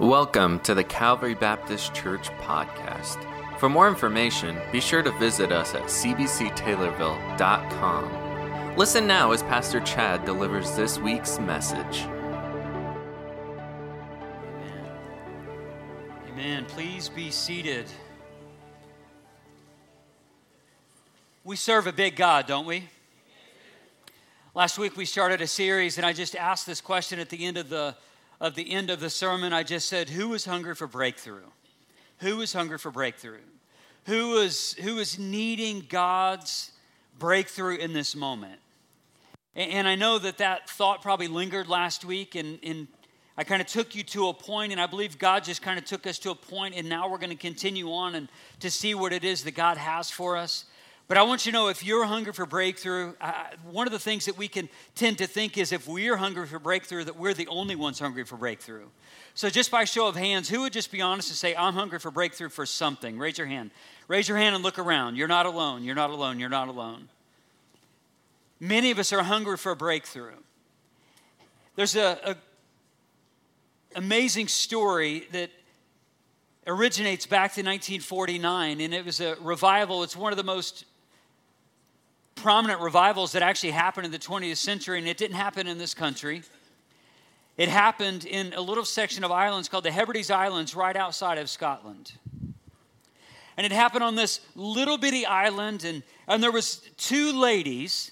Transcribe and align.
Welcome 0.00 0.58
to 0.60 0.74
the 0.74 0.82
Calvary 0.82 1.36
Baptist 1.36 1.94
Church 1.94 2.28
podcast. 2.40 3.24
For 3.60 3.68
more 3.68 3.86
information, 3.86 4.58
be 4.72 4.80
sure 4.80 5.04
to 5.04 5.12
visit 5.18 5.52
us 5.52 5.72
at 5.76 5.84
cbctaylorville.com. 5.84 8.76
Listen 8.76 9.06
now 9.06 9.30
as 9.30 9.44
Pastor 9.44 9.78
Chad 9.78 10.24
delivers 10.24 10.74
this 10.74 10.98
week's 10.98 11.38
message. 11.38 12.08
Amen. 14.48 14.90
Amen. 16.28 16.64
Please 16.64 17.08
be 17.08 17.30
seated. 17.30 17.86
We 21.44 21.54
serve 21.54 21.86
a 21.86 21.92
big 21.92 22.16
God, 22.16 22.48
don't 22.48 22.66
we? 22.66 22.88
Last 24.56 24.76
week 24.76 24.96
we 24.96 25.04
started 25.04 25.40
a 25.40 25.46
series, 25.46 25.98
and 25.98 26.04
I 26.04 26.12
just 26.12 26.34
asked 26.34 26.66
this 26.66 26.80
question 26.80 27.20
at 27.20 27.28
the 27.28 27.46
end 27.46 27.58
of 27.58 27.68
the 27.68 27.94
of 28.44 28.54
the 28.54 28.72
end 28.72 28.90
of 28.90 29.00
the 29.00 29.08
sermon, 29.08 29.54
I 29.54 29.62
just 29.62 29.88
said, 29.88 30.10
Who 30.10 30.34
is 30.34 30.44
hungry 30.44 30.74
for 30.74 30.86
breakthrough? 30.86 31.46
Who 32.18 32.42
is 32.42 32.52
hungry 32.52 32.76
for 32.76 32.90
breakthrough? 32.90 33.40
Who 34.04 34.36
is, 34.36 34.74
who 34.82 34.98
is 34.98 35.18
needing 35.18 35.86
God's 35.88 36.70
breakthrough 37.18 37.76
in 37.76 37.94
this 37.94 38.14
moment? 38.14 38.60
And, 39.56 39.70
and 39.70 39.88
I 39.88 39.94
know 39.94 40.18
that 40.18 40.36
that 40.38 40.68
thought 40.68 41.00
probably 41.00 41.26
lingered 41.26 41.68
last 41.68 42.04
week, 42.04 42.34
and, 42.34 42.58
and 42.62 42.86
I 43.38 43.44
kind 43.44 43.62
of 43.62 43.66
took 43.66 43.94
you 43.94 44.02
to 44.02 44.28
a 44.28 44.34
point, 44.34 44.72
and 44.72 44.80
I 44.80 44.88
believe 44.88 45.18
God 45.18 45.42
just 45.42 45.62
kind 45.62 45.78
of 45.78 45.86
took 45.86 46.06
us 46.06 46.18
to 46.18 46.30
a 46.30 46.34
point, 46.34 46.74
and 46.74 46.86
now 46.86 47.08
we're 47.08 47.16
going 47.16 47.30
to 47.30 47.36
continue 47.36 47.90
on 47.92 48.14
and 48.14 48.28
to 48.60 48.70
see 48.70 48.94
what 48.94 49.14
it 49.14 49.24
is 49.24 49.44
that 49.44 49.52
God 49.52 49.78
has 49.78 50.10
for 50.10 50.36
us. 50.36 50.66
But 51.06 51.18
I 51.18 51.22
want 51.22 51.44
you 51.44 51.52
to 51.52 51.58
know 51.58 51.68
if 51.68 51.84
you're 51.84 52.06
hungry 52.06 52.32
for 52.32 52.46
breakthrough, 52.46 53.12
uh, 53.20 53.32
one 53.70 53.86
of 53.86 53.92
the 53.92 53.98
things 53.98 54.24
that 54.24 54.38
we 54.38 54.48
can 54.48 54.70
tend 54.94 55.18
to 55.18 55.26
think 55.26 55.58
is 55.58 55.70
if 55.70 55.86
we're 55.86 56.16
hungry 56.16 56.46
for 56.46 56.58
breakthrough, 56.58 57.04
that 57.04 57.18
we're 57.18 57.34
the 57.34 57.46
only 57.48 57.76
ones 57.76 57.98
hungry 57.98 58.24
for 58.24 58.36
breakthrough. 58.36 58.86
So, 59.34 59.50
just 59.50 59.70
by 59.70 59.84
show 59.84 60.08
of 60.08 60.16
hands, 60.16 60.48
who 60.48 60.62
would 60.62 60.72
just 60.72 60.90
be 60.90 61.02
honest 61.02 61.28
and 61.28 61.36
say, 61.36 61.54
I'm 61.54 61.74
hungry 61.74 61.98
for 61.98 62.10
breakthrough 62.10 62.48
for 62.48 62.64
something? 62.64 63.18
Raise 63.18 63.36
your 63.36 63.46
hand. 63.46 63.70
Raise 64.08 64.28
your 64.28 64.38
hand 64.38 64.54
and 64.54 64.64
look 64.64 64.78
around. 64.78 65.16
You're 65.16 65.28
not 65.28 65.44
alone. 65.44 65.84
You're 65.84 65.94
not 65.94 66.10
alone. 66.10 66.40
You're 66.40 66.48
not 66.48 66.68
alone. 66.68 67.08
Many 68.58 68.90
of 68.90 68.98
us 68.98 69.12
are 69.12 69.22
hungry 69.22 69.58
for 69.58 69.72
a 69.72 69.76
breakthrough. 69.76 70.36
There's 71.76 71.96
a, 71.96 72.18
a 72.24 72.36
amazing 73.94 74.48
story 74.48 75.26
that 75.32 75.50
originates 76.66 77.26
back 77.26 77.52
to 77.54 77.60
1949, 77.60 78.80
and 78.80 78.94
it 78.94 79.04
was 79.04 79.20
a 79.20 79.36
revival. 79.40 80.02
It's 80.02 80.16
one 80.16 80.32
of 80.32 80.38
the 80.38 80.44
most 80.44 80.86
prominent 82.34 82.80
revivals 82.80 83.32
that 83.32 83.42
actually 83.42 83.72
happened 83.72 84.06
in 84.06 84.12
the 84.12 84.18
20th 84.18 84.56
century, 84.56 84.98
and 84.98 85.08
it 85.08 85.16
didn't 85.16 85.36
happen 85.36 85.66
in 85.66 85.78
this 85.78 85.94
country. 85.94 86.42
It 87.56 87.68
happened 87.68 88.24
in 88.24 88.52
a 88.54 88.60
little 88.60 88.84
section 88.84 89.22
of 89.24 89.30
islands 89.30 89.68
called 89.68 89.84
the 89.84 89.92
Hebrides 89.92 90.30
Islands, 90.30 90.74
right 90.74 90.96
outside 90.96 91.38
of 91.38 91.48
Scotland. 91.48 92.12
And 93.56 93.64
it 93.64 93.72
happened 93.72 94.02
on 94.02 94.16
this 94.16 94.40
little 94.56 94.98
bitty 94.98 95.24
island, 95.24 95.84
and, 95.84 96.02
and 96.26 96.42
there 96.42 96.50
was 96.50 96.82
two 96.96 97.32
ladies 97.32 98.10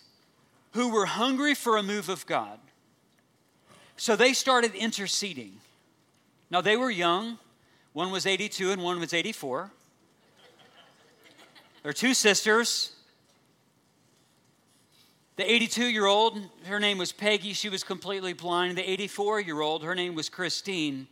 who 0.72 0.88
were 0.88 1.06
hungry 1.06 1.54
for 1.54 1.76
a 1.76 1.82
move 1.82 2.08
of 2.08 2.24
God. 2.26 2.58
So 3.96 4.16
they 4.16 4.32
started 4.32 4.74
interceding. 4.74 5.60
Now 6.50 6.60
they 6.60 6.76
were 6.76 6.90
young. 6.90 7.38
One 7.92 8.10
was 8.10 8.26
82 8.26 8.72
and 8.72 8.82
one 8.82 9.00
was 9.00 9.12
84. 9.12 9.70
They're 11.82 11.92
two 11.92 12.14
sisters. 12.14 12.92
The 15.36 15.50
82 15.50 15.86
year 15.86 16.06
old, 16.06 16.38
her 16.66 16.78
name 16.78 16.98
was 16.98 17.12
Peggy, 17.12 17.52
she 17.54 17.68
was 17.68 17.82
completely 17.82 18.32
blind. 18.32 18.76
The 18.76 18.90
84 18.90 19.40
year 19.40 19.60
old, 19.60 19.82
her 19.82 19.94
name 19.94 20.14
was 20.14 20.28
Christine, 20.28 21.06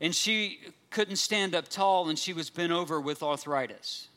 and 0.00 0.14
she 0.14 0.60
couldn't 0.90 1.16
stand 1.16 1.54
up 1.54 1.68
tall 1.68 2.08
and 2.08 2.18
she 2.18 2.32
was 2.32 2.50
bent 2.50 2.72
over 2.72 3.00
with 3.00 3.22
arthritis. 3.22 4.08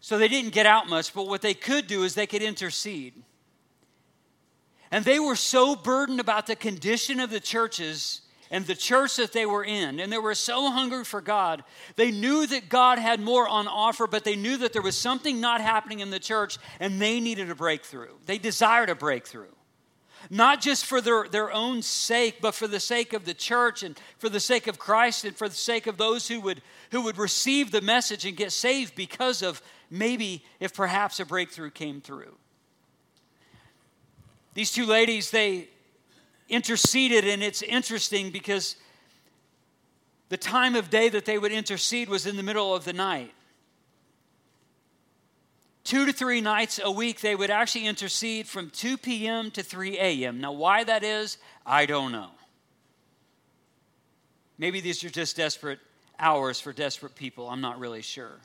So 0.00 0.18
they 0.18 0.28
didn't 0.28 0.52
get 0.52 0.66
out 0.66 0.88
much, 0.88 1.12
but 1.12 1.28
what 1.28 1.42
they 1.42 1.54
could 1.54 1.86
do 1.86 2.02
is 2.02 2.14
they 2.14 2.26
could 2.26 2.42
intercede. 2.42 3.14
And 4.90 5.04
they 5.04 5.18
were 5.18 5.36
so 5.36 5.76
burdened 5.76 6.20
about 6.20 6.46
the 6.46 6.56
condition 6.56 7.20
of 7.20 7.30
the 7.30 7.40
churches 7.40 8.22
and 8.50 8.66
the 8.66 8.74
church 8.74 9.16
that 9.16 9.32
they 9.32 9.46
were 9.46 9.64
in, 9.64 10.00
and 10.00 10.12
they 10.12 10.18
were 10.18 10.34
so 10.34 10.70
hungry 10.70 11.04
for 11.04 11.20
God. 11.20 11.64
They 11.96 12.10
knew 12.10 12.46
that 12.46 12.68
God 12.68 12.98
had 12.98 13.20
more 13.20 13.48
on 13.48 13.68
offer, 13.68 14.06
but 14.06 14.24
they 14.24 14.36
knew 14.36 14.56
that 14.58 14.72
there 14.72 14.82
was 14.82 14.96
something 14.96 15.40
not 15.40 15.60
happening 15.60 16.00
in 16.00 16.10
the 16.10 16.18
church, 16.18 16.58
and 16.80 17.00
they 17.00 17.20
needed 17.20 17.50
a 17.50 17.54
breakthrough. 17.54 18.14
They 18.26 18.38
desired 18.38 18.90
a 18.90 18.94
breakthrough. 18.94 19.52
Not 20.30 20.60
just 20.60 20.84
for 20.84 21.00
their, 21.00 21.28
their 21.28 21.52
own 21.52 21.80
sake, 21.82 22.40
but 22.40 22.54
for 22.54 22.66
the 22.66 22.80
sake 22.80 23.12
of 23.12 23.24
the 23.24 23.34
church 23.34 23.82
and 23.82 23.98
for 24.18 24.28
the 24.28 24.40
sake 24.40 24.66
of 24.66 24.78
Christ 24.78 25.24
and 25.24 25.36
for 25.36 25.48
the 25.48 25.54
sake 25.54 25.86
of 25.86 25.96
those 25.96 26.28
who 26.28 26.40
would, 26.40 26.60
who 26.90 27.02
would 27.02 27.18
receive 27.18 27.70
the 27.70 27.80
message 27.80 28.24
and 28.26 28.36
get 28.36 28.52
saved 28.52 28.94
because 28.94 29.42
of 29.42 29.62
maybe 29.90 30.44
if 30.60 30.74
perhaps 30.74 31.20
a 31.20 31.24
breakthrough 31.24 31.70
came 31.70 32.00
through. 32.00 32.34
These 34.54 34.72
two 34.72 34.86
ladies, 34.86 35.30
they, 35.30 35.68
interceded, 36.48 37.26
and 37.26 37.42
it's 37.42 37.62
interesting 37.62 38.30
because 38.30 38.76
the 40.28 40.36
time 40.36 40.74
of 40.74 40.90
day 40.90 41.08
that 41.08 41.24
they 41.24 41.38
would 41.38 41.52
intercede 41.52 42.08
was 42.08 42.26
in 42.26 42.36
the 42.36 42.42
middle 42.42 42.74
of 42.74 42.84
the 42.84 42.92
night. 42.92 43.32
Two 45.84 46.04
to 46.04 46.12
three 46.12 46.42
nights 46.42 46.78
a 46.82 46.90
week, 46.90 47.20
they 47.22 47.34
would 47.34 47.50
actually 47.50 47.86
intercede 47.86 48.46
from 48.46 48.68
2 48.68 48.98
p.m. 48.98 49.50
to 49.52 49.62
3 49.62 49.98
a.m. 49.98 50.40
Now, 50.40 50.52
why 50.52 50.84
that 50.84 51.02
is, 51.02 51.38
I 51.64 51.86
don't 51.86 52.12
know. 52.12 52.30
Maybe 54.58 54.80
these 54.80 55.02
are 55.04 55.08
just 55.08 55.36
desperate 55.36 55.78
hours 56.18 56.60
for 56.60 56.72
desperate 56.72 57.14
people. 57.14 57.48
I'm 57.48 57.62
not 57.62 57.78
really 57.78 58.02
sure. 58.02 58.38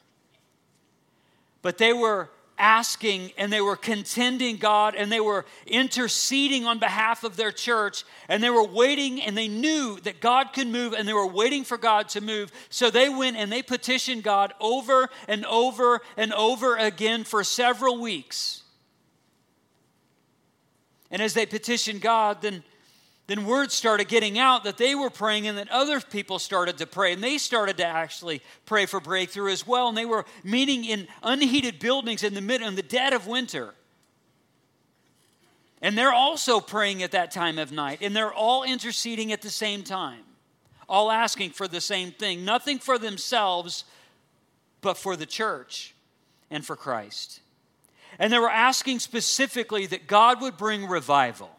But 1.61 1.77
they 1.77 1.91
were 1.91 2.29
asking 2.63 3.29
and 3.38 3.51
they 3.51 3.59
were 3.59 3.75
contending 3.75 4.56
God 4.56 4.96
and 4.96 5.12
they 5.12 5.19
were 5.19 5.46
interceding 5.68 6.66
on 6.66 6.79
behalf 6.79 7.25
of 7.25 7.35
their 7.35 7.51
church 7.51 8.06
and 8.29 8.41
they 8.41 8.50
were 8.50 8.66
waiting 8.66 9.22
and 9.22 9.38
they 9.38 9.50
knew 9.50 10.00
that 10.03 10.22
God 10.22 10.53
could 10.53 10.68
move 10.68 10.94
and 10.94 11.06
they 11.06 11.13
were 11.13 11.28
waiting 11.28 11.66
for 11.66 11.78
God 11.78 12.07
to 12.09 12.22
move. 12.22 12.53
So 12.69 12.90
they 12.90 13.09
went 13.09 13.35
and 13.35 13.51
they 13.51 13.62
petitioned 13.62 14.24
God 14.24 14.53
over 14.62 15.09
and 15.28 15.46
over 15.46 16.00
and 16.16 16.34
over 16.34 16.78
again 16.78 17.25
for 17.25 17.44
several 17.44 18.00
weeks. 18.00 18.63
And 21.12 21.22
as 21.22 21.34
they 21.34 21.45
petitioned 21.45 22.01
God, 22.01 22.41
then 22.41 22.63
then 23.28 23.45
word 23.45 23.72
started 23.72 24.09
getting 24.09 24.38
out 24.38 24.66
that 24.66 24.78
they 24.78 24.95
were 24.95 25.09
praying 25.09 25.47
and 25.47 25.57
that 25.57 25.69
other 25.69 26.01
people 26.01 26.39
started 26.39 26.78
to 26.79 26.88
pray. 26.88 27.13
And 27.13 27.23
they 27.23 27.38
started 27.38 27.78
to 27.78 27.85
actually 27.85 28.41
pray 28.66 28.85
for 28.85 29.00
breakthrough 29.00 29.51
as 29.51 29.66
well. 29.66 29.88
And 29.88 29.97
they 29.97 30.06
were 30.06 30.25
meeting 30.44 30.84
in 30.84 31.07
unheated 31.22 31.79
buildings 31.79 32.23
in 32.23 32.33
the 32.33 32.41
mid 32.41 32.62
in 32.62 32.75
the 32.75 32.81
dead 32.81 33.13
of 33.13 33.25
winter. 33.25 33.73
And 35.81 35.97
they're 35.97 36.13
also 36.13 36.59
praying 36.59 37.01
at 37.01 37.12
that 37.12 37.31
time 37.31 37.57
of 37.57 37.72
night. 37.72 38.00
And 38.01 38.13
they're 38.16 38.33
all 38.33 38.63
interceding 38.63 39.31
at 39.31 39.41
the 39.41 39.50
same 39.50 39.83
time. 39.83 40.23
All 40.89 41.09
asking 41.09 41.51
for 41.51 41.67
the 41.67 41.81
same 41.81 42.12
thing. 42.12 42.44
Nothing 42.44 42.78
for 42.78 42.97
themselves 42.97 43.85
but 44.81 44.97
for 44.97 45.16
the 45.16 45.25
church 45.25 45.95
and 46.51 46.66
for 46.66 46.75
Christ. 46.75 47.39
And 48.19 48.33
they 48.33 48.39
were 48.39 48.50
asking 48.50 49.00
specifically 49.00 49.85
that 49.88 50.07
God 50.07 50.41
would 50.41 50.57
bring 50.57 50.88
revival 50.88 51.50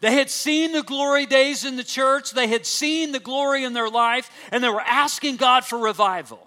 they 0.00 0.12
had 0.12 0.30
seen 0.30 0.72
the 0.72 0.82
glory 0.82 1.26
days 1.26 1.64
in 1.64 1.76
the 1.76 1.84
church, 1.84 2.32
they 2.32 2.46
had 2.46 2.66
seen 2.66 3.12
the 3.12 3.20
glory 3.20 3.64
in 3.64 3.72
their 3.72 3.88
life, 3.88 4.30
and 4.50 4.62
they 4.62 4.68
were 4.68 4.80
asking 4.80 5.36
God 5.36 5.64
for 5.64 5.78
revival. 5.78 6.46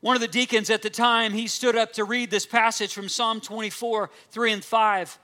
One 0.00 0.16
of 0.16 0.20
the 0.20 0.28
deacons 0.28 0.68
at 0.68 0.82
the 0.82 0.90
time, 0.90 1.32
he 1.32 1.46
stood 1.46 1.76
up 1.76 1.92
to 1.92 2.04
read 2.04 2.30
this 2.30 2.44
passage 2.44 2.92
from 2.92 3.08
Psalm 3.08 3.40
24, 3.40 4.10
3 4.30 4.52
and 4.52 4.64
5. 4.64 5.18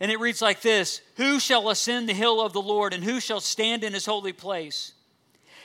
And 0.00 0.10
it 0.10 0.20
reads 0.20 0.42
like 0.42 0.60
this 0.60 1.00
Who 1.16 1.40
shall 1.40 1.70
ascend 1.70 2.08
the 2.08 2.14
hill 2.14 2.40
of 2.40 2.52
the 2.52 2.60
Lord, 2.60 2.92
and 2.92 3.02
who 3.02 3.20
shall 3.20 3.40
stand 3.40 3.82
in 3.82 3.94
his 3.94 4.04
holy 4.04 4.34
place? 4.34 4.92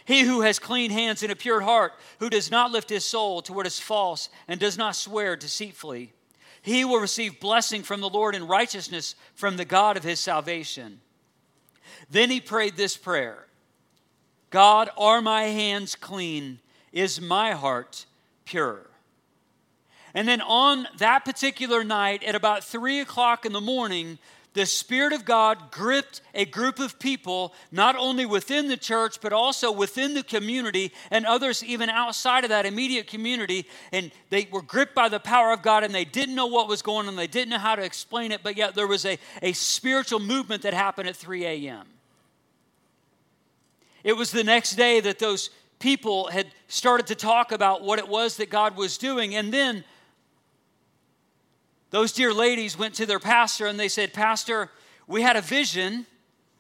He 0.06 0.22
who 0.22 0.42
has 0.42 0.60
clean 0.60 0.92
hands 0.92 1.24
and 1.24 1.32
a 1.32 1.36
pure 1.36 1.62
heart, 1.62 1.94
who 2.20 2.30
does 2.30 2.50
not 2.50 2.72
lift 2.72 2.90
his 2.90 3.06
soul 3.06 3.42
to 3.44 3.54
what 3.54 3.68
is 3.68 3.80
false, 3.80 4.30
and 4.48 4.60
does 4.60 4.78
not 4.78 4.96
swear 4.96 5.36
deceitfully. 5.36 6.14
He 6.62 6.86
will 6.86 7.00
receive 7.00 7.40
blessing 7.40 7.82
from 7.84 8.02
the 8.02 8.10
Lord 8.10 8.36
and 8.36 8.48
righteousness 8.48 9.16
from 9.34 9.58
the 9.58 9.66
God 9.66 9.98
of 9.98 10.04
his 10.04 10.20
salvation. 10.20 11.02
Then 12.10 12.30
he 12.30 12.40
prayed 12.40 12.76
this 12.76 12.98
prayer 12.98 13.48
God, 14.50 14.90
are 14.98 15.22
my 15.22 15.44
hands 15.44 15.96
clean? 15.96 16.60
Is 16.92 17.22
my 17.22 17.54
heart 17.54 18.06
pure? 18.46 18.88
And 20.14 20.28
then 20.28 20.42
on 20.42 20.88
that 20.98 21.24
particular 21.24 21.84
night, 21.84 22.22
at 22.24 22.36
about 22.36 22.66
three 22.66 23.00
o'clock 23.00 23.46
in 23.46 23.54
the 23.54 23.62
morning, 23.62 24.20
the 24.54 24.66
Spirit 24.66 25.14
of 25.14 25.24
God 25.24 25.72
gripped 25.72 26.22
a 26.36 26.44
group 26.44 26.80
of 26.80 27.00
people, 27.00 27.54
not 27.72 27.96
only 27.96 28.26
within 28.26 28.68
the 28.68 28.76
church, 28.76 29.22
but 29.22 29.32
also 29.32 29.72
within 29.72 30.14
the 30.14 30.24
community 30.24 30.92
and 31.10 31.26
others 31.26 31.64
even 31.64 31.90
outside 31.90 32.44
of 32.44 32.50
that 32.50 32.66
immediate 32.66 33.08
community. 33.08 33.66
And 33.94 34.12
they 34.30 34.50
were 34.52 34.62
gripped 34.62 34.94
by 34.94 35.08
the 35.08 35.22
power 35.22 35.54
of 35.54 35.62
God 35.62 35.86
and 35.86 35.96
they 35.96 36.04
didn't 36.04 36.36
know 36.36 36.48
what 36.48 36.68
was 36.68 36.82
going 36.82 37.08
on. 37.08 37.16
They 37.16 37.28
didn't 37.28 37.50
know 37.50 37.60
how 37.60 37.76
to 37.76 37.84
explain 37.84 38.34
it, 38.34 38.42
but 38.44 38.58
yet 38.58 38.76
there 38.76 38.88
was 38.88 39.06
a, 39.06 39.18
a 39.42 39.54
spiritual 39.54 40.20
movement 40.20 40.64
that 40.64 40.74
happened 40.74 41.08
at 41.08 41.16
3 41.16 41.46
a.m. 41.46 41.86
It 44.04 44.14
was 44.14 44.32
the 44.32 44.44
next 44.44 44.76
day 44.76 45.00
that 45.00 45.20
those 45.20 45.50
people 45.80 46.28
had 46.28 46.48
started 46.68 47.08
to 47.08 47.16
talk 47.16 47.54
about 47.54 47.84
what 47.84 48.00
it 48.00 48.08
was 48.08 48.38
that 48.38 48.50
God 48.50 48.76
was 48.76 48.98
doing. 48.98 49.36
And 49.36 49.54
then 49.54 49.86
those 51.92 52.14
dear 52.14 52.34
ladies 52.34 52.78
went 52.78 52.96
to 52.96 53.06
their 53.06 53.20
pastor 53.20 53.68
and 53.68 53.80
they 53.80 53.90
said, 53.90 54.14
Pastor, 54.14 54.70
we 55.08 55.22
had 55.22 55.36
a 55.36 55.42
vision. 55.42 56.06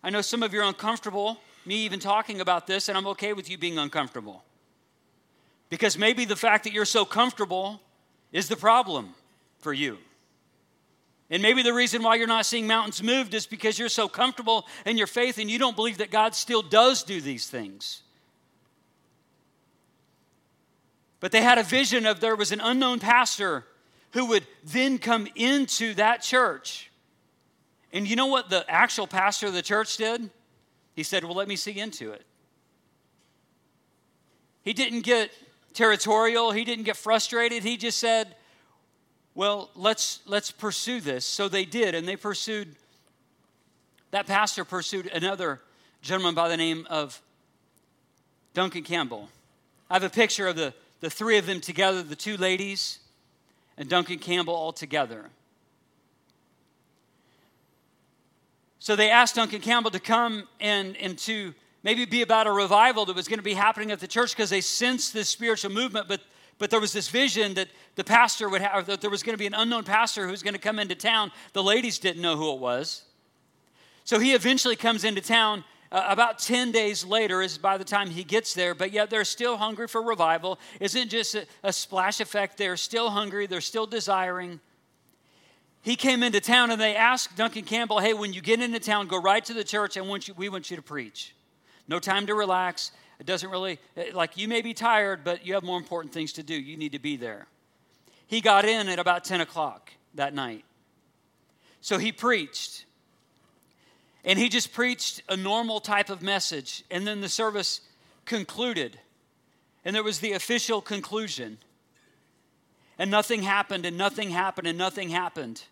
I 0.04 0.10
know 0.10 0.22
some 0.22 0.44
of 0.44 0.54
you 0.54 0.60
are 0.60 0.68
uncomfortable, 0.68 1.40
me 1.66 1.76
even 1.86 2.00
talking 2.00 2.42
about 2.42 2.68
this, 2.68 2.90
and 2.90 2.98
I'm 2.98 3.08
okay 3.08 3.32
with 3.34 3.50
you 3.50 3.58
being 3.58 3.78
uncomfortable. 3.78 4.44
Because 5.70 5.98
maybe 5.98 6.26
the 6.26 6.36
fact 6.36 6.66
that 6.66 6.74
you're 6.74 6.84
so 6.84 7.06
comfortable 7.06 7.82
is 8.34 8.50
the 8.50 8.58
problem 8.58 9.14
for 9.60 9.72
you. 9.72 9.98
And 11.30 11.42
maybe 11.42 11.64
the 11.64 11.74
reason 11.74 12.04
why 12.04 12.16
you're 12.16 12.28
not 12.28 12.46
seeing 12.46 12.68
mountains 12.68 13.02
moved 13.02 13.34
is 13.34 13.46
because 13.46 13.80
you're 13.80 13.88
so 13.88 14.10
comfortable 14.10 14.68
in 14.86 14.98
your 14.98 15.08
faith 15.08 15.38
and 15.38 15.50
you 15.50 15.58
don't 15.58 15.78
believe 15.78 16.00
that 16.00 16.12
God 16.12 16.36
still 16.36 16.62
does 16.62 17.04
do 17.04 17.22
these 17.22 17.48
things. 17.48 18.04
But 21.22 21.32
they 21.32 21.42
had 21.42 21.58
a 21.58 21.64
vision 21.64 22.06
of 22.06 22.20
there 22.20 22.36
was 22.36 22.52
an 22.52 22.60
unknown 22.60 23.00
pastor 23.00 23.64
who 24.14 24.26
would 24.28 24.46
then 24.64 24.98
come 24.98 25.28
into 25.36 25.94
that 25.96 26.22
church. 26.22 26.92
And 27.94 28.08
you 28.08 28.16
know 28.16 28.28
what 28.28 28.50
the 28.50 28.66
actual 28.70 29.08
pastor 29.08 29.48
of 29.48 29.54
the 29.54 29.62
church 29.62 29.98
did? 29.98 30.30
He 30.96 31.04
said, 31.04 31.24
Well, 31.24 31.36
let 31.36 31.48
me 31.48 31.56
see 31.56 31.78
into 31.80 32.12
it. 32.12 32.26
He 34.64 34.74
didn't 34.74 35.02
get 35.02 35.32
territorial, 35.74 36.52
he 36.52 36.64
didn't 36.64 36.86
get 36.86 36.98
frustrated. 36.98 37.64
He 37.64 37.78
just 37.78 38.00
said, 38.00 38.36
Well, 39.36 39.70
let's, 39.76 40.20
let's 40.26 40.52
pursue 40.52 41.02
this. 41.02 41.26
So 41.26 41.48
they 41.48 41.66
did, 41.66 41.96
and 41.96 42.08
they 42.08 42.16
pursued, 42.16 42.76
that 44.12 44.28
pastor 44.28 44.66
pursued 44.66 45.08
another 45.08 45.62
gentleman 46.02 46.36
by 46.36 46.50
the 46.50 46.58
name 46.58 46.86
of 46.90 47.22
Duncan 48.54 48.84
Campbell. 48.84 49.30
I 49.90 49.96
have 49.96 50.04
a 50.04 50.10
picture 50.10 50.48
of 50.48 50.56
the, 50.56 50.74
the 51.00 51.10
three 51.10 51.38
of 51.38 51.46
them 51.46 51.62
together, 51.62 52.04
the 52.04 52.16
two 52.16 52.38
ladies 52.38 53.00
and 53.82 53.90
Duncan 53.90 54.20
Campbell 54.20 54.54
all 54.54 54.72
together. 54.72 55.32
So 58.78 58.96
they 58.96 59.10
asked 59.10 59.34
Duncan 59.36 59.60
Campbell 59.60 59.90
to 59.90 60.00
come 60.00 60.48
and, 60.60 60.96
and 60.98 61.18
to 61.20 61.56
maybe 61.82 62.06
be 62.06 62.22
about 62.22 62.46
a 62.46 62.52
revival 62.52 63.08
that 63.08 63.16
was 63.16 63.28
going 63.28 63.40
to 63.40 63.44
be 63.44 63.56
happening 63.56 63.90
at 63.90 64.00
the 64.00 64.08
church 64.08 64.36
because 64.36 64.52
they 64.52 64.62
sensed 64.62 65.16
this 65.16 65.30
spiritual 65.30 65.72
movement, 65.72 66.08
but, 66.08 66.22
but 66.60 66.70
there 66.70 66.80
was 66.80 66.94
this 66.94 67.10
vision 67.10 67.56
that 67.56 67.70
the 67.96 68.04
pastor 68.04 68.50
would 68.50 68.62
have, 68.62 68.86
that 68.86 69.02
there 69.02 69.10
was 69.10 69.24
going 69.24 69.34
to 69.34 69.40
be 69.40 69.48
an 69.48 69.56
unknown 69.56 69.84
pastor 69.84 70.26
who 70.26 70.32
was 70.32 70.44
going 70.44 70.54
to 70.54 70.60
come 70.60 70.78
into 70.78 70.94
town. 70.94 71.32
The 71.54 71.64
ladies 71.64 71.98
didn't 71.98 72.22
know 72.22 72.38
who 72.38 72.54
it 72.54 72.60
was. 72.60 73.06
So 74.04 74.20
he 74.20 74.34
eventually 74.34 74.76
comes 74.76 75.04
into 75.04 75.22
town 75.22 75.64
uh, 75.92 76.06
about 76.08 76.40
10 76.40 76.72
days 76.72 77.04
later 77.04 77.42
is 77.42 77.58
by 77.58 77.78
the 77.78 77.84
time 77.84 78.10
he 78.10 78.24
gets 78.24 78.54
there, 78.54 78.74
but 78.74 78.92
yet 78.92 79.10
they're 79.10 79.26
still 79.26 79.58
hungry 79.58 79.88
for 79.88 80.02
revival. 80.02 80.60
Isn't 80.80 81.10
just 81.10 81.36
a, 81.36 81.46
a 81.64 81.74
splash 81.74 82.22
effect. 82.22 82.58
They're 82.58 82.78
still 82.78 83.10
hungry, 83.10 83.48
they're 83.48 83.62
still 83.62 83.86
desiring. 83.86 84.60
He 85.82 85.96
came 85.96 86.22
into 86.24 86.40
town 86.40 86.72
and 86.72 86.80
they 86.80 86.96
asked 86.96 87.36
Duncan 87.36 87.64
Campbell, 87.64 88.00
hey, 88.00 88.14
when 88.14 88.34
you 88.34 88.42
get 88.42 88.62
into 88.62 88.80
town, 88.80 89.08
go 89.08 89.20
right 89.20 89.44
to 89.46 89.54
the 89.54 89.64
church 89.64 89.98
and 89.98 90.08
want 90.08 90.28
you, 90.28 90.34
we 90.36 90.48
want 90.48 90.70
you 90.70 90.78
to 90.78 90.84
preach. 90.84 91.36
No 91.88 92.00
time 92.00 92.28
to 92.28 92.36
relax. 92.36 92.92
It 93.20 93.26
doesn't 93.26 93.50
really, 93.50 93.80
uh, 93.98 94.04
like, 94.14 94.38
you 94.38 94.48
may 94.48 94.62
be 94.62 94.74
tired, 94.74 95.24
but 95.24 95.46
you 95.46 95.56
have 95.56 95.64
more 95.64 95.78
important 95.78 96.14
things 96.14 96.34
to 96.34 96.44
do. 96.44 96.54
You 96.54 96.78
need 96.78 96.92
to 96.92 97.00
be 97.00 97.18
there. 97.18 97.48
He 98.28 98.42
got 98.42 98.64
in 98.64 98.88
at 98.88 99.00
about 99.00 99.26
10 99.26 99.42
o'clock 99.42 99.92
that 100.14 100.34
night. 100.34 100.64
So 101.82 101.98
he 101.98 102.12
preached. 102.12 102.86
And 104.24 104.38
he 104.38 104.50
just 104.50 104.74
preached 104.74 105.24
a 105.30 105.36
normal 105.36 105.80
type 105.80 106.10
of 106.10 106.22
message. 106.22 106.84
And 106.92 107.08
then 107.08 107.22
the 107.22 107.30
service 107.30 107.82
concluded. 108.26 109.00
And 109.84 109.96
there 109.96 110.04
was 110.04 110.20
the 110.20 110.34
official 110.34 110.82
conclusion. 110.82 111.58
And 113.00 113.10
nothing 113.10 113.42
happened, 113.42 113.86
and 113.86 113.98
nothing 113.98 114.30
happened, 114.30 114.68
and 114.68 114.78
nothing 114.78 115.10
happened. 115.10 115.64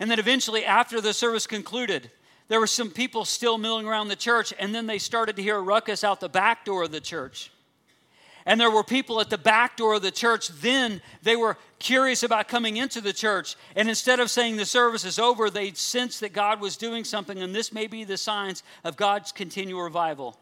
And 0.00 0.10
then 0.10 0.18
eventually, 0.18 0.64
after 0.64 1.00
the 1.00 1.12
service 1.12 1.46
concluded, 1.46 2.10
there 2.48 2.60
were 2.60 2.66
some 2.66 2.90
people 2.90 3.26
still 3.26 3.58
milling 3.58 3.86
around 3.86 4.08
the 4.08 4.16
church, 4.16 4.54
and 4.58 4.74
then 4.74 4.86
they 4.86 4.98
started 4.98 5.36
to 5.36 5.42
hear 5.42 5.56
a 5.56 5.62
ruckus 5.62 6.02
out 6.02 6.20
the 6.20 6.28
back 6.30 6.64
door 6.64 6.84
of 6.84 6.92
the 6.92 7.00
church 7.00 7.50
and 8.48 8.58
there 8.58 8.70
were 8.70 8.82
people 8.82 9.20
at 9.20 9.28
the 9.28 9.36
back 9.36 9.76
door 9.76 9.96
of 9.96 10.02
the 10.02 10.10
church. 10.10 10.48
Then 10.48 11.02
they 11.22 11.36
were 11.36 11.58
curious 11.78 12.22
about 12.22 12.48
coming 12.48 12.78
into 12.78 13.02
the 13.02 13.12
church. 13.12 13.56
And 13.76 13.90
instead 13.90 14.20
of 14.20 14.30
saying 14.30 14.56
the 14.56 14.64
service 14.64 15.04
is 15.04 15.18
over 15.18 15.50
they 15.50 15.72
sensed 15.72 16.20
that 16.20 16.32
god 16.32 16.58
was 16.58 16.78
doing 16.78 17.04
something. 17.04 17.42
And 17.42 17.54
this 17.54 17.74
may 17.74 17.86
be 17.86 18.04
the 18.04 18.16
signs 18.16 18.62
of 18.84 18.96
god's 18.96 19.32
continual 19.32 19.82
revival. 19.82 20.40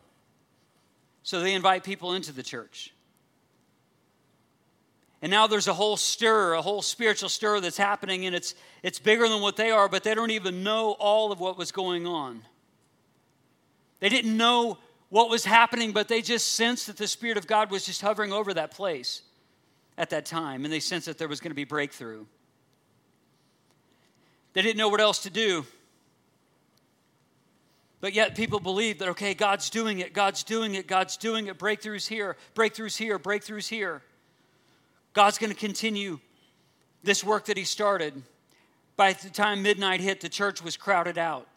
So 1.24 1.40
they 1.40 1.52
invite 1.52 1.82
people 1.82 2.12
into 2.12 2.30
the 2.30 2.44
church. 2.44 2.94
And 5.20 5.28
now 5.28 5.48
there's 5.48 5.66
a 5.66 5.74
whole 5.74 5.96
stir 5.96 6.52
a 6.52 6.62
whole 6.62 6.82
spiritual 6.82 7.28
stir 7.28 7.58
that's 7.58 7.76
happening. 7.76 8.24
And 8.24 8.36
it's 8.36 8.54
it's 8.84 9.00
bigger 9.00 9.28
than 9.28 9.42
what 9.42 9.56
they 9.56 9.72
are 9.72 9.88
but 9.88 10.04
they 10.04 10.14
don't 10.14 10.30
even 10.30 10.62
know 10.62 10.92
all 10.92 11.32
of 11.32 11.40
what 11.40 11.58
was 11.58 11.72
going 11.72 12.06
on. 12.06 12.42
They 13.98 14.10
didn't 14.10 14.36
know 14.36 14.78
what 15.16 15.30
was 15.30 15.46
happening, 15.46 15.92
but 15.92 16.08
they 16.08 16.20
just 16.20 16.52
sensed 16.52 16.88
that 16.88 16.98
the 16.98 17.06
Spirit 17.06 17.38
of 17.38 17.46
God 17.46 17.70
was 17.70 17.86
just 17.86 18.02
hovering 18.02 18.34
over 18.34 18.52
that 18.52 18.70
place 18.70 19.22
at 19.96 20.10
that 20.10 20.26
time, 20.26 20.64
and 20.64 20.70
they 20.70 20.78
sensed 20.78 21.06
that 21.06 21.16
there 21.16 21.26
was 21.26 21.40
going 21.40 21.52
to 21.52 21.56
be 21.56 21.64
breakthrough. 21.64 22.26
They 24.52 24.60
didn't 24.60 24.76
know 24.76 24.90
what 24.90 25.00
else 25.00 25.20
to 25.20 25.30
do. 25.30 25.64
But 28.02 28.12
yet 28.12 28.34
people 28.34 28.60
believed 28.60 28.98
that, 28.98 29.08
okay, 29.08 29.32
God's 29.32 29.70
doing 29.70 30.00
it, 30.00 30.12
God's 30.12 30.44
doing 30.44 30.74
it, 30.74 30.86
God's 30.86 31.16
doing 31.16 31.46
it. 31.46 31.58
Breakthroughs 31.58 32.06
here, 32.06 32.36
breakthroughs 32.54 32.98
here, 32.98 33.18
breakthroughs 33.18 33.68
here. 33.68 34.02
God's 35.14 35.38
going 35.38 35.50
to 35.50 35.58
continue 35.58 36.20
this 37.04 37.24
work 37.24 37.46
that 37.46 37.56
He 37.56 37.64
started. 37.64 38.22
By 38.98 39.14
the 39.14 39.30
time 39.30 39.62
midnight 39.62 40.02
hit, 40.02 40.20
the 40.20 40.28
church 40.28 40.62
was 40.62 40.76
crowded 40.76 41.16
out. 41.16 41.48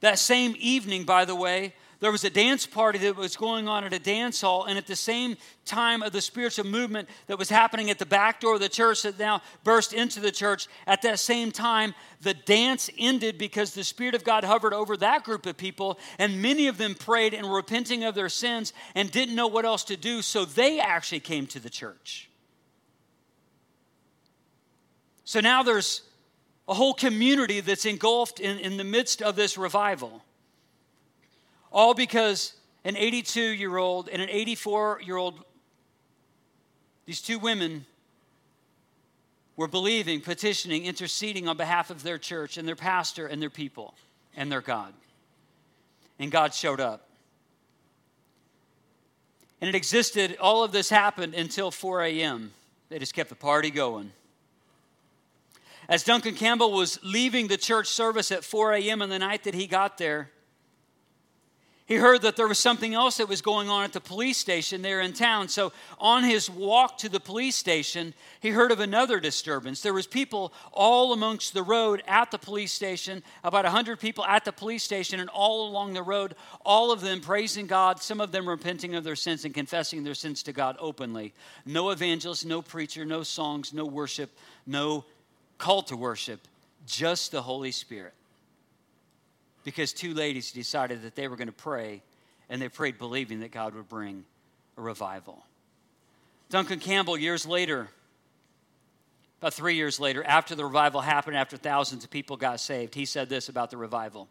That 0.00 0.18
same 0.18 0.56
evening, 0.58 1.04
by 1.04 1.24
the 1.24 1.36
way, 1.36 1.74
there 2.02 2.10
was 2.10 2.24
a 2.24 2.30
dance 2.30 2.66
party 2.66 2.98
that 2.98 3.14
was 3.14 3.36
going 3.36 3.68
on 3.68 3.84
at 3.84 3.92
a 3.92 3.98
dance 4.00 4.40
hall, 4.40 4.64
and 4.64 4.76
at 4.76 4.88
the 4.88 4.96
same 4.96 5.36
time 5.64 6.02
of 6.02 6.10
the 6.10 6.20
spiritual 6.20 6.66
movement 6.66 7.08
that 7.28 7.38
was 7.38 7.48
happening 7.48 7.90
at 7.90 8.00
the 8.00 8.04
back 8.04 8.40
door 8.40 8.54
of 8.54 8.60
the 8.60 8.68
church 8.68 9.02
that 9.02 9.20
now 9.20 9.40
burst 9.62 9.92
into 9.92 10.18
the 10.18 10.32
church, 10.32 10.66
at 10.88 11.02
that 11.02 11.20
same 11.20 11.52
time, 11.52 11.94
the 12.20 12.34
dance 12.34 12.90
ended 12.98 13.38
because 13.38 13.72
the 13.72 13.84
Spirit 13.84 14.16
of 14.16 14.24
God 14.24 14.42
hovered 14.42 14.74
over 14.74 14.96
that 14.96 15.22
group 15.22 15.46
of 15.46 15.56
people, 15.56 15.96
and 16.18 16.42
many 16.42 16.66
of 16.66 16.76
them 16.76 16.96
prayed 16.96 17.34
and 17.34 17.46
repenting 17.46 18.02
of 18.02 18.16
their 18.16 18.28
sins 18.28 18.72
and 18.96 19.08
didn't 19.12 19.36
know 19.36 19.46
what 19.46 19.64
else 19.64 19.84
to 19.84 19.96
do, 19.96 20.22
so 20.22 20.44
they 20.44 20.80
actually 20.80 21.20
came 21.20 21.46
to 21.46 21.60
the 21.60 21.70
church. 21.70 22.28
So 25.22 25.38
now 25.38 25.62
there's 25.62 26.02
a 26.66 26.74
whole 26.74 26.94
community 26.94 27.60
that's 27.60 27.86
engulfed 27.86 28.40
in, 28.40 28.58
in 28.58 28.76
the 28.76 28.82
midst 28.82 29.22
of 29.22 29.36
this 29.36 29.56
revival. 29.56 30.24
All 31.72 31.94
because 31.94 32.52
an 32.84 32.96
82 32.96 33.40
year 33.40 33.78
old 33.78 34.08
and 34.08 34.20
an 34.20 34.28
84 34.28 35.00
year 35.04 35.16
old, 35.16 35.42
these 37.06 37.20
two 37.20 37.38
women, 37.38 37.86
were 39.56 39.68
believing, 39.68 40.20
petitioning, 40.20 40.84
interceding 40.84 41.46
on 41.46 41.56
behalf 41.56 41.90
of 41.90 42.02
their 42.02 42.18
church 42.18 42.56
and 42.56 42.66
their 42.66 42.76
pastor 42.76 43.26
and 43.26 43.40
their 43.40 43.50
people 43.50 43.94
and 44.36 44.50
their 44.50 44.60
God. 44.60 44.92
And 46.18 46.30
God 46.30 46.54
showed 46.54 46.80
up. 46.80 47.08
And 49.60 49.68
it 49.68 49.74
existed, 49.74 50.36
all 50.40 50.64
of 50.64 50.72
this 50.72 50.88
happened 50.88 51.34
until 51.34 51.70
4 51.70 52.02
a.m. 52.02 52.52
They 52.88 52.98
just 52.98 53.14
kept 53.14 53.28
the 53.28 53.36
party 53.36 53.70
going. 53.70 54.12
As 55.88 56.02
Duncan 56.02 56.34
Campbell 56.34 56.72
was 56.72 56.98
leaving 57.04 57.48
the 57.48 57.56
church 57.56 57.86
service 57.86 58.32
at 58.32 58.44
4 58.44 58.74
a.m. 58.74 59.02
on 59.02 59.08
the 59.08 59.18
night 59.18 59.44
that 59.44 59.54
he 59.54 59.66
got 59.66 59.98
there, 59.98 60.30
he 61.86 61.96
heard 61.96 62.22
that 62.22 62.36
there 62.36 62.46
was 62.46 62.60
something 62.60 62.94
else 62.94 63.16
that 63.16 63.28
was 63.28 63.42
going 63.42 63.68
on 63.68 63.82
at 63.82 63.92
the 63.92 64.00
police 64.00 64.38
station 64.38 64.82
there 64.82 65.00
in 65.00 65.12
town. 65.12 65.48
So 65.48 65.72
on 65.98 66.22
his 66.22 66.48
walk 66.48 66.98
to 66.98 67.08
the 67.08 67.18
police 67.18 67.56
station, 67.56 68.14
he 68.40 68.50
heard 68.50 68.70
of 68.70 68.78
another 68.78 69.18
disturbance. 69.18 69.80
There 69.80 69.92
was 69.92 70.06
people 70.06 70.52
all 70.70 71.12
amongst 71.12 71.54
the 71.54 71.62
road 71.62 72.02
at 72.06 72.30
the 72.30 72.38
police 72.38 72.72
station, 72.72 73.22
about 73.42 73.64
100 73.64 73.98
people 73.98 74.24
at 74.24 74.44
the 74.44 74.52
police 74.52 74.84
station 74.84 75.18
and 75.18 75.28
all 75.30 75.68
along 75.68 75.94
the 75.94 76.02
road, 76.02 76.36
all 76.64 76.92
of 76.92 77.00
them 77.00 77.20
praising 77.20 77.66
God, 77.66 78.00
some 78.00 78.20
of 78.20 78.30
them 78.30 78.48
repenting 78.48 78.94
of 78.94 79.02
their 79.02 79.16
sins 79.16 79.44
and 79.44 79.52
confessing 79.52 80.04
their 80.04 80.14
sins 80.14 80.44
to 80.44 80.52
God 80.52 80.76
openly. 80.78 81.34
No 81.66 81.90
evangelist, 81.90 82.46
no 82.46 82.62
preacher, 82.62 83.04
no 83.04 83.24
songs, 83.24 83.72
no 83.72 83.84
worship, 83.84 84.30
no 84.66 85.04
call 85.58 85.82
to 85.82 85.96
worship, 85.96 86.46
just 86.86 87.32
the 87.32 87.42
Holy 87.42 87.72
Spirit 87.72 88.14
because 89.64 89.92
two 89.92 90.14
ladies 90.14 90.52
decided 90.52 91.02
that 91.02 91.14
they 91.14 91.28
were 91.28 91.36
going 91.36 91.48
to 91.48 91.52
pray, 91.52 92.02
and 92.48 92.60
they 92.60 92.68
prayed 92.68 92.98
believing 92.98 93.40
that 93.40 93.50
God 93.50 93.74
would 93.74 93.88
bring 93.88 94.24
a 94.76 94.82
revival. 94.82 95.44
Duncan 96.50 96.80
Campbell, 96.80 97.16
years 97.16 97.46
later, 97.46 97.88
about 99.40 99.54
three 99.54 99.74
years 99.74 99.98
later, 99.98 100.22
after 100.22 100.54
the 100.54 100.64
revival 100.64 101.00
happened, 101.00 101.36
after 101.36 101.56
thousands 101.56 102.04
of 102.04 102.10
people 102.10 102.36
got 102.36 102.60
saved, 102.60 102.94
he 102.94 103.04
said 103.04 103.28
this 103.28 103.48
about 103.48 103.70
the 103.70 103.76
revival. 103.76 104.28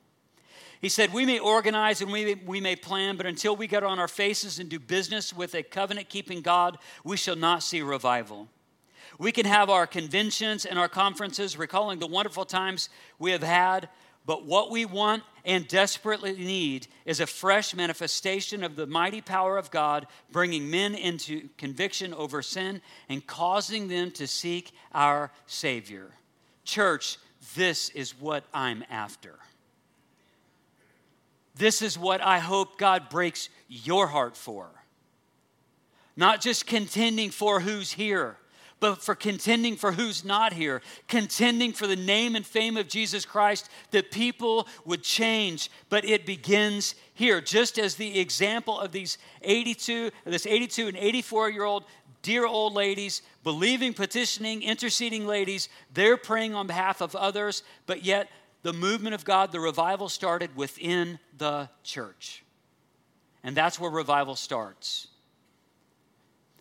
He 0.79 0.89
said, 0.89 1.13
We 1.13 1.25
may 1.25 1.37
organize 1.37 2.01
and 2.01 2.11
we 2.11 2.25
may, 2.25 2.35
we 2.45 2.61
may 2.61 2.75
plan, 2.75 3.17
but 3.17 3.25
until 3.25 3.55
we 3.55 3.67
get 3.67 3.83
on 3.83 3.99
our 3.99 4.07
faces 4.07 4.57
and 4.57 4.69
do 4.69 4.79
business 4.79 5.33
with 5.33 5.53
a 5.53 5.63
covenant 5.63 6.09
keeping 6.09 6.41
God, 6.41 6.77
we 7.03 7.17
shall 7.17 7.35
not 7.35 7.61
see 7.61 7.81
revival. 7.81 8.47
We 9.19 9.31
can 9.31 9.45
have 9.45 9.69
our 9.69 9.85
conventions 9.85 10.65
and 10.65 10.79
our 10.79 10.87
conferences, 10.87 11.57
recalling 11.57 11.99
the 11.99 12.07
wonderful 12.07 12.45
times 12.45 12.89
we 13.19 13.31
have 13.31 13.43
had, 13.43 13.89
but 14.25 14.45
what 14.45 14.69
we 14.69 14.85
want 14.85 15.23
and 15.43 15.67
desperately 15.67 16.33
need 16.33 16.87
is 17.05 17.19
a 17.19 17.27
fresh 17.27 17.73
manifestation 17.73 18.63
of 18.63 18.75
the 18.75 18.85
mighty 18.85 19.21
power 19.21 19.57
of 19.57 19.71
God, 19.71 20.05
bringing 20.31 20.69
men 20.69 20.93
into 20.93 21.49
conviction 21.57 22.13
over 22.13 22.41
sin 22.41 22.81
and 23.09 23.25
causing 23.25 23.87
them 23.87 24.11
to 24.11 24.27
seek 24.27 24.71
our 24.93 25.31
Savior. 25.47 26.11
Church, 26.63 27.17
this 27.55 27.89
is 27.89 28.19
what 28.19 28.43
I'm 28.53 28.83
after. 28.89 29.39
This 31.55 31.81
is 31.81 31.97
what 31.97 32.21
I 32.21 32.39
hope 32.39 32.77
God 32.77 33.09
breaks 33.09 33.49
your 33.67 34.07
heart 34.07 34.37
for. 34.37 34.69
Not 36.15 36.41
just 36.41 36.67
contending 36.67 37.31
for 37.31 37.59
who's 37.59 37.91
here, 37.91 38.37
but 38.81 39.01
for 39.01 39.15
contending 39.15 39.77
for 39.77 39.93
who's 39.93 40.25
not 40.25 40.51
here, 40.51 40.81
contending 41.07 41.71
for 41.71 41.87
the 41.87 41.95
name 41.95 42.35
and 42.35 42.45
fame 42.45 42.75
of 42.75 42.89
Jesus 42.89 43.23
Christ, 43.25 43.69
that 43.91 44.11
people 44.11 44.67
would 44.83 45.03
change. 45.03 45.69
But 45.87 46.03
it 46.03 46.25
begins 46.25 46.95
here, 47.13 47.39
just 47.39 47.77
as 47.77 47.95
the 47.95 48.19
example 48.19 48.77
of 48.77 48.91
these 48.91 49.19
82, 49.43 50.09
this 50.25 50.47
82 50.47 50.87
and 50.87 50.97
84 50.97 51.49
year 51.51 51.63
old 51.63 51.85
dear 52.23 52.45
old 52.45 52.73
ladies, 52.73 53.21
believing, 53.43 53.93
petitioning, 53.93 54.61
interceding 54.63 55.25
ladies, 55.25 55.69
they're 55.93 56.17
praying 56.17 56.53
on 56.53 56.67
behalf 56.67 57.01
of 57.01 57.15
others, 57.15 57.63
but 57.85 58.03
yet 58.03 58.29
the 58.63 58.73
movement 58.73 59.15
of 59.15 59.25
God, 59.25 59.51
the 59.51 59.59
revival 59.59 60.09
started 60.09 60.55
within 60.55 61.19
the 61.37 61.69
church. 61.83 62.43
And 63.43 63.55
that's 63.57 63.79
where 63.79 63.89
revival 63.89 64.35
starts. 64.35 65.07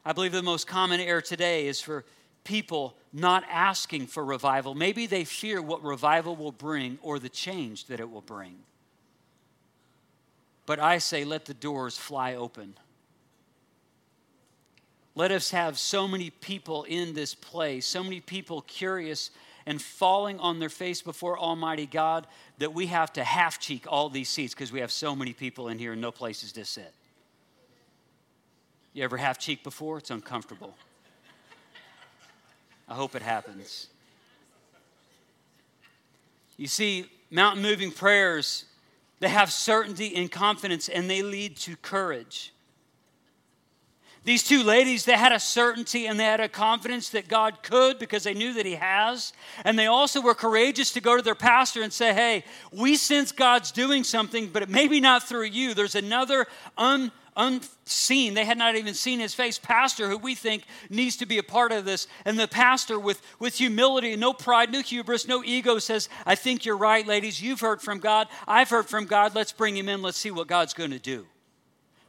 I 0.05 0.13
believe 0.13 0.33
the 0.33 0.43
most 0.43 0.67
common 0.67 1.01
error 1.01 1.21
today 1.21 1.67
is 1.67 1.81
for 1.81 2.05
people 2.45 2.97
not 3.13 3.45
asking 3.51 4.07
for 4.07 4.25
revival. 4.25 4.75
Maybe 4.75 5.07
they 5.07 5.25
fear 5.25 5.61
what 5.61 5.83
revival 5.83 6.37
will 6.37 6.53
bring 6.53 6.99
or 7.03 7.19
the 7.19 7.29
change 7.29 7.87
that 7.87 8.01
it 8.01 8.11
will 8.11 8.23
bring. 8.23 8.57
But 10.67 10.79
I 10.79 10.99
say, 10.99 11.25
let 11.25 11.45
the 11.47 11.55
doors 11.55 11.99
fly 11.99 12.35
open. 12.35 12.75
Let 15.15 15.33
us 15.33 15.51
have 15.51 15.79
so 15.79 16.07
many 16.07 16.31
people 16.31 16.85
in 16.85 17.13
this 17.13 17.35
place, 17.35 17.85
so 17.85 18.03
many 18.03 18.21
people 18.21 18.63
curious 18.63 19.31
and 19.67 19.83
falling 19.83 20.39
on 20.39 20.59
their 20.59 20.69
face 20.69 21.03
before 21.03 21.39
Almighty 21.39 21.87
God 21.87 22.27
that 22.59 22.73
we 22.73 22.87
have 22.87 23.13
to 23.15 23.25
half 23.25 23.59
cheek 23.59 23.85
all 23.89 24.09
these 24.09 24.29
seats 24.29 24.55
because 24.55 24.73
we 24.73 24.81
have 24.81 24.93
so 24.93 25.15
many 25.15 25.33
people 25.33 25.69
in 25.69 25.79
here 25.79 25.93
and 25.93 26.01
no 26.01 26.11
places 26.11 26.53
to 26.53 26.65
sit. 26.65 26.95
You 28.93 29.05
ever 29.05 29.17
half 29.17 29.39
cheek 29.39 29.63
before? 29.63 29.99
It's 29.99 30.11
uncomfortable. 30.11 30.75
I 32.89 32.95
hope 32.95 33.15
it 33.15 33.23
happens. 33.23 33.87
You 36.57 36.67
see, 36.67 37.07
mountain 37.31 37.63
moving 37.63 37.93
prayers, 37.93 38.65
they 39.21 39.29
have 39.29 39.53
certainty 39.53 40.15
and 40.17 40.31
confidence 40.31 40.89
and 40.89 41.09
they 41.09 41.23
lead 41.23 41.57
to 41.59 41.77
courage. 41.77 42.53
These 44.25 44.43
two 44.43 44.63
ladies, 44.63 45.07
they 45.07 45.17
had 45.17 45.33
a 45.33 45.41
certainty 45.41 46.07
and 46.07 46.21
they 46.21 46.25
had 46.25 46.41
a 46.41 46.49
confidence 46.49 47.09
that 47.11 47.27
God 47.27 47.63
could 47.63 47.99
because 47.99 48.25
they 48.25 48.35
knew 48.35 48.53
that 48.55 48.67
He 48.67 48.75
has. 48.75 49.33
And 49.65 49.79
they 49.79 49.87
also 49.87 50.21
were 50.21 50.35
courageous 50.35 50.93
to 50.93 51.01
go 51.01 51.17
to 51.17 51.23
their 51.23 51.35
pastor 51.35 51.83
and 51.83 51.93
say, 51.93 52.13
Hey, 52.13 52.45
we 52.71 52.97
sense 52.97 53.33
God's 53.33 53.73
doing 53.73 54.05
something, 54.05 54.49
but 54.49 54.63
it 54.63 54.69
may 54.69 54.89
be 54.89 55.01
not 55.01 55.27
through 55.27 55.45
you. 55.45 55.73
There's 55.73 55.95
another 55.95 56.47
un, 56.77 57.11
unseen, 57.37 58.35
they 58.35 58.45
had 58.45 58.59
not 58.59 58.77
even 58.77 58.95
seen 58.95 59.21
his 59.21 59.35
face, 59.35 59.59
pastor 59.59 60.09
who 60.09 60.19
we 60.19 60.35
think 60.35 60.65
needs 60.89 61.17
to 61.17 61.27
be 61.27 61.39
a 61.39 61.43
part 61.43 61.73
of 61.73 61.85
this. 61.85 62.07
And 62.25 62.39
the 62.39 62.49
pastor, 62.49 62.99
with, 62.99 63.23
with 63.39 63.57
humility, 63.57 64.17
no 64.17 64.33
pride, 64.33 64.73
no 64.73 64.81
hubris, 64.81 65.29
no 65.29 65.43
ego, 65.45 65.79
says, 65.79 66.09
I 66.27 66.35
think 66.35 66.65
you're 66.65 66.77
right, 66.77 67.07
ladies. 67.07 67.41
You've 67.41 67.61
heard 67.61 67.81
from 67.81 67.99
God. 67.99 68.29
I've 68.47 68.71
heard 68.71 68.87
from 68.87 69.07
God. 69.07 69.35
Let's 69.35 69.53
bring 69.53 69.77
him 69.77 69.89
in. 69.89 70.03
Let's 70.03 70.19
see 70.19 70.31
what 70.31 70.47
God's 70.47 70.75
going 70.75 70.91
to 70.91 70.99
do. 70.99 71.27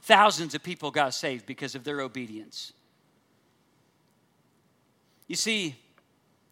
Thousands 0.04 0.56
of 0.56 0.64
people 0.64 0.92
got 0.92 1.14
saved 1.14 1.46
because 1.46 1.76
of 1.76 1.84
their 1.84 2.02
obedience. 2.02 2.74
You 5.28 5.36
see, 5.36 5.76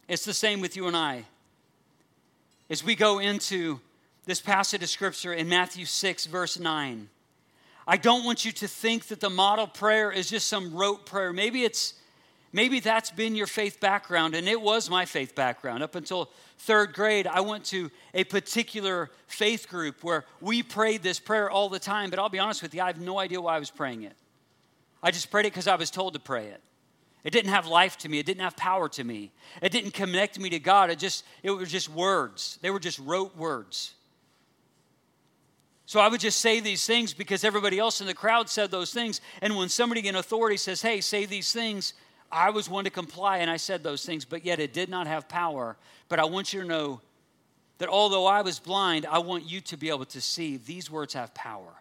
it's 0.08 0.26
the 0.26 0.34
same 0.34 0.62
with 0.62 0.76
you 0.76 0.88
and 0.88 0.96
I. 0.96 1.26
As 2.70 2.84
we 2.84 2.96
go 2.96 3.20
into 3.20 3.80
this 4.26 4.40
passage 4.40 4.84
of 4.84 4.90
scripture 4.90 5.34
in 5.34 5.50
Matthew 5.50 5.86
6, 5.86 6.28
verse 6.28 6.60
9, 6.60 7.10
I 7.90 7.98
don't 7.98 8.24
want 8.24 8.46
you 8.46 8.52
to 8.52 8.68
think 8.68 9.08
that 9.08 9.20
the 9.20 9.32
model 9.32 9.66
prayer 9.66 10.12
is 10.12 10.30
just 10.30 10.46
some 10.46 10.76
rote 10.76 11.08
prayer. 11.08 11.34
Maybe 11.34 11.64
it's 11.64 11.96
maybe 12.54 12.80
that's 12.80 13.10
been 13.10 13.36
your 13.36 13.48
faith 13.48 13.80
background, 13.80 14.36
and 14.36 14.48
it 14.48 14.62
was 14.62 14.92
my 14.92 15.06
faith 15.06 15.34
background. 15.34 15.82
Up 15.82 15.96
until 15.96 16.30
third 16.60 16.94
grade, 16.94 17.26
I 17.26 17.40
went 17.40 17.66
to 17.66 17.90
a 18.14 18.26
particular 18.26 19.10
faith 19.26 19.68
group 19.68 20.04
where 20.04 20.26
we 20.40 20.62
prayed 20.62 21.02
this 21.02 21.20
prayer 21.20 21.50
all 21.50 21.68
the 21.68 21.80
time, 21.80 22.12
but 22.12 22.20
I'll 22.20 22.30
be 22.30 22.38
honest 22.38 22.62
with 22.62 22.76
you, 22.76 22.82
I 22.84 22.86
have 22.86 23.02
no 23.02 23.18
idea 23.18 23.42
why 23.42 23.56
I 23.56 23.60
was 23.60 23.72
praying 23.72 24.04
it. 24.04 24.14
I 25.02 25.10
just 25.10 25.32
prayed 25.32 25.48
it 25.48 25.54
because 25.54 25.68
I 25.68 25.76
was 25.76 25.90
told 25.90 26.14
to 26.14 26.20
pray 26.20 26.46
it. 26.46 26.62
It 27.24 27.32
didn't 27.32 27.50
have 27.50 27.66
life 27.66 27.98
to 28.00 28.10
me. 28.10 28.20
It 28.20 28.26
didn't 28.28 28.44
have 28.44 28.56
power 28.56 28.88
to 28.90 29.04
me. 29.04 29.32
It 29.64 29.72
didn't 29.72 29.96
connect 29.96 30.40
me 30.40 30.52
to 30.52 30.60
God. 30.60 30.92
It 30.92 31.00
just 31.00 31.26
it 31.42 31.50
was 31.50 31.72
just 31.72 31.90
words. 31.90 32.60
They 32.62 32.70
were 32.70 32.80
just 32.80 33.00
rote 33.00 33.36
words. 33.36 33.96
So 35.90 36.00
I 36.00 36.08
would 36.08 36.20
just 36.20 36.40
say 36.40 36.60
these 36.60 36.86
things 36.86 37.16
because 37.16 37.44
everybody 37.44 37.80
else 37.80 38.00
in 38.00 38.06
the 38.06 38.14
crowd 38.14 38.48
said 38.48 38.70
those 38.70 38.94
things. 38.94 39.22
And 39.42 39.56
when 39.56 39.70
somebody 39.70 40.08
in 40.08 40.16
authority 40.16 40.56
says, 40.56 40.84
hey, 40.84 41.02
say 41.02 41.26
these 41.26 41.52
things, 41.52 41.96
I 42.32 42.52
was 42.52 42.70
one 42.70 42.84
to 42.84 42.92
comply 42.92 43.40
and 43.40 43.50
I 43.50 43.58
said 43.58 43.82
those 43.82 44.06
things, 44.06 44.24
but 44.24 44.46
yet 44.46 44.60
it 44.60 44.72
did 44.72 44.90
not 44.90 45.08
have 45.08 45.28
power. 45.28 45.78
But 46.08 46.20
I 46.20 46.26
want 46.26 46.54
you 46.54 46.62
to 46.62 46.68
know 46.68 47.02
that 47.80 47.90
although 47.90 48.28
I 48.28 48.44
was 48.44 48.60
blind, 48.60 49.08
I 49.08 49.18
want 49.18 49.50
you 49.50 49.62
to 49.62 49.78
be 49.78 49.90
able 49.90 50.06
to 50.06 50.22
see 50.22 50.58
these 50.58 50.92
words 50.92 51.16
have 51.16 51.34
power 51.34 51.74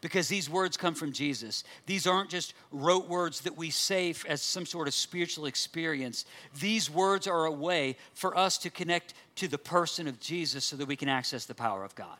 because 0.00 0.26
these 0.26 0.50
words 0.50 0.76
come 0.76 0.96
from 0.96 1.12
Jesus. 1.12 1.62
These 1.86 2.08
aren't 2.08 2.30
just 2.30 2.54
rote 2.72 3.08
words 3.08 3.42
that 3.42 3.56
we 3.56 3.70
say 3.70 4.12
as 4.26 4.42
some 4.42 4.66
sort 4.66 4.88
of 4.88 4.94
spiritual 4.94 5.46
experience. 5.46 6.24
These 6.58 6.90
words 6.90 7.28
are 7.28 7.44
a 7.44 7.52
way 7.52 7.96
for 8.12 8.36
us 8.36 8.58
to 8.58 8.70
connect 8.70 9.14
to 9.36 9.46
the 9.46 9.56
person 9.56 10.08
of 10.08 10.18
Jesus 10.18 10.64
so 10.64 10.74
that 10.74 10.88
we 10.88 10.96
can 10.96 11.08
access 11.08 11.44
the 11.44 11.54
power 11.54 11.84
of 11.84 11.94
God. 11.94 12.18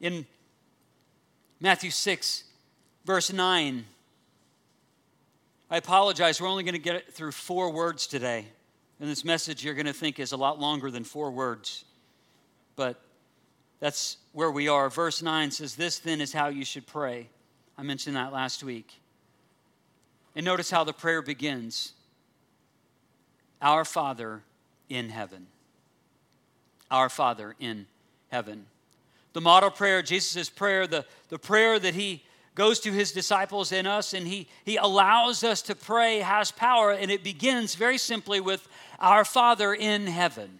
In 0.00 0.26
Matthew 1.60 1.90
6, 1.90 2.44
verse 3.04 3.32
9, 3.32 3.84
I 5.70 5.76
apologize, 5.76 6.40
we're 6.40 6.48
only 6.48 6.64
going 6.64 6.72
to 6.72 6.78
get 6.78 7.12
through 7.12 7.32
four 7.32 7.70
words 7.70 8.06
today. 8.06 8.46
And 8.98 9.08
this 9.08 9.24
message 9.24 9.64
you're 9.64 9.74
going 9.74 9.86
to 9.86 9.92
think 9.92 10.18
is 10.18 10.32
a 10.32 10.36
lot 10.36 10.58
longer 10.58 10.90
than 10.90 11.04
four 11.04 11.30
words. 11.30 11.84
But 12.76 13.00
that's 13.78 14.16
where 14.32 14.50
we 14.50 14.68
are. 14.68 14.90
Verse 14.90 15.22
9 15.22 15.50
says, 15.50 15.76
This 15.76 15.98
then 15.98 16.20
is 16.20 16.32
how 16.32 16.48
you 16.48 16.64
should 16.64 16.86
pray. 16.86 17.28
I 17.78 17.82
mentioned 17.82 18.16
that 18.16 18.32
last 18.32 18.62
week. 18.62 19.00
And 20.34 20.44
notice 20.44 20.70
how 20.70 20.84
the 20.84 20.92
prayer 20.92 21.22
begins 21.22 21.92
Our 23.62 23.84
Father 23.84 24.42
in 24.88 25.08
heaven. 25.08 25.46
Our 26.90 27.08
Father 27.08 27.54
in 27.58 27.86
heaven. 28.30 28.66
The 29.32 29.40
model 29.40 29.70
prayer, 29.70 30.02
Jesus' 30.02 30.50
prayer, 30.50 30.86
the, 30.86 31.04
the 31.28 31.38
prayer 31.38 31.78
that 31.78 31.94
he 31.94 32.24
goes 32.54 32.80
to 32.80 32.92
his 32.92 33.12
disciples 33.12 33.72
and 33.72 33.86
us, 33.86 34.12
and 34.12 34.26
he, 34.26 34.48
he 34.64 34.76
allows 34.76 35.44
us 35.44 35.62
to 35.62 35.74
pray, 35.74 36.18
has 36.18 36.50
power, 36.50 36.90
and 36.90 37.10
it 37.10 37.22
begins 37.22 37.74
very 37.74 37.96
simply 37.96 38.40
with 38.40 38.66
Our 38.98 39.24
Father 39.24 39.72
in 39.72 40.06
heaven. 40.06 40.58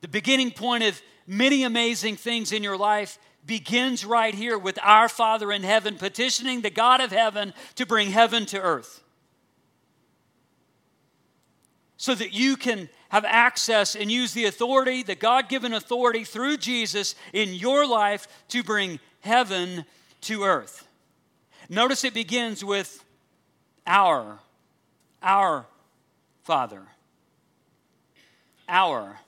The 0.00 0.08
beginning 0.08 0.50
point 0.50 0.82
of 0.82 1.00
many 1.26 1.62
amazing 1.62 2.16
things 2.16 2.52
in 2.52 2.62
your 2.62 2.76
life 2.76 3.18
begins 3.46 4.04
right 4.04 4.34
here 4.34 4.58
with 4.58 4.78
Our 4.82 5.08
Father 5.08 5.52
in 5.52 5.62
heaven, 5.62 5.96
petitioning 5.96 6.62
the 6.62 6.70
God 6.70 7.00
of 7.00 7.12
heaven 7.12 7.54
to 7.76 7.86
bring 7.86 8.10
heaven 8.10 8.46
to 8.46 8.60
earth. 8.60 9.02
So 11.96 12.14
that 12.14 12.32
you 12.32 12.56
can 12.56 12.88
have 13.10 13.24
access 13.24 13.94
and 13.94 14.10
use 14.10 14.32
the 14.32 14.46
authority, 14.46 15.02
the 15.02 15.14
God 15.14 15.48
given 15.48 15.74
authority 15.74 16.24
through 16.24 16.56
Jesus 16.56 17.14
in 17.32 17.52
your 17.54 17.86
life 17.86 18.26
to 18.48 18.62
bring 18.62 18.98
heaven 19.20 19.84
to 20.22 20.44
earth. 20.44 20.86
Notice 21.68 22.04
it 22.04 22.14
begins 22.14 22.64
with 22.64 23.04
our, 23.86 24.38
our 25.22 25.66
Father. 26.42 26.82
Our. 28.68 29.18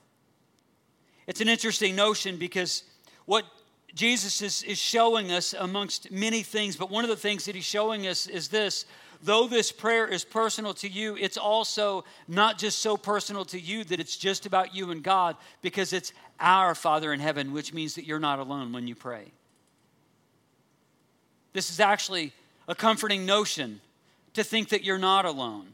It's 1.27 1.41
an 1.41 1.49
interesting 1.49 1.97
notion 1.97 2.37
because 2.37 2.85
what 3.27 3.45
Jesus 3.95 4.43
is, 4.43 4.63
is 4.63 4.79
showing 4.79 5.33
us 5.33 5.55
amongst 5.59 6.11
many 6.11 6.43
things, 6.43 6.77
but 6.77 6.91
one 6.91 7.05
of 7.05 7.11
the 7.11 7.17
things 7.17 7.45
that 7.45 7.55
he's 7.55 7.65
showing 7.65 8.07
us 8.07 8.27
is 8.27 8.49
this 8.49 8.87
though 9.23 9.47
this 9.47 9.73
prayer 9.73 10.07
is 10.07 10.25
personal 10.25 10.75
to 10.75 10.89
you, 10.89 11.17
it's 11.17 11.37
also 11.37 12.05
not 12.27 12.59
just 12.59 12.79
so 12.79 12.97
personal 12.97 13.45
to 13.47 13.61
you 13.61 13.85
that 13.85 14.01
it's 14.01 14.17
just 14.17 14.47
about 14.47 14.75
you 14.75 14.91
and 14.91 15.03
God, 15.03 15.37
because 15.63 15.93
it's 15.93 16.13
our 16.41 16.75
Father 16.75 17.13
in 17.13 17.21
heaven, 17.21 17.53
which 17.53 17.73
means 17.73 17.95
that 17.95 18.05
you're 18.05 18.19
not 18.19 18.39
alone 18.39 18.73
when 18.73 18.89
you 18.89 18.95
pray. 18.95 19.33
This 21.53 21.71
is 21.71 21.81
actually 21.81 22.33
a 22.67 22.75
comforting 22.75 23.27
notion 23.27 23.81
to 24.35 24.43
think 24.43 24.71
that 24.71 24.83
you're 24.83 24.99
not 24.99 25.25
alone. 25.25 25.69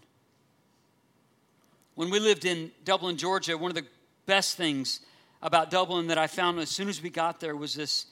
When 1.94 2.10
we 2.10 2.20
lived 2.20 2.44
in 2.44 2.70
Dublin, 2.84 3.16
Georgia, 3.16 3.56
one 3.56 3.70
of 3.70 3.74
the 3.74 3.86
best 4.26 4.56
things 4.56 5.00
about 5.42 5.70
Dublin 5.70 6.08
that 6.08 6.18
I 6.18 6.26
found 6.26 6.58
as 6.58 6.68
soon 6.68 6.88
as 6.88 7.02
we 7.02 7.10
got 7.10 7.40
there 7.40 7.56
was 7.56 7.74
this, 7.74 8.06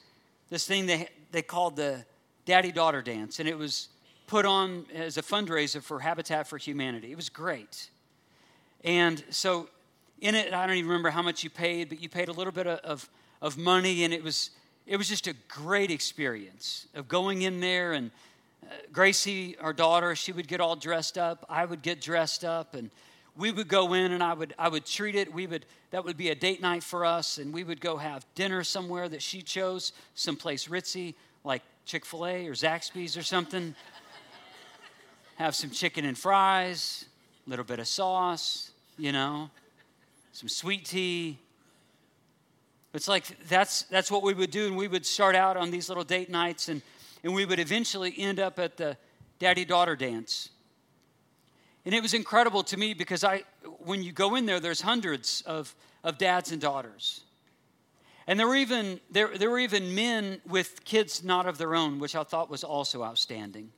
this 0.49 0.67
thing 0.67 0.87
they, 0.87 1.09
they 1.33 1.43
called 1.43 1.77
the 1.77 2.05
daddy 2.45 2.73
daughter 2.73 3.03
dance. 3.03 3.41
And 3.41 3.49
it 3.49 3.59
was 3.59 3.89
put 4.27 4.45
on 4.45 4.87
as 4.95 5.17
a 5.17 5.23
fundraiser 5.23 5.83
for 5.83 6.01
Habitat 6.01 6.47
for 6.47 6.59
Humanity. 6.59 7.13
It 7.13 7.17
was 7.17 7.29
great. 7.29 7.91
And 8.85 9.23
so 9.31 9.69
in 10.21 10.35
it, 10.35 10.53
I 10.53 10.67
don't 10.67 10.77
even 10.77 10.89
remember 10.89 11.11
how 11.11 11.23
much 11.23 11.45
you 11.45 11.51
paid, 11.51 11.89
but 11.89 12.01
you 12.01 12.09
paid 12.09 12.29
a 12.29 12.33
little 12.33 12.53
bit 12.53 12.67
of, 12.67 13.09
of 13.43 13.57
money, 13.57 14.05
and 14.05 14.13
it 14.13 14.23
was, 14.23 14.51
it 14.87 14.97
was 14.97 15.09
just 15.09 15.27
a 15.27 15.35
great 15.49 15.91
experience 15.91 16.87
of 16.95 17.09
going 17.09 17.43
in 17.43 17.61
there. 17.61 17.93
And 17.93 18.11
uh, 18.65 18.75
Gracie, 18.93 19.57
our 19.59 19.73
daughter, 19.73 20.15
she 20.17 20.33
would 20.33 20.49
get 20.49 20.61
all 20.61 20.77
dressed 20.77 21.19
up. 21.19 21.45
I 21.49 21.65
would 21.65 21.83
get 21.83 22.01
dressed 22.01 22.45
up, 22.45 22.75
and 22.75 22.91
we 23.37 23.53
would 23.53 23.69
go 23.69 23.93
in 23.93 24.13
and 24.13 24.23
I 24.23 24.33
would, 24.33 24.55
I 24.59 24.69
would 24.69 24.87
treat 24.87 25.15
it. 25.15 25.33
We 25.33 25.47
would, 25.47 25.67
that 25.91 26.05
would 26.05 26.17
be 26.17 26.31
a 26.31 26.35
date 26.35 26.63
night 26.63 26.83
for 26.83 27.05
us, 27.05 27.39
and 27.39 27.53
we 27.53 27.65
would 27.65 27.81
go 27.81 27.99
have 27.99 28.25
dinner 28.35 28.65
somewhere 28.65 29.09
that 29.09 29.23
she 29.23 29.43
chose, 29.43 29.93
someplace 30.15 30.69
ritzy, 30.69 31.15
like 31.45 31.63
Chick 31.85 32.05
fil 32.05 32.27
A 32.27 32.47
or 32.49 32.53
Zaxby's 32.53 33.17
or 33.17 33.23
something. 33.23 33.75
Have 35.37 35.55
some 35.55 35.71
chicken 35.71 36.05
and 36.05 36.17
fries, 36.19 37.07
a 37.47 37.51
little 37.51 37.65
bit 37.65 37.79
of 37.79 37.89
sauce, 37.89 38.73
you 38.99 39.13
know, 39.13 39.51
some 40.33 40.49
sweet 40.49 40.85
tea. 40.85 41.39
It's 42.93 43.09
like 43.09 43.25
that's, 43.49 43.83
that's 43.85 44.11
what 44.11 44.23
we 44.23 44.35
would 44.35 44.51
do, 44.51 44.67
and 44.67 44.77
we 44.77 44.89
would 44.89 45.07
start 45.07 45.35
out 45.35 45.57
on 45.57 45.71
these 45.71 45.89
little 45.89 46.05
date 46.05 46.31
nights, 46.31 46.69
and, 46.69 46.83
and 47.23 47.35
we 47.35 47.45
would 47.45 47.59
eventually 47.59 48.15
end 48.17 48.41
up 48.41 48.59
at 48.59 48.77
the 48.77 48.97
daddy 49.39 49.65
daughter 49.65 49.97
dance 49.97 50.51
and 51.87 51.95
it 51.95 52.03
was 52.03 52.15
incredible 52.15 52.65
to 52.65 52.77
me 52.77 52.95
because 52.95 53.23
I, 53.23 53.45
when 53.79 54.03
you 54.03 54.11
go 54.11 54.35
in 54.35 54.45
there, 54.45 54.59
there's 54.59 54.81
hundreds 54.81 55.43
of, 55.43 55.73
of 56.03 56.19
dads 56.19 56.51
and 56.51 56.61
daughters. 56.61 57.23
And 58.27 58.41
there 58.41 58.49
were, 58.49 58.57
even, 58.57 58.99
there, 59.09 59.39
there 59.39 59.49
were 59.49 59.61
even 59.61 59.95
men 59.95 60.41
with 60.49 60.85
kids 60.85 61.23
not 61.23 61.47
of 61.47 61.59
their 61.59 61.77
own, 61.77 62.01
which 62.01 62.17
I 62.17 62.25
thought 62.25 62.51
was 62.51 62.65
also 62.65 63.05
outstanding. 63.05 63.71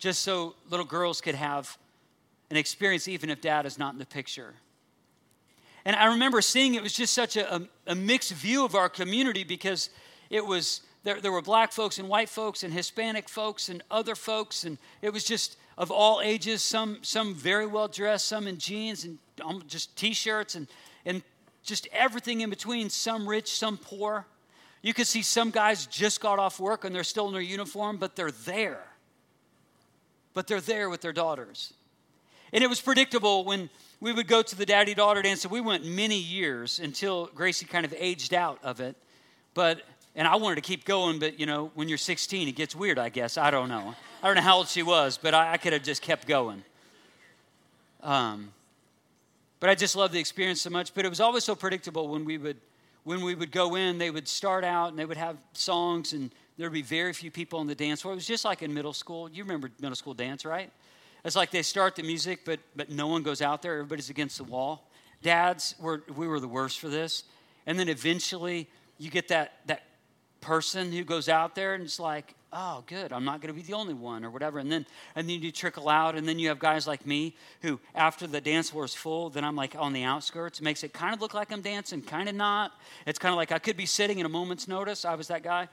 Just 0.00 0.22
so 0.22 0.56
little 0.68 0.86
girls 0.86 1.20
could 1.20 1.36
have 1.36 1.78
an 2.50 2.56
experience, 2.56 3.06
even 3.06 3.30
if 3.30 3.40
dad 3.40 3.64
is 3.64 3.78
not 3.78 3.92
in 3.92 4.00
the 4.00 4.06
picture. 4.06 4.54
And 5.84 5.94
I 5.94 6.06
remember 6.06 6.42
seeing 6.42 6.74
it 6.74 6.82
was 6.82 6.92
just 6.92 7.14
such 7.14 7.36
a, 7.36 7.54
a, 7.54 7.62
a 7.86 7.94
mixed 7.94 8.32
view 8.32 8.64
of 8.64 8.74
our 8.74 8.88
community 8.88 9.44
because 9.44 9.90
it 10.28 10.44
was 10.44 10.82
there, 11.02 11.20
there 11.20 11.32
were 11.32 11.42
black 11.42 11.72
folks 11.72 11.98
and 11.98 12.08
white 12.08 12.28
folks 12.28 12.62
and 12.62 12.72
Hispanic 12.72 13.28
folks 13.28 13.68
and 13.68 13.82
other 13.90 14.14
folks, 14.14 14.64
and 14.64 14.76
it 15.00 15.12
was 15.12 15.24
just 15.24 15.56
of 15.78 15.90
all 15.90 16.20
ages, 16.20 16.62
some, 16.62 16.98
some 17.02 17.34
very 17.34 17.66
well 17.66 17.88
dressed, 17.88 18.26
some 18.26 18.46
in 18.46 18.58
jeans 18.58 19.04
and 19.04 19.18
um, 19.42 19.62
just 19.66 19.96
t 19.96 20.12
shirts 20.12 20.54
and, 20.54 20.66
and 21.06 21.22
just 21.62 21.88
everything 21.92 22.42
in 22.42 22.50
between, 22.50 22.90
some 22.90 23.26
rich, 23.26 23.50
some 23.50 23.78
poor. 23.78 24.26
You 24.82 24.92
could 24.92 25.06
see 25.06 25.22
some 25.22 25.50
guys 25.50 25.86
just 25.86 26.20
got 26.20 26.38
off 26.38 26.60
work 26.60 26.84
and 26.84 26.94
they're 26.94 27.04
still 27.04 27.28
in 27.28 27.32
their 27.32 27.42
uniform, 27.42 27.96
but 27.96 28.16
they're 28.16 28.30
there. 28.30 28.82
But 30.34 30.46
they're 30.46 30.60
there 30.60 30.88
with 30.88 31.00
their 31.00 31.12
daughters. 31.12 31.72
And 32.52 32.64
it 32.64 32.68
was 32.68 32.80
predictable 32.80 33.44
when 33.44 33.70
we 34.00 34.12
would 34.12 34.26
go 34.26 34.42
to 34.42 34.56
the 34.56 34.66
daddy 34.66 34.94
daughter 34.94 35.22
dance, 35.22 35.44
and 35.44 35.52
we 35.52 35.60
went 35.60 35.84
many 35.84 36.18
years 36.18 36.80
until 36.80 37.26
Gracie 37.34 37.66
kind 37.66 37.84
of 37.84 37.94
aged 37.96 38.34
out 38.34 38.58
of 38.62 38.80
it. 38.80 38.96
But, 39.54 39.82
and 40.14 40.26
I 40.26 40.36
wanted 40.36 40.56
to 40.56 40.62
keep 40.62 40.84
going, 40.84 41.18
but 41.18 41.38
you 41.38 41.46
know, 41.46 41.70
when 41.74 41.88
you're 41.88 41.98
16, 41.98 42.48
it 42.48 42.52
gets 42.52 42.74
weird, 42.74 42.98
I 42.98 43.08
guess. 43.08 43.36
I 43.36 43.50
don't 43.50 43.68
know. 43.68 43.94
I 44.22 44.26
don't 44.26 44.36
know 44.36 44.42
how 44.42 44.56
old 44.56 44.68
she 44.68 44.82
was, 44.82 45.18
but 45.18 45.34
I, 45.34 45.52
I 45.52 45.56
could 45.58 45.72
have 45.72 45.82
just 45.82 46.02
kept 46.02 46.26
going. 46.26 46.64
Um, 48.02 48.52
but 49.60 49.68
I 49.68 49.74
just 49.74 49.94
loved 49.94 50.14
the 50.14 50.18
experience 50.18 50.62
so 50.62 50.70
much. 50.70 50.94
But 50.94 51.04
it 51.04 51.08
was 51.08 51.20
always 51.20 51.44
so 51.44 51.54
predictable 51.54 52.08
when 52.08 52.24
we 52.24 52.38
would 52.38 52.56
when 53.04 53.22
we 53.22 53.34
would 53.34 53.50
go 53.50 53.76
in. 53.76 53.98
They 53.98 54.10
would 54.10 54.28
start 54.28 54.64
out 54.64 54.88
and 54.88 54.98
they 54.98 55.04
would 55.04 55.16
have 55.16 55.36
songs, 55.52 56.12
and 56.12 56.30
there'd 56.60 56.72
be 56.72 56.82
very 56.82 57.12
few 57.12 57.30
people 57.30 57.58
on 57.58 57.66
the 57.66 57.74
dance 57.74 58.02
floor. 58.02 58.12
It 58.12 58.16
was 58.16 58.26
just 58.26 58.44
like 58.44 58.62
in 58.62 58.72
middle 58.74 58.92
school. 58.92 59.30
You 59.30 59.42
remember 59.42 59.70
middle 59.80 59.96
school 59.96 60.14
dance, 60.14 60.44
right? 60.44 60.70
It's 61.24 61.36
like 61.36 61.50
they 61.50 61.62
start 61.62 61.96
the 61.96 62.02
music, 62.02 62.40
but 62.44 62.60
but 62.76 62.90
no 62.90 63.06
one 63.06 63.22
goes 63.22 63.42
out 63.42 63.62
there. 63.62 63.74
Everybody's 63.74 64.10
against 64.10 64.38
the 64.38 64.44
wall. 64.44 64.90
Dads 65.22 65.74
were 65.80 66.02
we 66.14 66.26
were 66.26 66.40
the 66.40 66.48
worst 66.48 66.78
for 66.78 66.88
this, 66.88 67.24
and 67.66 67.78
then 67.78 67.88
eventually 67.88 68.68
you 68.98 69.10
get 69.10 69.28
that 69.28 69.52
that 69.66 69.82
person 70.40 70.92
who 70.92 71.04
goes 71.04 71.28
out 71.28 71.54
there 71.54 71.74
and 71.74 71.84
it's 71.84 72.00
like, 72.00 72.34
oh, 72.52 72.82
good, 72.86 73.12
I'm 73.12 73.24
not 73.24 73.40
going 73.40 73.54
to 73.54 73.60
be 73.60 73.66
the 73.66 73.74
only 73.74 73.94
one 73.94 74.24
or 74.24 74.30
whatever. 74.30 74.58
And 74.58 74.70
then, 74.70 74.86
and 75.14 75.28
then 75.28 75.40
you 75.40 75.52
trickle 75.52 75.88
out, 75.88 76.16
and 76.16 76.26
then 76.26 76.38
you 76.38 76.48
have 76.48 76.58
guys 76.58 76.86
like 76.86 77.06
me 77.06 77.36
who, 77.62 77.78
after 77.94 78.26
the 78.26 78.40
dance 78.40 78.70
floor 78.70 78.84
is 78.84 78.94
full, 78.94 79.30
then 79.30 79.44
I'm 79.44 79.54
like 79.54 79.76
on 79.78 79.92
the 79.92 80.02
outskirts. 80.02 80.58
It 80.58 80.62
makes 80.62 80.82
it 80.82 80.92
kind 80.92 81.14
of 81.14 81.20
look 81.20 81.34
like 81.34 81.52
I'm 81.52 81.60
dancing, 81.60 82.02
kind 82.02 82.28
of 82.28 82.34
not. 82.34 82.72
It's 83.06 83.18
kind 83.18 83.32
of 83.32 83.36
like 83.36 83.52
I 83.52 83.58
could 83.58 83.76
be 83.76 83.86
sitting 83.86 84.18
in 84.18 84.26
a 84.26 84.28
moment's 84.28 84.66
notice. 84.66 85.04
I 85.04 85.14
was 85.14 85.28
that 85.28 85.42
guy 85.42 85.68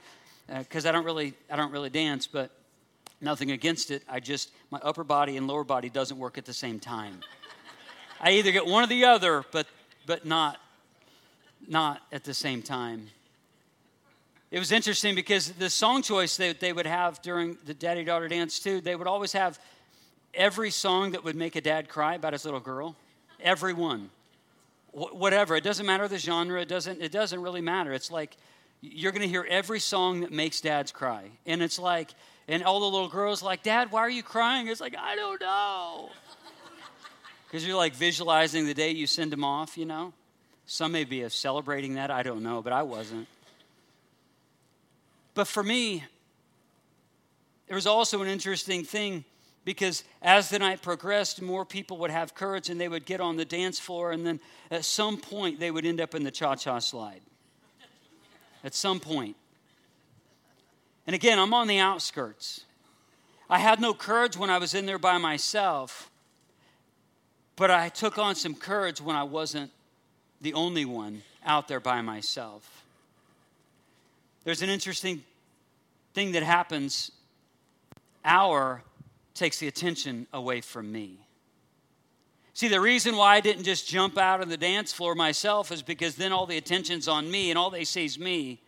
because 0.56 0.86
uh, 0.86 0.88
I 0.88 0.92
don't 0.92 1.04
really, 1.04 1.34
I 1.50 1.56
don't 1.56 1.72
really 1.72 1.90
dance, 1.90 2.26
but 2.26 2.50
nothing 3.20 3.50
against 3.50 3.90
it. 3.90 4.02
I 4.08 4.20
just 4.20 4.50
my 4.70 4.78
upper 4.82 5.04
body 5.04 5.36
and 5.36 5.46
lower 5.46 5.64
body 5.64 5.88
doesn't 5.88 6.18
work 6.18 6.38
at 6.38 6.44
the 6.44 6.52
same 6.52 6.80
time. 6.80 7.20
I 8.20 8.32
either 8.32 8.50
get 8.52 8.66
one 8.66 8.84
or 8.84 8.86
the 8.86 9.04
other, 9.04 9.44
but 9.52 9.66
but 10.06 10.24
not 10.24 10.58
not 11.66 12.00
at 12.12 12.24
the 12.24 12.34
same 12.34 12.62
time. 12.62 13.08
It 14.50 14.58
was 14.58 14.72
interesting 14.72 15.14
because 15.14 15.52
the 15.52 15.68
song 15.68 16.00
choice 16.02 16.38
that 16.38 16.58
they 16.58 16.72
would 16.72 16.86
have 16.86 17.20
during 17.20 17.58
the 17.66 17.74
daddy 17.74 18.02
daughter 18.02 18.28
dance, 18.28 18.58
too, 18.58 18.80
they 18.80 18.96
would 18.96 19.06
always 19.06 19.32
have 19.32 19.58
every 20.32 20.70
song 20.70 21.10
that 21.12 21.22
would 21.22 21.36
make 21.36 21.54
a 21.54 21.60
dad 21.60 21.88
cry 21.88 22.14
about 22.14 22.32
his 22.32 22.46
little 22.46 22.60
girl. 22.60 22.96
Every 23.40 23.74
one. 23.74 24.08
Wh- 24.92 25.14
whatever. 25.14 25.54
It 25.54 25.64
doesn't 25.64 25.84
matter 25.84 26.08
the 26.08 26.16
genre, 26.16 26.62
it 26.62 26.68
doesn't, 26.68 27.02
it 27.02 27.12
doesn't 27.12 27.42
really 27.42 27.60
matter. 27.60 27.92
It's 27.92 28.10
like 28.10 28.38
you're 28.80 29.12
going 29.12 29.22
to 29.22 29.28
hear 29.28 29.46
every 29.48 29.80
song 29.80 30.20
that 30.20 30.30
makes 30.30 30.60
dads 30.60 30.92
cry. 30.92 31.30
And 31.46 31.62
it's 31.62 31.78
like, 31.78 32.10
and 32.46 32.62
all 32.62 32.80
the 32.80 32.86
little 32.86 33.08
girls 33.08 33.42
like, 33.42 33.62
Dad, 33.62 33.90
why 33.90 34.00
are 34.00 34.10
you 34.10 34.22
crying? 34.22 34.68
It's 34.68 34.80
like, 34.80 34.96
I 34.96 35.16
don't 35.16 35.40
know. 35.40 36.10
Because 37.46 37.66
you're 37.66 37.78
like 37.78 37.94
visualizing 37.94 38.66
the 38.66 38.74
day 38.74 38.90
you 38.90 39.06
send 39.06 39.32
them 39.32 39.42
off, 39.42 39.78
you 39.78 39.86
know? 39.86 40.12
Some 40.66 40.92
may 40.92 41.04
be 41.04 41.26
celebrating 41.30 41.94
that, 41.94 42.10
I 42.10 42.22
don't 42.22 42.42
know, 42.42 42.60
but 42.60 42.74
I 42.74 42.82
wasn't. 42.82 43.26
But 45.32 45.48
for 45.48 45.62
me, 45.62 46.04
there 47.66 47.74
was 47.74 47.86
also 47.86 48.20
an 48.20 48.28
interesting 48.28 48.84
thing 48.84 49.24
because 49.64 50.04
as 50.20 50.50
the 50.50 50.58
night 50.58 50.82
progressed, 50.82 51.40
more 51.40 51.64
people 51.64 51.96
would 51.98 52.10
have 52.10 52.34
courage 52.34 52.68
and 52.68 52.78
they 52.78 52.88
would 52.88 53.06
get 53.06 53.20
on 53.20 53.36
the 53.36 53.46
dance 53.46 53.78
floor, 53.78 54.12
and 54.12 54.26
then 54.26 54.40
at 54.70 54.84
some 54.84 55.16
point, 55.16 55.58
they 55.58 55.70
would 55.70 55.86
end 55.86 56.02
up 56.02 56.14
in 56.14 56.24
the 56.24 56.30
cha 56.30 56.54
cha 56.54 56.78
slide. 56.80 57.20
At 58.64 58.74
some 58.74 59.00
point. 59.00 59.36
And 61.06 61.14
again, 61.14 61.38
I'm 61.38 61.54
on 61.54 61.68
the 61.68 61.78
outskirts. 61.78 62.64
I 63.48 63.58
had 63.58 63.80
no 63.80 63.94
courage 63.94 64.36
when 64.36 64.50
I 64.50 64.58
was 64.58 64.74
in 64.74 64.84
there 64.84 64.98
by 64.98 65.16
myself, 65.16 66.10
but 67.56 67.70
I 67.70 67.88
took 67.88 68.18
on 68.18 68.34
some 68.34 68.54
courage 68.54 69.00
when 69.00 69.16
I 69.16 69.22
wasn't 69.22 69.70
the 70.40 70.52
only 70.52 70.84
one 70.84 71.22
out 71.44 71.66
there 71.66 71.80
by 71.80 72.02
myself. 72.02 72.84
There's 74.44 74.62
an 74.62 74.68
interesting 74.68 75.24
thing 76.12 76.32
that 76.32 76.42
happens. 76.42 77.10
Our 78.24 78.82
takes 79.34 79.58
the 79.58 79.68
attention 79.68 80.26
away 80.32 80.60
from 80.60 80.92
me. 80.92 81.18
See, 82.58 82.66
the 82.66 82.80
reason 82.80 83.14
why 83.14 83.36
I 83.36 83.40
didn't 83.40 83.62
just 83.62 83.86
jump 83.86 84.18
out 84.18 84.40
on 84.40 84.48
the 84.48 84.56
dance 84.56 84.92
floor 84.92 85.14
myself 85.14 85.70
is 85.70 85.80
because 85.80 86.16
then 86.16 86.32
all 86.32 86.44
the 86.44 86.56
attention's 86.56 87.06
on 87.06 87.30
me 87.30 87.50
and 87.50 87.56
all 87.56 87.70
they 87.70 87.84
see 87.84 88.04
is 88.04 88.18
me. 88.18 88.60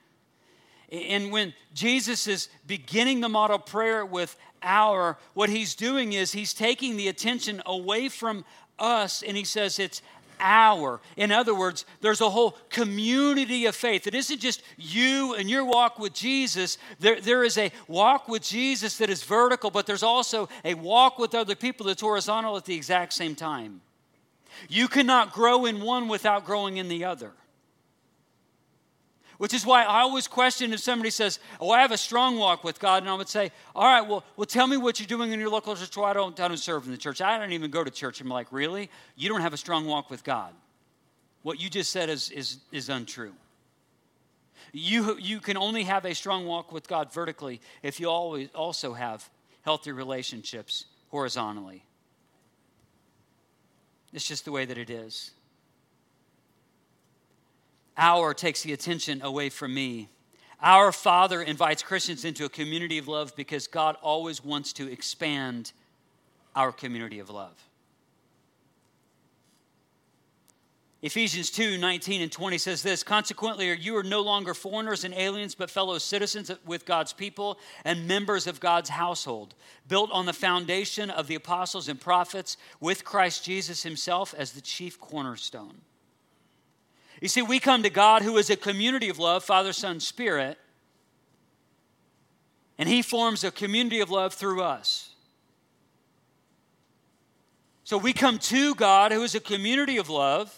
And 0.92 1.32
when 1.32 1.54
Jesus 1.74 2.28
is 2.28 2.50
beginning 2.68 3.18
the 3.18 3.28
model 3.28 3.58
prayer 3.58 4.06
with 4.06 4.36
our, 4.62 5.18
what 5.34 5.50
he's 5.50 5.74
doing 5.74 6.12
is 6.12 6.30
he's 6.30 6.54
taking 6.54 6.96
the 6.96 7.08
attention 7.08 7.62
away 7.66 8.08
from 8.08 8.44
us 8.78 9.24
and 9.24 9.36
he 9.36 9.42
says 9.42 9.80
it's 9.80 10.02
our. 10.40 11.00
In 11.16 11.30
other 11.30 11.54
words, 11.54 11.84
there's 12.00 12.20
a 12.20 12.30
whole 12.30 12.56
community 12.70 13.66
of 13.66 13.76
faith. 13.76 14.06
It 14.06 14.14
isn't 14.14 14.40
just 14.40 14.62
you 14.76 15.34
and 15.34 15.48
your 15.48 15.64
walk 15.64 15.98
with 15.98 16.12
Jesus. 16.12 16.78
There, 16.98 17.20
there 17.20 17.44
is 17.44 17.58
a 17.58 17.70
walk 17.86 18.28
with 18.28 18.42
Jesus 18.42 18.98
that 18.98 19.10
is 19.10 19.22
vertical, 19.22 19.70
but 19.70 19.86
there's 19.86 20.02
also 20.02 20.48
a 20.64 20.74
walk 20.74 21.18
with 21.18 21.34
other 21.34 21.54
people 21.54 21.86
that's 21.86 22.02
horizontal 22.02 22.56
at 22.56 22.64
the 22.64 22.74
exact 22.74 23.12
same 23.12 23.34
time. 23.34 23.80
You 24.68 24.88
cannot 24.88 25.32
grow 25.32 25.64
in 25.66 25.80
one 25.80 26.08
without 26.08 26.44
growing 26.44 26.76
in 26.76 26.88
the 26.88 27.04
other. 27.04 27.32
Which 29.40 29.54
is 29.54 29.64
why 29.64 29.84
I 29.84 30.00
always 30.00 30.28
question 30.28 30.74
if 30.74 30.80
somebody 30.80 31.08
says, 31.08 31.38
Oh, 31.62 31.70
I 31.70 31.80
have 31.80 31.92
a 31.92 31.96
strong 31.96 32.36
walk 32.36 32.62
with 32.62 32.78
God. 32.78 33.04
And 33.04 33.08
I 33.08 33.14
would 33.14 33.26
say, 33.26 33.50
All 33.74 33.86
right, 33.86 34.06
well, 34.06 34.22
well 34.36 34.44
tell 34.44 34.66
me 34.66 34.76
what 34.76 35.00
you're 35.00 35.06
doing 35.06 35.32
in 35.32 35.40
your 35.40 35.48
local 35.48 35.74
church. 35.74 35.96
Well, 35.96 36.04
I 36.04 36.12
don't, 36.12 36.38
I 36.38 36.46
don't 36.46 36.58
serve 36.58 36.84
in 36.84 36.90
the 36.90 36.98
church. 36.98 37.22
I 37.22 37.38
don't 37.38 37.52
even 37.52 37.70
go 37.70 37.82
to 37.82 37.90
church. 37.90 38.20
I'm 38.20 38.28
like, 38.28 38.48
Really? 38.52 38.90
You 39.16 39.30
don't 39.30 39.40
have 39.40 39.54
a 39.54 39.56
strong 39.56 39.86
walk 39.86 40.10
with 40.10 40.24
God. 40.24 40.52
What 41.40 41.58
you 41.58 41.70
just 41.70 41.90
said 41.90 42.10
is, 42.10 42.30
is, 42.30 42.58
is 42.70 42.90
untrue. 42.90 43.32
You, 44.74 45.16
you 45.18 45.40
can 45.40 45.56
only 45.56 45.84
have 45.84 46.04
a 46.04 46.14
strong 46.14 46.44
walk 46.44 46.70
with 46.70 46.86
God 46.86 47.10
vertically 47.10 47.62
if 47.82 47.98
you 47.98 48.10
always 48.10 48.50
also 48.54 48.92
have 48.92 49.26
healthy 49.62 49.92
relationships 49.92 50.84
horizontally. 51.08 51.82
It's 54.12 54.28
just 54.28 54.44
the 54.44 54.52
way 54.52 54.66
that 54.66 54.76
it 54.76 54.90
is. 54.90 55.30
Our 58.00 58.32
takes 58.32 58.62
the 58.62 58.72
attention 58.72 59.20
away 59.20 59.50
from 59.50 59.74
me. 59.74 60.08
Our 60.62 60.90
Father 60.90 61.42
invites 61.42 61.82
Christians 61.82 62.24
into 62.24 62.46
a 62.46 62.48
community 62.48 62.96
of 62.96 63.08
love 63.08 63.36
because 63.36 63.66
God 63.66 63.96
always 64.00 64.42
wants 64.42 64.72
to 64.74 64.90
expand 64.90 65.72
our 66.56 66.72
community 66.72 67.18
of 67.18 67.28
love. 67.28 67.62
Ephesians 71.02 71.50
2 71.50 71.76
19 71.76 72.22
and 72.22 72.32
20 72.32 72.58
says 72.58 72.82
this 72.82 73.02
Consequently, 73.02 73.70
you 73.78 73.94
are 73.96 74.02
no 74.02 74.22
longer 74.22 74.54
foreigners 74.54 75.04
and 75.04 75.12
aliens, 75.12 75.54
but 75.54 75.70
fellow 75.70 75.98
citizens 75.98 76.50
with 76.64 76.86
God's 76.86 77.12
people 77.12 77.58
and 77.84 78.08
members 78.08 78.46
of 78.46 78.60
God's 78.60 78.90
household, 78.90 79.54
built 79.88 80.10
on 80.10 80.24
the 80.24 80.32
foundation 80.32 81.10
of 81.10 81.26
the 81.26 81.34
apostles 81.34 81.88
and 81.88 82.00
prophets, 82.00 82.56
with 82.80 83.04
Christ 83.04 83.44
Jesus 83.44 83.82
himself 83.82 84.34
as 84.36 84.52
the 84.52 84.62
chief 84.62 84.98
cornerstone. 84.98 85.82
You 87.20 87.28
see, 87.28 87.42
we 87.42 87.60
come 87.60 87.82
to 87.82 87.90
God 87.90 88.22
who 88.22 88.36
is 88.38 88.48
a 88.50 88.56
community 88.56 89.08
of 89.08 89.18
love, 89.18 89.44
Father, 89.44 89.72
Son, 89.72 90.00
Spirit, 90.00 90.58
and 92.78 92.88
He 92.88 93.02
forms 93.02 93.44
a 93.44 93.50
community 93.50 94.00
of 94.00 94.10
love 94.10 94.32
through 94.32 94.62
us. 94.62 95.10
So 97.84 97.98
we 97.98 98.12
come 98.12 98.38
to 98.38 98.74
God 98.74 99.12
who 99.12 99.22
is 99.22 99.34
a 99.34 99.40
community 99.40 99.96
of 99.98 100.08
love 100.08 100.54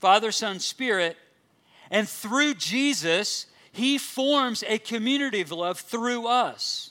Father, 0.00 0.32
Son, 0.32 0.58
Spirit. 0.58 1.16
And 1.90 2.08
through 2.08 2.54
Jesus, 2.54 3.46
He 3.70 3.98
forms 3.98 4.64
a 4.66 4.78
community 4.78 5.42
of 5.42 5.52
love 5.52 5.78
through 5.78 6.26
us. 6.26 6.90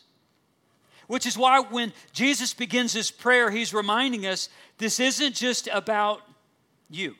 Which 1.08 1.26
is 1.26 1.38
why 1.38 1.60
when 1.60 1.92
Jesus 2.14 2.54
begins 2.54 2.94
His 2.94 3.10
prayer, 3.10 3.50
He's 3.50 3.74
reminding 3.74 4.28
us 4.28 4.48
this 4.78 5.00
isn't 5.00 5.36
just 5.36 5.68
about 5.72 6.22
you. 6.90 7.16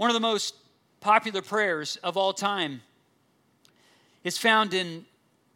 One 0.00 0.08
of 0.08 0.14
the 0.14 0.20
most 0.20 0.54
popular 1.00 1.42
prayers 1.42 1.96
of 1.96 2.16
all 2.16 2.32
time 2.32 2.80
is 4.24 4.38
found 4.38 4.72
in 4.72 5.04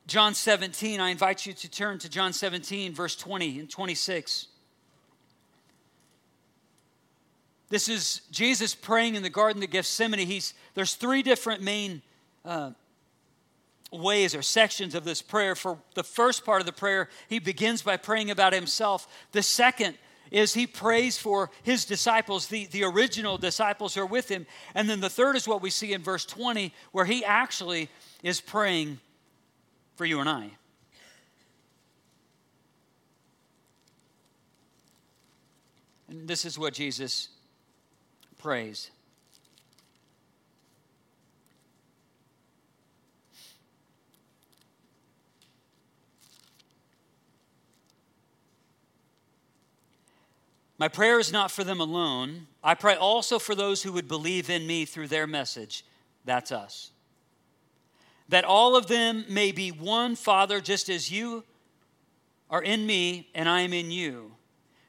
John 0.07 0.35
17. 0.35 1.01
I 1.01 1.09
invite 1.09 1.47
you 1.47 1.55
to 1.55 1.71
turn 1.71 1.99
to 2.01 2.11
John 2.11 2.35
17, 2.35 2.93
verse 2.93 3.17
20 3.17 3.61
and 3.61 3.71
26. 3.71 4.49
This 7.71 7.89
is 7.89 8.21
Jesus 8.31 8.75
praying 8.75 9.15
in 9.15 9.23
the 9.23 9.31
Garden 9.31 9.63
of 9.63 9.71
Gethsemane. 9.71 10.27
He's, 10.27 10.53
there's 10.75 10.93
three 10.93 11.23
different 11.23 11.63
main 11.63 12.03
uh, 12.45 12.73
ways 13.91 14.35
or 14.35 14.43
sections 14.43 14.95
of 14.95 15.05
this 15.05 15.23
prayer. 15.23 15.55
For 15.55 15.79
the 15.95 16.05
first 16.05 16.45
part 16.45 16.61
of 16.61 16.67
the 16.67 16.73
prayer, 16.73 17.09
he 17.31 17.39
begins 17.39 17.81
by 17.81 17.97
praying 17.97 18.31
about 18.31 18.53
himself. 18.53 19.09
The 19.33 19.43
second 19.43 19.97
is 20.35 20.53
he 20.53 20.67
prays 20.67 21.17
for 21.17 21.49
his 21.63 21.85
disciples, 21.85 22.49
the, 22.49 22.67
the 22.67 22.83
original 22.83 23.39
disciples 23.39 23.97
are 23.97 24.05
with 24.05 24.29
him. 24.29 24.47
And 24.75 24.91
then 24.91 24.99
the 25.01 25.09
third 25.09 25.37
is 25.37 25.47
what 25.47 25.63
we 25.63 25.71
see 25.71 25.93
in 25.93 26.03
verse 26.03 26.27
20, 26.27 26.75
where 26.91 27.05
he 27.05 27.25
actually 27.25 27.89
is 28.25 28.41
praying 28.41 28.99
for 29.95 30.05
you 30.05 30.19
and 30.19 30.29
I. 30.29 30.51
And 36.09 36.27
this 36.27 36.45
is 36.45 36.59
what 36.59 36.75
Jesus 36.75 37.29
prays. 38.39 38.91
My 50.79 50.89
prayer 50.89 51.19
is 51.19 51.33
not 51.33 51.51
for 51.51 51.65
them 51.65 51.81
alone. 51.81 52.47
I 52.63 52.75
pray 52.75 52.97
also 52.97 53.39
for 53.39 53.55
those 53.55 53.83
who 53.83 53.93
would 53.93 54.09
believe 54.09 54.51
in 54.51 54.67
me 54.67 54.85
through 54.85 55.09
their 55.09 55.27
message. 55.27 55.85
That's 56.25 56.51
us. 56.51 56.91
That 58.29 58.45
all 58.45 58.75
of 58.75 58.87
them 58.87 59.25
may 59.29 59.53
be 59.53 59.71
one 59.71 60.17
Father, 60.17 60.61
just 60.61 60.89
as 60.89 61.11
you 61.11 61.45
are 62.51 62.63
in 62.63 62.87
me 62.87 63.29
and 63.35 63.49
I 63.49 63.61
am 63.61 63.73
in 63.73 63.91
you 63.91 64.35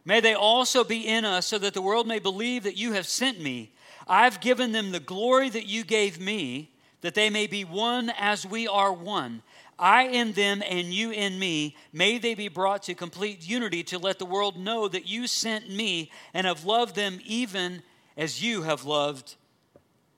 May 0.06 0.19
they 0.19 0.36
also 0.36 0.84
be 0.84 1.08
in 1.08 1.26
us, 1.26 1.48
so 1.48 1.58
that 1.58 1.74
the 1.74 1.82
world 1.82 2.08
may 2.08 2.19
believe 2.19 2.63
that 2.63 2.78
you 2.78 2.93
have 2.93 3.08
sent 3.08 3.41
me. 3.41 3.71
I've 4.08 4.39
given 4.39 4.71
them 4.71 4.91
the 4.91 5.00
glory 5.00 5.50
that 5.50 5.65
you 5.65 5.84
gave 5.84 6.19
me, 6.19 6.71
that 7.02 7.15
they 7.15 7.32
may 7.32 7.48
be 7.48 7.65
one 7.65 8.12
as 8.12 8.45
we 8.45 8.67
are 8.67 8.93
one. 8.93 9.41
I 9.77 10.03
in 10.07 10.31
them 10.31 10.63
and 10.65 10.93
you 10.93 11.11
in 11.11 11.38
me. 11.38 11.75
May 11.91 12.17
they 12.17 12.33
be 12.33 12.47
brought 12.47 12.83
to 12.83 12.95
complete 12.95 13.47
unity 13.47 13.83
to 13.85 13.99
let 13.99 14.19
the 14.19 14.25
world 14.25 14.57
know 14.57 14.88
that 14.88 15.07
you 15.07 15.27
sent 15.27 15.69
me 15.69 16.11
and 16.33 16.47
have 16.47 16.63
loved 16.63 16.95
them 16.95 17.19
even 17.25 17.83
as 18.15 18.41
you 18.41 18.61
have 18.61 18.85
loved 18.85 19.35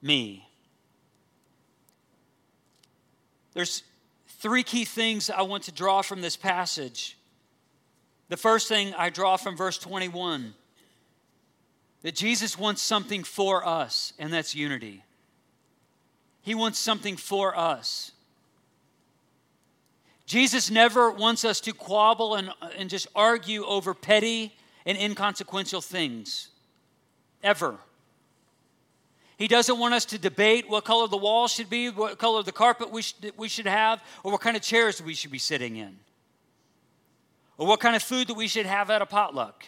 me. 0.01 0.47
There's 3.53 3.81
three 4.27 4.61
key 4.61 4.85
things 4.85 5.31
I 5.31 5.41
want 5.41 5.63
to 5.63 5.71
draw 5.71 6.03
from 6.03 6.21
this 6.21 6.37
passage. 6.37 7.17
The 8.29 8.37
first 8.37 8.67
thing 8.67 8.93
I 8.95 9.09
draw 9.09 9.37
from 9.37 9.57
verse 9.57 9.79
21 9.79 10.53
that 12.03 12.15
Jesus 12.15 12.57
wants 12.57 12.81
something 12.81 13.23
for 13.23 13.65
us, 13.65 14.13
and 14.19 14.31
that's 14.31 14.53
unity. 14.53 15.03
He 16.41 16.53
wants 16.53 16.77
something 16.77 17.17
for 17.17 17.57
us. 17.57 18.11
Jesus 20.27 20.69
never 20.69 21.09
wants 21.09 21.43
us 21.43 21.59
to 21.61 21.73
quabble 21.73 22.35
and, 22.35 22.51
and 22.77 22.89
just 22.89 23.07
argue 23.15 23.65
over 23.65 23.95
petty 23.95 24.55
and 24.85 24.95
inconsequential 24.97 25.81
things. 25.81 26.49
Ever. 27.41 27.77
He 29.37 29.47
doesn't 29.47 29.79
want 29.79 29.95
us 29.95 30.05
to 30.05 30.19
debate 30.19 30.69
what 30.69 30.85
color 30.85 31.07
the 31.07 31.17
wall 31.17 31.47
should 31.47 31.69
be, 31.69 31.89
what 31.89 32.19
color 32.19 32.43
the 32.43 32.51
carpet 32.51 32.91
we 32.91 33.03
we 33.37 33.47
should 33.47 33.67
have, 33.67 34.03
or 34.23 34.31
what 34.31 34.41
kind 34.41 34.55
of 34.55 34.61
chairs 34.61 35.01
we 35.01 35.15
should 35.15 35.31
be 35.31 35.39
sitting 35.39 35.77
in 35.77 35.97
or 37.57 37.67
what 37.67 37.79
kind 37.79 37.95
of 37.95 38.03
food 38.03 38.27
that 38.27 38.35
we 38.35 38.47
should 38.47 38.65
have 38.65 38.89
at 38.89 39.01
a 39.01 39.05
potluck. 39.05 39.65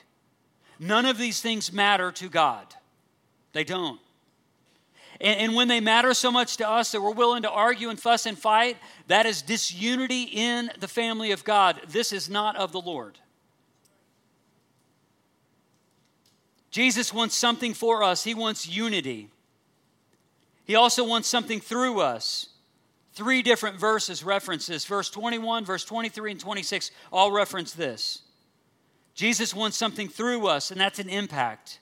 None 0.80 1.06
of 1.06 1.18
these 1.18 1.42
things 1.42 1.74
matter 1.74 2.12
to 2.14 2.30
God. 2.30 2.66
They 3.54 3.64
don't. 3.64 4.00
And, 5.22 5.40
and, 5.40 5.56
when 5.56 5.68
they 5.68 5.82
matter 5.82 6.14
so 6.14 6.32
much 6.32 6.58
to 6.58 6.70
us 6.70 6.94
that 6.94 7.02
we're 7.02 7.12
willing 7.12 7.44
to 7.44 7.50
argue 7.50 7.90
and 7.90 8.00
fuss 8.00 8.26
and 8.26 8.38
fight, 8.38 8.78
that 9.08 9.26
is 9.26 9.42
disunity 9.42 10.24
in 10.24 10.72
the 10.80 10.88
family 10.88 11.32
of 11.32 11.44
God. 11.44 11.82
This 11.90 12.14
is 12.14 12.30
not 12.30 12.56
of 12.56 12.72
the 12.72 12.80
Lord. 12.80 13.20
Jesus 16.72 17.14
wants 17.14 17.36
something 17.36 17.74
for 17.74 18.04
us, 18.04 18.24
He 18.24 18.34
wants 18.34 18.68
unity. 18.68 19.30
He 20.64 20.76
also 20.76 21.04
wants 21.04 21.28
something 21.28 21.60
through 21.60 22.00
us. 22.00 22.48
Three 23.14 23.42
different 23.42 23.80
verses 23.80 24.24
reference 24.24 24.68
this. 24.68 24.86
Verse 24.86 25.10
21, 25.10 25.66
verse 25.66 25.84
23, 25.84 26.32
and 26.32 26.40
26 26.40 26.92
all 27.12 27.32
reference 27.32 27.74
this. 27.74 28.22
Jesus 29.16 29.54
wants 29.54 29.76
something 29.76 30.08
through 30.08 30.48
us, 30.48 30.70
and 30.70 30.80
that's 30.80 31.00
an 31.00 31.10
impact. 31.10 31.80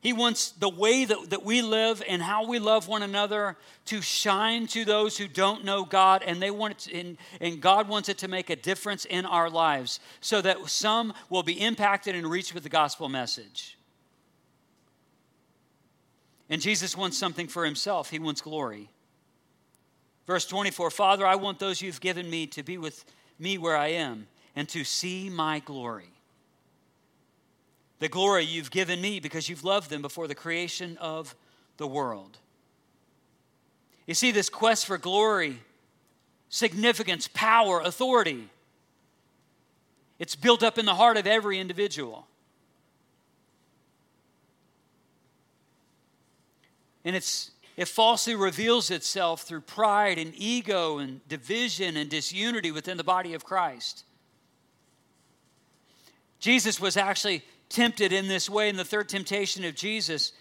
He 0.00 0.14
wants 0.14 0.52
the 0.52 0.68
way 0.68 1.04
that, 1.04 1.30
that 1.30 1.44
we 1.44 1.60
live 1.60 2.02
and 2.08 2.22
how 2.22 2.46
we 2.46 2.58
love 2.58 2.88
one 2.88 3.02
another 3.02 3.56
to 3.86 4.00
shine 4.00 4.66
to 4.68 4.84
those 4.86 5.18
who 5.18 5.28
don't 5.28 5.62
know 5.64 5.84
God, 5.84 6.22
and 6.24 6.40
they 6.40 6.50
want 6.50 6.72
it 6.72 6.78
to, 6.78 6.98
and, 6.98 7.18
and 7.40 7.60
God 7.60 7.86
wants 7.86 8.08
it 8.08 8.16
to 8.18 8.28
make 8.28 8.48
a 8.48 8.56
difference 8.56 9.04
in 9.04 9.26
our 9.26 9.50
lives 9.50 10.00
so 10.22 10.40
that 10.40 10.68
some 10.70 11.12
will 11.28 11.42
be 11.42 11.60
impacted 11.60 12.14
and 12.14 12.26
reached 12.26 12.54
with 12.54 12.62
the 12.62 12.70
gospel 12.70 13.10
message. 13.10 13.76
And 16.48 16.62
Jesus 16.62 16.96
wants 16.96 17.18
something 17.18 17.46
for 17.46 17.64
himself, 17.64 18.08
he 18.10 18.18
wants 18.18 18.40
glory. 18.40 18.88
Verse 20.26 20.46
24 20.46 20.90
Father, 20.90 21.26
I 21.26 21.34
want 21.34 21.58
those 21.58 21.82
you've 21.82 22.00
given 22.00 22.28
me 22.28 22.46
to 22.48 22.62
be 22.62 22.78
with 22.78 23.04
me 23.38 23.58
where 23.58 23.76
I 23.76 23.88
am 23.88 24.28
and 24.56 24.66
to 24.70 24.82
see 24.82 25.28
my 25.28 25.58
glory. 25.58 26.10
The 28.00 28.08
glory 28.08 28.44
you've 28.44 28.70
given 28.70 29.00
me 29.00 29.20
because 29.20 29.48
you've 29.48 29.64
loved 29.64 29.90
them 29.90 30.02
before 30.02 30.26
the 30.26 30.34
creation 30.34 30.96
of 30.98 31.34
the 31.76 31.86
world. 31.86 32.38
You 34.06 34.14
see, 34.14 34.32
this 34.32 34.48
quest 34.48 34.86
for 34.86 34.98
glory, 34.98 35.60
significance, 36.48 37.28
power, 37.32 37.80
authority, 37.80 38.48
it's 40.18 40.34
built 40.34 40.62
up 40.62 40.78
in 40.78 40.84
the 40.84 40.94
heart 40.94 41.16
of 41.16 41.26
every 41.26 41.58
individual. 41.58 42.26
And 47.04 47.16
it's, 47.16 47.52
it 47.76 47.88
falsely 47.88 48.34
reveals 48.34 48.90
itself 48.90 49.42
through 49.42 49.62
pride 49.62 50.18
and 50.18 50.32
ego 50.36 50.98
and 50.98 51.26
division 51.28 51.96
and 51.96 52.10
disunity 52.10 52.70
within 52.70 52.96
the 52.96 53.04
body 53.04 53.32
of 53.32 53.44
Christ. 53.44 54.04
Jesus 56.38 56.80
was 56.80 56.96
actually 56.96 57.42
tempted 57.70 58.12
in 58.12 58.28
this 58.28 58.50
way 58.50 58.68
in 58.68 58.76
the 58.76 58.84
third 58.84 59.08
temptation 59.08 59.64
of 59.64 59.74
Jesus 59.74 60.32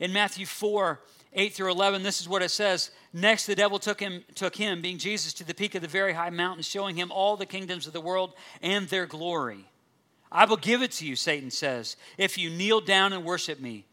in 0.00 0.12
Matthew 0.12 0.46
4 0.46 1.00
8 1.38 1.52
through 1.52 1.70
11. 1.70 2.02
This 2.02 2.22
is 2.22 2.28
what 2.28 2.40
it 2.40 2.50
says. 2.50 2.90
Next, 3.12 3.44
the 3.44 3.54
devil 3.54 3.78
took 3.78 4.00
him, 4.00 4.24
took 4.34 4.56
him, 4.56 4.80
being 4.80 4.96
Jesus, 4.96 5.34
to 5.34 5.44
the 5.44 5.52
peak 5.52 5.74
of 5.74 5.82
the 5.82 5.88
very 5.88 6.14
high 6.14 6.30
mountain, 6.30 6.62
showing 6.62 6.96
him 6.96 7.12
all 7.12 7.36
the 7.36 7.44
kingdoms 7.44 7.86
of 7.86 7.92
the 7.92 8.00
world 8.00 8.32
and 8.62 8.88
their 8.88 9.04
glory. 9.04 9.66
I 10.32 10.46
will 10.46 10.56
give 10.56 10.80
it 10.80 10.92
to 10.92 11.06
you, 11.06 11.14
Satan 11.14 11.50
says, 11.50 11.96
if 12.16 12.38
you 12.38 12.48
kneel 12.48 12.80
down 12.80 13.12
and 13.12 13.22
worship 13.22 13.60
me. 13.60 13.84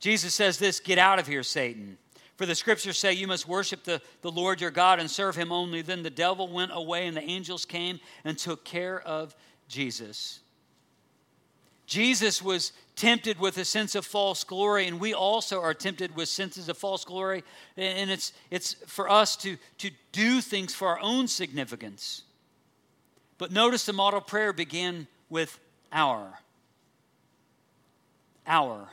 Jesus 0.00 0.34
says 0.34 0.58
this 0.58 0.80
Get 0.80 0.98
out 0.98 1.18
of 1.18 1.26
here, 1.26 1.42
Satan. 1.42 1.96
For 2.36 2.44
the 2.44 2.54
scriptures 2.54 2.98
say 2.98 3.14
you 3.14 3.26
must 3.26 3.48
worship 3.48 3.84
the, 3.84 4.02
the 4.20 4.30
Lord 4.30 4.60
your 4.60 4.70
God 4.70 5.00
and 5.00 5.10
serve 5.10 5.36
him 5.36 5.50
only. 5.50 5.80
Then 5.80 6.02
the 6.02 6.10
devil 6.10 6.48
went 6.48 6.72
away, 6.74 7.06
and 7.06 7.16
the 7.16 7.22
angels 7.22 7.64
came 7.64 8.00
and 8.24 8.36
took 8.36 8.64
care 8.64 9.00
of 9.00 9.34
Jesus. 9.68 10.41
Jesus 11.92 12.40
was 12.40 12.72
tempted 12.96 13.38
with 13.38 13.58
a 13.58 13.66
sense 13.66 13.94
of 13.94 14.06
false 14.06 14.44
glory, 14.44 14.86
and 14.86 14.98
we 14.98 15.12
also 15.12 15.60
are 15.60 15.74
tempted 15.74 16.16
with 16.16 16.26
senses 16.26 16.70
of 16.70 16.78
false 16.78 17.04
glory. 17.04 17.44
And 17.76 18.10
it's, 18.10 18.32
it's 18.50 18.72
for 18.86 19.10
us 19.10 19.36
to, 19.36 19.58
to 19.76 19.90
do 20.10 20.40
things 20.40 20.74
for 20.74 20.88
our 20.88 21.00
own 21.00 21.28
significance. 21.28 22.22
But 23.36 23.52
notice 23.52 23.84
the 23.84 23.92
model 23.92 24.22
prayer 24.22 24.54
began 24.54 25.06
with 25.28 25.60
our. 25.92 26.38
Our. 28.46 28.88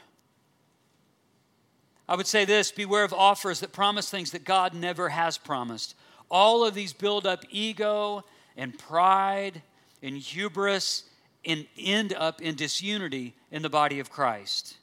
I 2.09 2.17
would 2.17 2.27
say 2.27 2.43
this 2.43 2.69
beware 2.69 3.05
of 3.05 3.13
offers 3.13 3.61
that 3.61 3.71
promise 3.71 4.09
things 4.09 4.31
that 4.31 4.43
God 4.43 4.73
never 4.73 5.07
has 5.07 5.37
promised. 5.37 5.95
All 6.29 6.65
of 6.65 6.73
these 6.73 6.91
build 6.91 7.25
up 7.25 7.45
ego 7.49 8.25
and 8.57 8.77
pride 8.77 9.61
and 10.03 10.17
hubris 10.17 11.05
and 11.45 11.65
end 11.77 12.13
up 12.13 12.41
in 12.41 12.55
disunity 12.55 13.35
in 13.51 13.61
the 13.61 13.69
body 13.69 13.99
of 13.99 14.09
Christ. 14.09 14.75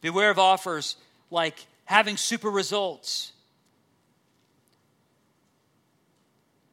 Beware 0.00 0.30
of 0.30 0.38
offers 0.38 0.96
like 1.30 1.66
having 1.84 2.16
super 2.16 2.50
results. 2.50 3.32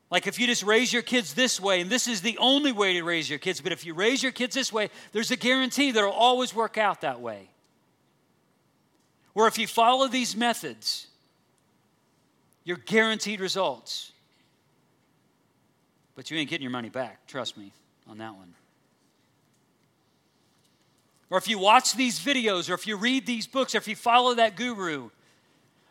Like 0.10 0.26
if 0.26 0.40
you 0.40 0.48
just 0.48 0.64
raise 0.64 0.92
your 0.94 1.02
kids 1.02 1.34
this 1.34 1.60
way, 1.60 1.82
and 1.82 1.90
this 1.90 2.08
is 2.08 2.22
the 2.22 2.38
only 2.38 2.72
way 2.72 2.94
to 2.94 3.04
raise 3.04 3.30
your 3.30 3.40
kids, 3.40 3.60
but 3.60 3.72
if 3.72 3.86
you 3.86 3.94
raise 3.94 4.24
your 4.24 4.32
kids 4.32 4.56
this 4.56 4.72
way, 4.72 4.90
there's 5.12 5.32
a 5.32 5.36
guarantee 5.36 5.92
that 5.92 6.00
it'll 6.00 6.12
always 6.12 6.56
work 6.56 6.78
out 6.78 7.02
that 7.02 7.20
way. 7.20 7.50
Or 9.36 9.48
if 9.48 9.58
you 9.58 9.68
follow 9.68 10.08
these 10.08 10.36
methods, 10.36 11.08
you're 12.64 12.78
guaranteed 12.78 13.40
results. 13.40 14.12
But 16.16 16.32
you 16.32 16.38
ain't 16.38 16.50
getting 16.50 16.64
your 16.64 16.72
money 16.72 16.90
back, 16.90 17.28
trust 17.28 17.58
me 17.58 17.72
on 18.10 18.18
that 18.20 18.36
one. 18.36 18.54
Or 21.30 21.38
if 21.38 21.48
you 21.48 21.60
watch 21.60 21.94
these 21.94 22.20
videos, 22.20 22.70
or 22.70 22.74
if 22.74 22.88
you 22.88 22.96
read 22.96 23.26
these 23.26 23.48
books, 23.48 23.76
or 23.76 23.80
if 23.80 23.88
you 23.88 23.96
follow 23.96 24.36
that 24.36 24.56
guru, 24.56 25.10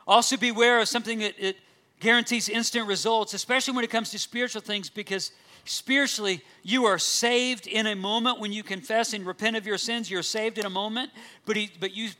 also 0.06 0.36
beware 0.36 0.80
of 0.80 0.88
something 0.88 1.18
that 1.18 1.34
it 1.38 1.56
guarantees 2.00 2.48
instant 2.48 2.86
results, 2.86 3.34
especially 3.34 3.74
when 3.74 3.84
it 3.84 3.90
comes 3.90 4.10
to 4.10 4.18
spiritual 4.18 4.62
things, 4.62 4.88
because 4.88 5.32
spiritually, 5.64 6.42
you 6.62 6.84
are 6.84 6.98
saved 6.98 7.66
in 7.66 7.86
a 7.86 7.96
moment 7.96 8.38
when 8.40 8.52
you 8.52 8.62
confess 8.62 9.12
and 9.12 9.26
repent 9.26 9.56
of 9.56 9.66
your 9.66 9.78
sins. 9.78 10.10
You're 10.10 10.22
saved 10.22 10.58
in 10.58 10.66
a 10.66 10.70
moment, 10.70 11.10
but, 11.44 11.56
he, 11.56 11.70
but 11.80 11.94
you 11.94 12.10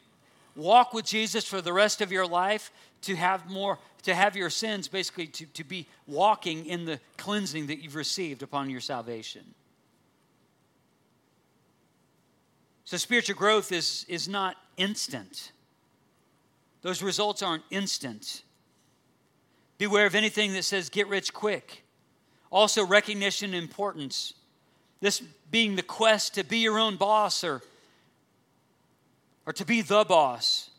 walk 0.55 0.93
with 0.93 1.05
Jesus 1.05 1.45
for 1.45 1.61
the 1.61 1.73
rest 1.73 2.01
of 2.01 2.11
your 2.11 2.27
life 2.27 2.71
to 3.03 3.15
have 3.15 3.49
more, 3.49 3.79
to 4.03 4.15
have 4.15 4.37
your 4.37 4.51
sins 4.51 4.89
basically 4.89 5.27
to, 5.29 5.47
to 5.47 5.65
be 5.65 5.87
walking 6.07 6.67
in 6.67 6.85
the 6.85 6.99
cleansing 7.17 7.67
that 7.69 7.83
you've 7.83 7.95
received 7.95 8.43
upon 8.43 8.69
your 8.71 8.81
salvation. 8.81 9.43
So 12.87 12.96
spiritual 12.96 13.35
growth 13.35 13.72
is, 13.72 14.07
is 14.09 14.29
not 14.29 14.57
instant. 14.77 15.51
Those 16.83 17.03
results 17.03 17.42
aren't 17.42 17.64
instant. 17.68 18.44
Beware 19.77 20.07
of 20.07 20.14
anything 20.14 20.53
that 20.53 20.64
says 20.64 20.88
get 20.88 21.09
rich 21.09 21.35
quick. 21.35 21.83
Also, 22.51 22.87
recognition 22.87 23.55
and 23.55 23.62
importance. 23.64 24.35
This 25.01 25.20
being 25.51 25.75
the 25.75 25.83
quest 25.83 26.35
to 26.35 26.44
be 26.44 26.59
your 26.59 26.79
own 26.79 26.94
boss 26.94 27.42
or, 27.42 27.61
or 29.46 29.53
to 29.53 29.64
be 29.64 29.83
the 29.83 30.05
boss, 30.05 30.70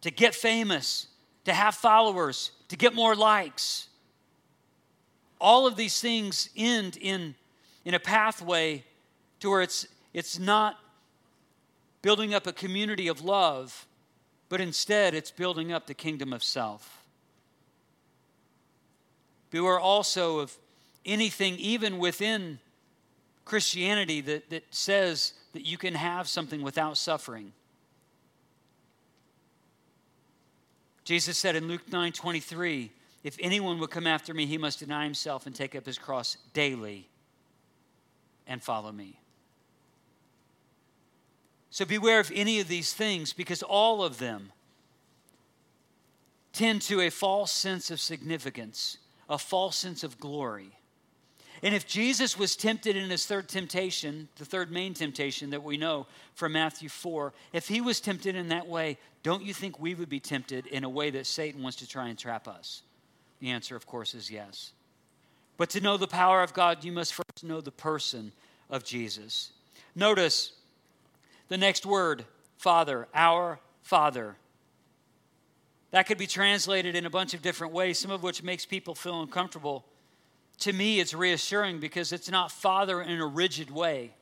to 0.00 0.10
get 0.10 0.34
famous, 0.34 1.06
to 1.44 1.52
have 1.52 1.76
followers, 1.76 2.50
to 2.66 2.76
get 2.76 2.96
more 2.96 3.14
likes. 3.14 3.86
All 5.40 5.68
of 5.68 5.76
these 5.76 6.00
things 6.00 6.50
end 6.56 6.98
in, 7.00 7.36
in 7.84 7.94
a 7.94 8.00
pathway 8.00 8.82
to 9.38 9.50
where 9.50 9.62
it's, 9.62 9.86
it's 10.12 10.36
not 10.36 10.76
building 12.02 12.34
up 12.34 12.46
a 12.46 12.52
community 12.52 13.08
of 13.08 13.22
love, 13.22 13.86
but 14.48 14.60
instead 14.60 15.14
it's 15.14 15.30
building 15.30 15.72
up 15.72 15.86
the 15.86 15.94
kingdom 15.94 16.32
of 16.32 16.42
self. 16.42 17.04
Beware 19.50 19.80
also 19.80 20.40
of 20.40 20.56
anything, 21.04 21.56
even 21.56 21.98
within 21.98 22.58
Christianity, 23.44 24.20
that, 24.22 24.50
that 24.50 24.64
says 24.70 25.32
that 25.54 25.66
you 25.66 25.78
can 25.78 25.94
have 25.94 26.28
something 26.28 26.62
without 26.62 26.96
suffering. 26.96 27.52
Jesus 31.04 31.38
said 31.38 31.56
in 31.56 31.68
Luke 31.68 31.90
9 31.90 32.12
23, 32.12 32.92
if 33.24 33.36
anyone 33.40 33.78
would 33.78 33.90
come 33.90 34.06
after 34.06 34.34
me, 34.34 34.44
he 34.44 34.58
must 34.58 34.78
deny 34.78 35.04
himself 35.04 35.46
and 35.46 35.54
take 35.54 35.74
up 35.74 35.86
his 35.86 35.98
cross 35.98 36.36
daily 36.52 37.08
and 38.46 38.62
follow 38.62 38.92
me. 38.92 39.18
So 41.70 41.84
beware 41.84 42.20
of 42.20 42.32
any 42.34 42.60
of 42.60 42.68
these 42.68 42.92
things 42.92 43.32
because 43.32 43.62
all 43.62 44.02
of 44.02 44.18
them 44.18 44.52
tend 46.52 46.82
to 46.82 47.00
a 47.00 47.10
false 47.10 47.52
sense 47.52 47.90
of 47.90 48.00
significance, 48.00 48.98
a 49.28 49.38
false 49.38 49.76
sense 49.76 50.02
of 50.02 50.18
glory. 50.18 50.72
And 51.62 51.74
if 51.74 51.86
Jesus 51.86 52.38
was 52.38 52.56
tempted 52.56 52.96
in 52.96 53.10
his 53.10 53.26
third 53.26 53.48
temptation, 53.48 54.28
the 54.36 54.44
third 54.44 54.70
main 54.70 54.94
temptation 54.94 55.50
that 55.50 55.62
we 55.62 55.76
know 55.76 56.06
from 56.34 56.52
Matthew 56.52 56.88
4, 56.88 57.32
if 57.52 57.68
he 57.68 57.80
was 57.80 58.00
tempted 58.00 58.36
in 58.36 58.48
that 58.48 58.68
way, 58.68 58.96
don't 59.22 59.42
you 59.42 59.52
think 59.52 59.78
we 59.78 59.94
would 59.94 60.08
be 60.08 60.20
tempted 60.20 60.66
in 60.66 60.84
a 60.84 60.88
way 60.88 61.10
that 61.10 61.26
Satan 61.26 61.62
wants 61.62 61.78
to 61.78 61.88
try 61.88 62.08
and 62.08 62.18
trap 62.18 62.46
us? 62.46 62.82
The 63.40 63.50
answer, 63.50 63.74
of 63.76 63.86
course, 63.86 64.14
is 64.14 64.30
yes. 64.30 64.72
But 65.56 65.70
to 65.70 65.80
know 65.80 65.96
the 65.96 66.06
power 66.06 66.42
of 66.42 66.54
God, 66.54 66.84
you 66.84 66.92
must 66.92 67.14
first 67.14 67.42
know 67.42 67.60
the 67.60 67.72
person 67.72 68.32
of 68.70 68.84
Jesus. 68.84 69.50
Notice 69.96 70.52
the 71.48 71.58
next 71.58 71.86
word, 71.86 72.24
Father, 72.56 73.08
our 73.14 73.60
Father. 73.82 74.36
That 75.90 76.06
could 76.06 76.18
be 76.18 76.26
translated 76.26 76.94
in 76.94 77.06
a 77.06 77.10
bunch 77.10 77.34
of 77.34 77.42
different 77.42 77.72
ways, 77.72 77.98
some 77.98 78.10
of 78.10 78.22
which 78.22 78.42
makes 78.42 78.66
people 78.66 78.94
feel 78.94 79.22
uncomfortable. 79.22 79.84
To 80.60 80.72
me, 80.72 81.00
it's 81.00 81.14
reassuring 81.14 81.80
because 81.80 82.12
it's 82.12 82.30
not 82.30 82.52
Father 82.52 83.00
in 83.00 83.20
a 83.20 83.26
rigid 83.26 83.70
way. 83.70 84.14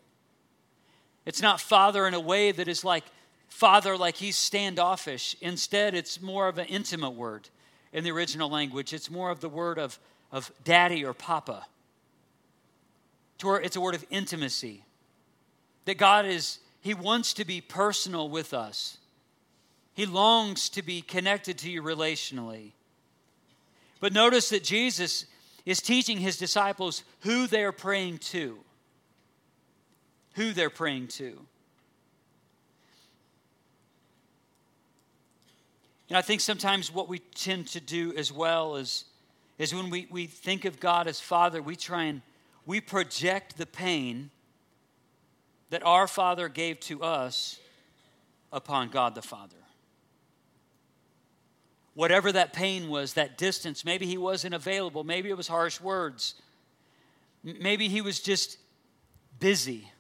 It's 1.25 1.43
not 1.43 1.61
Father 1.61 2.07
in 2.07 2.15
a 2.15 2.21
way 2.21 2.53
that 2.53 2.69
is 2.69 2.85
like 2.85 3.05
Father, 3.49 3.97
like 3.97 4.17
he's 4.17 4.37
standoffish. 4.37 5.37
Instead, 5.41 5.95
it's 5.95 6.21
more 6.21 6.47
of 6.49 6.59
an 6.59 6.67
intimate 6.67 7.11
word 7.11 7.49
in 7.93 8.05
the 8.05 8.11
original 8.11 8.49
language. 8.49 8.93
It's 8.93 9.11
more 9.11 9.31
of 9.31 9.41
the 9.41 9.49
word 9.49 9.79
of, 9.79 9.99
of 10.31 10.53
daddy 10.63 11.05
or 11.05 11.15
papa. 11.15 11.67
It's 13.43 13.77
a 13.77 13.81
word 13.81 13.95
of 13.95 14.05
intimacy. 14.11 14.85
That 15.87 15.97
God 15.99 16.27
is 16.27 16.59
he 16.87 16.95
wants 16.95 17.35
to 17.35 17.45
be 17.45 17.61
personal 17.61 18.29
with 18.29 18.55
us. 18.55 18.99
He 19.95 20.07
longs 20.07 20.69
to 20.69 20.83
be 20.83 21.03
connected 21.03 21.59
to 21.59 21.69
you 21.69 21.83
relationally. 21.83 22.75
But 23.99 24.13
notice 24.13 24.51
that 24.51 24.63
Jesus 24.63 25.27
is 25.65 25.83
teaching 25.83 26.19
his 26.19 26.39
disciples 26.39 27.03
who 27.23 27.49
they're 27.49 27.73
praying 27.73 28.19
to. 28.19 28.59
Who 30.37 30.53
they're 30.53 30.71
praying 30.71 31.09
to. 31.09 31.37
And 36.09 36.17
I 36.17 36.23
think 36.23 36.41
sometimes 36.41 36.95
what 36.95 37.09
we 37.09 37.19
tend 37.19 37.67
to 37.69 37.81
do 37.81 38.15
as 38.17 38.31
well 38.31 38.77
is, 38.77 39.07
is 39.59 39.75
when 39.75 39.91
we, 39.91 40.07
we 40.09 40.27
think 40.27 40.65
of 40.65 40.79
God 40.79 41.09
as 41.09 41.19
Father, 41.19 41.61
we 41.61 41.75
try 41.75 42.05
and 42.05 42.23
we 42.65 42.81
project 42.81 43.57
the 43.59 43.67
pain 43.67 44.31
that 45.71 45.85
our 45.85 46.07
Father 46.07 46.49
gave 46.49 46.81
to 46.81 47.03
us 47.03 47.59
upon 48.53 48.89
God 48.89 49.15
the 49.15 49.23
Father. 49.23 49.57
Whatever 51.95 52.31
that 52.33 52.53
pain 52.53 52.89
was, 52.89 53.15
that 53.15 53.39
distance, 53.39 53.85
maybe 53.85 54.07
he 54.07 54.19
wasn't 54.19 54.55
available, 54.55 55.03
maybe 55.03 55.31
it 55.31 55.37
was 55.37 55.49
harsh 55.49 55.81
words, 55.81 56.35
maybe 57.43 57.89
he 57.89 58.01
was 58.01 58.21
just 58.21 58.59
busy. 59.41 59.91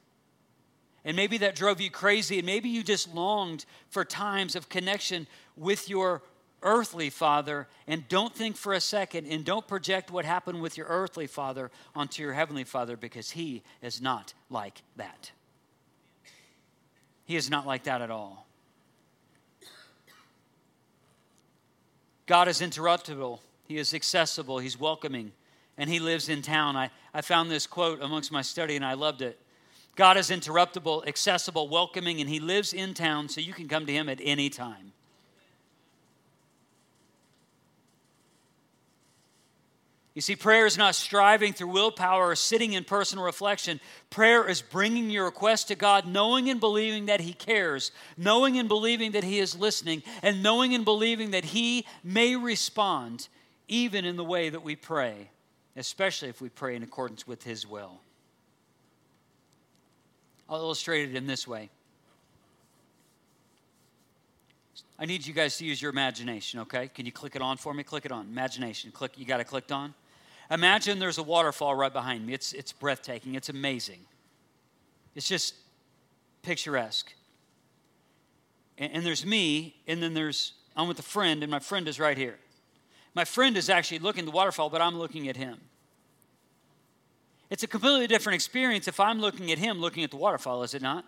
And 1.04 1.16
maybe 1.16 1.38
that 1.38 1.54
drove 1.54 1.80
you 1.80 1.90
crazy, 1.90 2.38
and 2.38 2.46
maybe 2.46 2.68
you 2.68 2.82
just 2.82 3.14
longed 3.14 3.64
for 3.90 4.04
times 4.04 4.56
of 4.56 4.68
connection 4.68 5.28
with 5.56 5.88
your 5.88 6.22
earthly 6.62 7.10
father 7.10 7.68
and 7.86 8.08
don't 8.08 8.34
think 8.34 8.56
for 8.56 8.72
a 8.72 8.80
second 8.80 9.26
and 9.26 9.44
don't 9.44 9.68
project 9.68 10.10
what 10.10 10.24
happened 10.24 10.60
with 10.60 10.76
your 10.76 10.86
earthly 10.88 11.26
father 11.26 11.70
onto 11.94 12.22
your 12.22 12.32
heavenly 12.32 12.64
father 12.64 12.96
because 12.96 13.30
he 13.30 13.62
is 13.82 14.00
not 14.00 14.34
like 14.50 14.82
that. 14.96 15.30
He 17.26 17.36
is 17.36 17.50
not 17.50 17.66
like 17.66 17.84
that 17.84 18.00
at 18.00 18.10
all. 18.10 18.46
God 22.26 22.48
is 22.48 22.60
interruptible, 22.60 23.40
He 23.64 23.78
is 23.78 23.94
accessible, 23.94 24.58
He's 24.58 24.78
welcoming, 24.78 25.32
and 25.76 25.90
He 25.90 26.00
lives 26.00 26.28
in 26.28 26.42
town. 26.42 26.76
I, 26.76 26.90
I 27.12 27.20
found 27.20 27.50
this 27.50 27.66
quote 27.66 28.00
amongst 28.00 28.32
my 28.32 28.42
study 28.42 28.74
and 28.76 28.84
I 28.84 28.94
loved 28.94 29.22
it. 29.22 29.38
God 29.96 30.16
is 30.16 30.30
interruptible, 30.30 31.06
accessible, 31.06 31.68
welcoming, 31.68 32.20
and 32.20 32.28
He 32.28 32.40
lives 32.40 32.72
in 32.72 32.94
town 32.94 33.28
so 33.28 33.40
you 33.40 33.52
can 33.52 33.68
come 33.68 33.86
to 33.86 33.92
Him 33.92 34.08
at 34.08 34.20
any 34.22 34.50
time. 34.50 34.92
You 40.16 40.22
see, 40.22 40.34
prayer 40.34 40.64
is 40.64 40.78
not 40.78 40.94
striving 40.94 41.52
through 41.52 41.68
willpower 41.68 42.30
or 42.30 42.36
sitting 42.36 42.72
in 42.72 42.84
personal 42.84 43.22
reflection. 43.22 43.80
Prayer 44.08 44.48
is 44.48 44.62
bringing 44.62 45.10
your 45.10 45.26
request 45.26 45.68
to 45.68 45.74
God, 45.74 46.06
knowing 46.06 46.48
and 46.48 46.58
believing 46.58 47.04
that 47.06 47.20
He 47.20 47.34
cares, 47.34 47.92
knowing 48.16 48.58
and 48.58 48.66
believing 48.66 49.12
that 49.12 49.24
He 49.24 49.38
is 49.40 49.54
listening, 49.54 50.02
and 50.22 50.42
knowing 50.42 50.74
and 50.74 50.86
believing 50.86 51.32
that 51.32 51.44
He 51.44 51.84
may 52.02 52.34
respond 52.34 53.28
even 53.68 54.06
in 54.06 54.16
the 54.16 54.24
way 54.24 54.48
that 54.48 54.64
we 54.64 54.74
pray, 54.74 55.28
especially 55.76 56.30
if 56.30 56.40
we 56.40 56.48
pray 56.48 56.74
in 56.76 56.82
accordance 56.82 57.26
with 57.26 57.42
His 57.42 57.66
will. 57.66 58.00
I'll 60.48 60.60
illustrate 60.60 61.10
it 61.10 61.14
in 61.14 61.26
this 61.26 61.46
way. 61.46 61.68
I 64.98 65.04
need 65.04 65.26
you 65.26 65.34
guys 65.34 65.58
to 65.58 65.66
use 65.66 65.82
your 65.82 65.90
imagination, 65.90 66.60
okay? 66.60 66.88
Can 66.88 67.04
you 67.04 67.12
click 67.12 67.36
it 67.36 67.42
on 67.42 67.58
for 67.58 67.74
me? 67.74 67.82
Click 67.82 68.06
it 68.06 68.12
on. 68.12 68.28
Imagination. 68.28 68.92
Click. 68.92 69.12
You 69.18 69.26
got 69.26 69.40
it 69.40 69.44
clicked 69.44 69.72
on? 69.72 69.92
Imagine 70.50 70.98
there's 70.98 71.18
a 71.18 71.22
waterfall 71.22 71.74
right 71.74 71.92
behind 71.92 72.26
me. 72.26 72.32
It's, 72.32 72.52
it's 72.52 72.72
breathtaking, 72.72 73.34
it's 73.34 73.48
amazing. 73.48 74.00
It's 75.14 75.28
just 75.28 75.54
picturesque. 76.42 77.12
And, 78.78 78.92
and 78.92 79.06
there's 79.06 79.24
me, 79.26 79.76
and 79.86 80.02
then 80.02 80.14
there's, 80.14 80.52
I'm 80.76 80.88
with 80.88 80.98
a 80.98 81.02
friend, 81.02 81.42
and 81.42 81.50
my 81.50 81.58
friend 81.58 81.88
is 81.88 81.98
right 81.98 82.16
here. 82.16 82.38
My 83.14 83.24
friend 83.24 83.56
is 83.56 83.70
actually 83.70 84.00
looking 84.00 84.20
at 84.20 84.26
the 84.26 84.36
waterfall, 84.36 84.68
but 84.70 84.82
I'm 84.82 84.98
looking 84.98 85.28
at 85.28 85.36
him. 85.36 85.58
It's 87.48 87.62
a 87.62 87.66
completely 87.66 88.06
different 88.06 88.34
experience 88.34 88.88
if 88.88 89.00
I'm 89.00 89.20
looking 89.20 89.50
at 89.52 89.58
him 89.58 89.80
looking 89.80 90.04
at 90.04 90.10
the 90.10 90.16
waterfall, 90.16 90.62
is 90.62 90.74
it 90.74 90.82
not? 90.82 91.04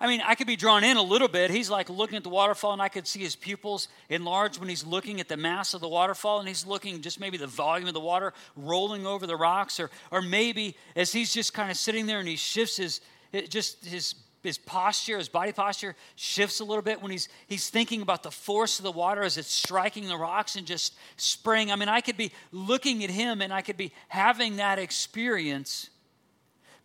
I 0.00 0.06
mean, 0.06 0.20
I 0.24 0.36
could 0.36 0.46
be 0.46 0.54
drawn 0.54 0.84
in 0.84 0.96
a 0.96 1.02
little 1.02 1.26
bit. 1.26 1.50
He's 1.50 1.68
like 1.68 1.90
looking 1.90 2.16
at 2.16 2.22
the 2.22 2.28
waterfall, 2.28 2.72
and 2.72 2.80
I 2.80 2.88
could 2.88 3.06
see 3.06 3.18
his 3.18 3.34
pupils 3.34 3.88
enlarge 4.08 4.58
when 4.58 4.68
he's 4.68 4.86
looking 4.86 5.18
at 5.18 5.28
the 5.28 5.36
mass 5.36 5.74
of 5.74 5.80
the 5.80 5.88
waterfall, 5.88 6.38
and 6.38 6.46
he's 6.46 6.64
looking 6.64 7.02
just 7.02 7.18
maybe 7.18 7.36
the 7.36 7.48
volume 7.48 7.88
of 7.88 7.94
the 7.94 8.00
water 8.00 8.32
rolling 8.56 9.06
over 9.06 9.26
the 9.26 9.36
rocks, 9.36 9.80
or, 9.80 9.90
or 10.12 10.22
maybe 10.22 10.76
as 10.94 11.12
he's 11.12 11.34
just 11.34 11.52
kind 11.52 11.68
of 11.68 11.76
sitting 11.76 12.06
there 12.06 12.20
and 12.20 12.28
he 12.28 12.36
shifts 12.36 12.76
his, 12.76 13.00
just 13.48 13.84
his, 13.84 14.14
his 14.44 14.56
posture, 14.56 15.18
his 15.18 15.28
body 15.28 15.50
posture 15.50 15.96
shifts 16.14 16.60
a 16.60 16.64
little 16.64 16.82
bit 16.82 17.02
when 17.02 17.10
he's, 17.10 17.28
he's 17.48 17.68
thinking 17.68 18.00
about 18.00 18.22
the 18.22 18.30
force 18.30 18.78
of 18.78 18.84
the 18.84 18.92
water 18.92 19.22
as 19.22 19.36
it's 19.36 19.52
striking 19.52 20.06
the 20.06 20.16
rocks 20.16 20.54
and 20.54 20.64
just 20.64 20.94
spraying. 21.16 21.72
I 21.72 21.76
mean, 21.76 21.88
I 21.88 22.02
could 22.02 22.16
be 22.16 22.30
looking 22.52 23.02
at 23.02 23.10
him 23.10 23.42
and 23.42 23.52
I 23.52 23.62
could 23.62 23.76
be 23.76 23.92
having 24.06 24.56
that 24.56 24.78
experience. 24.78 25.90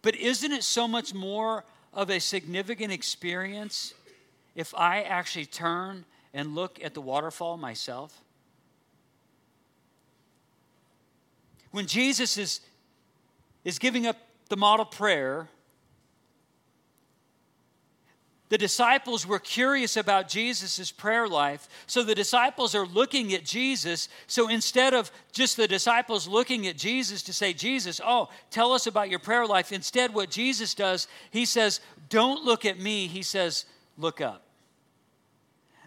But 0.01 0.15
isn't 0.15 0.51
it 0.51 0.63
so 0.63 0.87
much 0.87 1.13
more 1.13 1.63
of 1.93 2.09
a 2.09 2.19
significant 2.19 2.91
experience 2.91 3.93
if 4.55 4.73
I 4.75 5.01
actually 5.01 5.45
turn 5.45 6.05
and 6.33 6.55
look 6.55 6.83
at 6.83 6.93
the 6.93 7.01
waterfall 7.01 7.57
myself? 7.57 8.21
When 11.71 11.87
Jesus 11.87 12.37
is, 12.37 12.61
is 13.63 13.79
giving 13.79 14.05
up 14.05 14.17
the 14.49 14.57
model 14.57 14.85
prayer, 14.85 15.47
the 18.53 18.57
disciples 18.59 19.25
were 19.25 19.39
curious 19.39 19.97
about 19.97 20.29
Jesus' 20.29 20.91
prayer 20.91 21.27
life. 21.27 21.67
So 21.87 22.03
the 22.03 22.13
disciples 22.13 22.75
are 22.75 22.85
looking 22.85 23.33
at 23.33 23.43
Jesus. 23.43 24.09
So 24.27 24.47
instead 24.47 24.93
of 24.93 25.11
just 25.31 25.57
the 25.57 25.67
disciples 25.67 26.27
looking 26.27 26.67
at 26.67 26.77
Jesus 26.77 27.23
to 27.23 27.33
say, 27.33 27.53
Jesus, 27.53 27.99
oh, 28.05 28.29
tell 28.51 28.71
us 28.71 28.85
about 28.85 29.09
your 29.09 29.17
prayer 29.17 29.47
life, 29.47 29.71
instead, 29.71 30.13
what 30.13 30.29
Jesus 30.29 30.75
does, 30.75 31.07
he 31.31 31.45
says, 31.45 31.79
don't 32.09 32.45
look 32.45 32.63
at 32.63 32.79
me. 32.79 33.07
He 33.07 33.23
says, 33.23 33.65
look 33.97 34.21
up. 34.21 34.45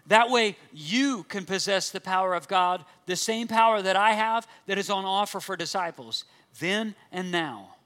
That 0.07 0.29
way, 0.29 0.57
you 0.73 1.23
can 1.23 1.45
possess 1.45 1.89
the 1.89 2.01
power 2.01 2.33
of 2.35 2.49
God, 2.49 2.83
the 3.05 3.15
same 3.15 3.47
power 3.47 3.81
that 3.81 3.95
I 3.95 4.11
have 4.11 4.45
that 4.65 4.77
is 4.77 4.89
on 4.89 5.05
offer 5.05 5.39
for 5.39 5.55
disciples, 5.55 6.25
then 6.59 6.95
and 7.13 7.31
now. 7.31 7.76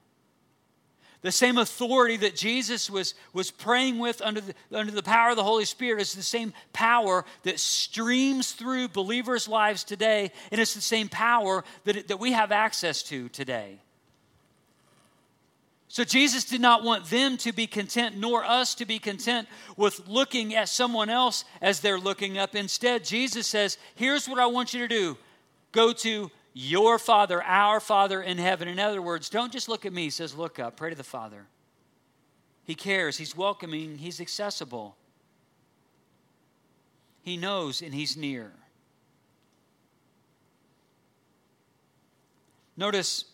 The 1.22 1.32
same 1.32 1.56
authority 1.56 2.16
that 2.18 2.34
Jesus 2.34 2.90
was, 2.90 3.14
was 3.32 3.52
praying 3.52 3.98
with 4.00 4.20
under 4.20 4.40
the, 4.40 4.54
under 4.72 4.90
the 4.90 5.04
power 5.04 5.30
of 5.30 5.36
the 5.36 5.44
Holy 5.44 5.64
Spirit 5.64 6.02
is 6.02 6.14
the 6.14 6.22
same 6.22 6.52
power 6.72 7.24
that 7.44 7.60
streams 7.60 8.52
through 8.52 8.88
believers' 8.88 9.46
lives 9.46 9.84
today, 9.84 10.32
and 10.50 10.60
it's 10.60 10.74
the 10.74 10.80
same 10.80 11.08
power 11.08 11.62
that, 11.84 12.08
that 12.08 12.18
we 12.18 12.32
have 12.32 12.50
access 12.50 13.04
to 13.04 13.28
today. 13.28 13.78
So 15.86 16.02
Jesus 16.02 16.44
did 16.44 16.60
not 16.60 16.82
want 16.82 17.04
them 17.04 17.36
to 17.36 17.52
be 17.52 17.68
content, 17.68 18.16
nor 18.16 18.44
us 18.44 18.74
to 18.76 18.86
be 18.86 18.98
content 18.98 19.46
with 19.76 20.08
looking 20.08 20.54
at 20.54 20.70
someone 20.70 21.10
else 21.10 21.44
as 21.60 21.80
they're 21.80 22.00
looking 22.00 22.38
up. 22.38 22.56
Instead, 22.56 23.04
Jesus 23.04 23.46
says, 23.46 23.78
Here's 23.94 24.26
what 24.26 24.38
I 24.38 24.46
want 24.46 24.74
you 24.74 24.80
to 24.80 24.88
do 24.88 25.18
go 25.70 25.92
to 25.92 26.30
your 26.52 26.98
Father, 26.98 27.42
our 27.42 27.80
Father 27.80 28.22
in 28.22 28.38
heaven. 28.38 28.68
In 28.68 28.78
other 28.78 29.00
words, 29.00 29.28
don't 29.28 29.52
just 29.52 29.68
look 29.68 29.86
at 29.86 29.92
me. 29.92 30.04
He 30.04 30.10
says, 30.10 30.34
look 30.34 30.58
up, 30.58 30.76
pray 30.76 30.90
to 30.90 30.96
the 30.96 31.02
Father. 31.02 31.46
He 32.64 32.74
cares, 32.74 33.18
He's 33.18 33.36
welcoming, 33.36 33.98
He's 33.98 34.20
accessible. 34.20 34.96
He 37.22 37.36
knows 37.36 37.82
and 37.82 37.94
He's 37.94 38.16
near. 38.16 38.52
Notice 42.76 43.24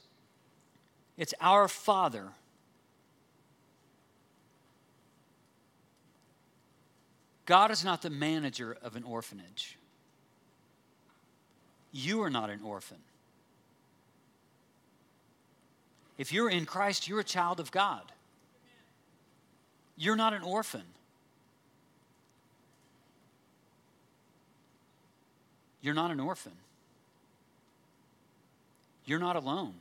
it's 1.16 1.34
our 1.40 1.68
Father. 1.68 2.28
God 7.46 7.70
is 7.70 7.82
not 7.82 8.02
the 8.02 8.10
manager 8.10 8.76
of 8.82 8.94
an 8.94 9.04
orphanage. 9.04 9.78
You 11.92 12.22
are 12.22 12.30
not 12.30 12.50
an 12.50 12.60
orphan. 12.62 12.98
If 16.18 16.32
you're 16.32 16.50
in 16.50 16.66
Christ, 16.66 17.08
you're 17.08 17.20
a 17.20 17.24
child 17.24 17.60
of 17.60 17.70
God. 17.70 18.02
You're 19.96 20.16
not 20.16 20.34
an 20.34 20.42
orphan. 20.42 20.82
You're 25.80 25.94
not 25.94 26.10
an 26.10 26.20
orphan. 26.20 26.52
You're 29.04 29.20
not 29.20 29.36
alone. 29.36 29.74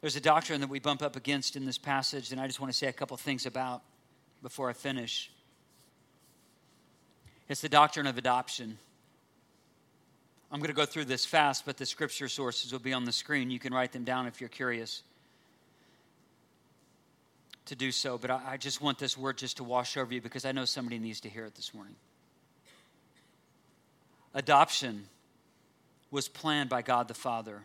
There's 0.00 0.16
a 0.16 0.20
doctrine 0.20 0.60
that 0.60 0.70
we 0.70 0.80
bump 0.80 1.00
up 1.00 1.14
against 1.14 1.54
in 1.54 1.64
this 1.64 1.78
passage, 1.78 2.32
and 2.32 2.40
I 2.40 2.46
just 2.46 2.58
want 2.58 2.72
to 2.72 2.78
say 2.78 2.88
a 2.88 2.92
couple 2.92 3.16
things 3.16 3.46
about 3.46 3.82
before 4.42 4.68
I 4.68 4.72
finish. 4.72 5.30
It's 7.48 7.60
the 7.60 7.68
doctrine 7.68 8.06
of 8.06 8.18
adoption. 8.18 8.78
I'm 10.50 10.58
going 10.58 10.68
to 10.68 10.74
go 10.74 10.84
through 10.84 11.06
this 11.06 11.24
fast, 11.24 11.64
but 11.64 11.76
the 11.76 11.86
scripture 11.86 12.28
sources 12.28 12.72
will 12.72 12.78
be 12.78 12.92
on 12.92 13.04
the 13.04 13.12
screen. 13.12 13.50
You 13.50 13.58
can 13.58 13.72
write 13.72 13.92
them 13.92 14.04
down 14.04 14.26
if 14.26 14.40
you're 14.40 14.50
curious 14.50 15.02
to 17.66 17.74
do 17.74 17.90
so. 17.90 18.18
But 18.18 18.30
I, 18.30 18.56
just 18.58 18.80
want 18.80 18.98
this 18.98 19.16
word 19.16 19.38
just 19.38 19.56
to 19.58 19.64
wash 19.64 19.96
over 19.96 20.12
you 20.12 20.20
because 20.20 20.44
I 20.44 20.52
know 20.52 20.64
somebody 20.64 20.98
needs 20.98 21.20
to 21.20 21.28
hear 21.28 21.46
it 21.46 21.54
this 21.54 21.72
morning. 21.72 21.94
Adoption 24.34 25.04
was 26.10 26.28
planned 26.28 26.68
by 26.68 26.82
God 26.82 27.08
the 27.08 27.14
Father. 27.14 27.62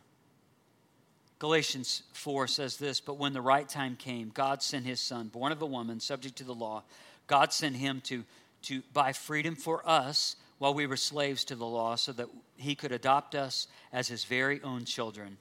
Galatians 1.40 2.04
4 2.14 2.48
says 2.48 2.78
this 2.78 3.00
But 3.00 3.18
when 3.18 3.34
the 3.34 3.42
right 3.42 3.68
time 3.68 3.96
came, 3.96 4.32
God 4.34 4.64
sent 4.64 4.86
his 4.86 5.00
son, 5.00 5.28
born 5.28 5.52
of 5.52 5.62
a 5.62 5.66
woman, 5.66 6.00
subject 6.00 6.38
to 6.38 6.44
the 6.44 6.56
law. 6.56 6.84
God 7.28 7.52
sent 7.52 7.76
him 7.76 8.02
to 8.06 8.24
to 8.64 8.82
buy 8.94 9.14
freedom 9.14 9.56
for 9.56 9.88
us 9.88 10.36
while 10.58 10.74
we 10.74 10.88
were 10.88 10.98
slaves 10.98 11.46
to 11.46 11.56
the 11.56 11.66
law 11.66 11.96
so 11.96 12.12
that 12.14 12.28
he 12.56 12.76
could 12.76 12.92
adopt 12.92 13.36
us 13.36 13.68
as 13.94 14.08
his 14.08 14.24
very 14.24 14.62
own 14.64 14.86
children. 14.86 15.38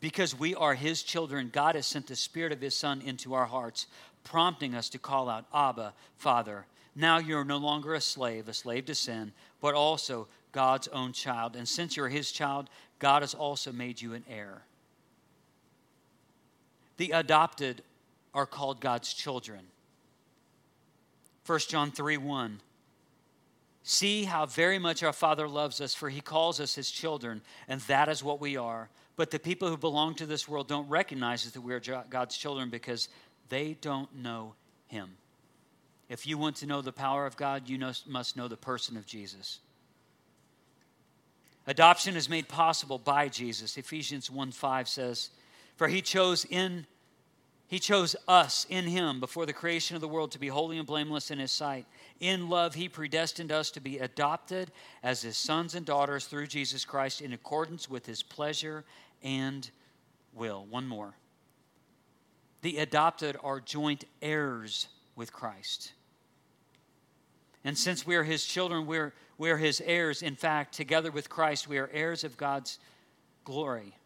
Because 0.00 0.38
we 0.38 0.54
are 0.54 0.74
his 0.74 1.02
children, 1.02 1.50
God 1.52 1.74
has 1.74 1.86
sent 1.86 2.08
the 2.08 2.16
Spirit 2.16 2.52
of 2.52 2.60
his 2.60 2.74
Son 2.74 3.00
into 3.00 3.34
our 3.34 3.46
hearts, 3.46 3.86
prompting 4.24 4.74
us 4.74 4.88
to 4.90 4.98
call 4.98 5.28
out, 5.28 5.46
Abba, 5.54 5.94
Father. 6.16 6.66
Now 6.94 7.18
you're 7.18 7.44
no 7.44 7.56
longer 7.56 7.94
a 7.94 8.00
slave, 8.00 8.48
a 8.48 8.52
slave 8.52 8.86
to 8.86 8.94
sin, 8.94 9.32
but 9.60 9.74
also 9.74 10.28
God's 10.50 10.88
own 10.88 11.12
child. 11.12 11.56
And 11.56 11.66
since 11.66 11.96
you're 11.96 12.08
his 12.08 12.32
child, 12.32 12.68
God 12.98 13.22
has 13.22 13.32
also 13.32 13.72
made 13.72 14.00
you 14.00 14.12
an 14.14 14.24
heir. 14.28 14.62
The 16.98 17.12
adopted 17.12 17.82
are 18.34 18.46
called 18.46 18.80
God's 18.80 19.14
children. 19.14 19.60
1 21.46 21.58
John 21.68 21.90
3 21.90 22.16
1. 22.16 22.60
See 23.84 24.24
how 24.24 24.46
very 24.46 24.78
much 24.78 25.02
our 25.02 25.12
Father 25.12 25.48
loves 25.48 25.80
us, 25.80 25.92
for 25.92 26.08
he 26.08 26.20
calls 26.20 26.60
us 26.60 26.74
his 26.74 26.90
children, 26.90 27.42
and 27.66 27.80
that 27.82 28.08
is 28.08 28.22
what 28.22 28.40
we 28.40 28.56
are. 28.56 28.88
But 29.16 29.30
the 29.30 29.40
people 29.40 29.68
who 29.68 29.76
belong 29.76 30.14
to 30.16 30.26
this 30.26 30.48
world 30.48 30.68
don't 30.68 30.88
recognize 30.88 31.50
that 31.50 31.60
we 31.60 31.74
are 31.74 32.04
God's 32.08 32.36
children 32.36 32.70
because 32.70 33.08
they 33.48 33.76
don't 33.80 34.14
know 34.14 34.54
him. 34.86 35.16
If 36.08 36.26
you 36.26 36.38
want 36.38 36.56
to 36.56 36.66
know 36.66 36.80
the 36.80 36.92
power 36.92 37.26
of 37.26 37.36
God, 37.36 37.68
you 37.68 37.78
must 38.06 38.36
know 38.36 38.46
the 38.46 38.56
person 38.56 38.96
of 38.96 39.06
Jesus. 39.06 39.58
Adoption 41.66 42.16
is 42.16 42.28
made 42.28 42.48
possible 42.48 42.98
by 42.98 43.28
Jesus. 43.28 43.76
Ephesians 43.76 44.30
1 44.30 44.52
5 44.52 44.88
says, 44.88 45.30
For 45.76 45.88
he 45.88 46.02
chose 46.02 46.44
in 46.44 46.86
he 47.72 47.78
chose 47.78 48.14
us 48.28 48.66
in 48.68 48.84
him 48.84 49.18
before 49.18 49.46
the 49.46 49.52
creation 49.54 49.94
of 49.94 50.02
the 50.02 50.06
world 50.06 50.30
to 50.32 50.38
be 50.38 50.48
holy 50.48 50.76
and 50.76 50.86
blameless 50.86 51.30
in 51.30 51.38
his 51.38 51.50
sight. 51.50 51.86
In 52.20 52.50
love, 52.50 52.74
he 52.74 52.86
predestined 52.86 53.50
us 53.50 53.70
to 53.70 53.80
be 53.80 53.96
adopted 53.96 54.70
as 55.02 55.22
his 55.22 55.38
sons 55.38 55.74
and 55.74 55.86
daughters 55.86 56.26
through 56.26 56.48
Jesus 56.48 56.84
Christ 56.84 57.22
in 57.22 57.32
accordance 57.32 57.88
with 57.88 58.04
his 58.04 58.22
pleasure 58.22 58.84
and 59.22 59.70
will. 60.34 60.66
One 60.68 60.86
more. 60.86 61.14
The 62.60 62.76
adopted 62.76 63.38
are 63.42 63.58
joint 63.58 64.04
heirs 64.20 64.88
with 65.16 65.32
Christ. 65.32 65.94
And 67.64 67.78
since 67.78 68.06
we 68.06 68.16
are 68.16 68.24
his 68.24 68.44
children, 68.44 68.84
we're, 68.84 69.14
we're 69.38 69.56
his 69.56 69.80
heirs. 69.86 70.20
In 70.20 70.36
fact, 70.36 70.74
together 70.74 71.10
with 71.10 71.30
Christ, 71.30 71.68
we 71.68 71.78
are 71.78 71.88
heirs 71.90 72.22
of 72.22 72.36
God's 72.36 72.78
glory. 73.46 73.96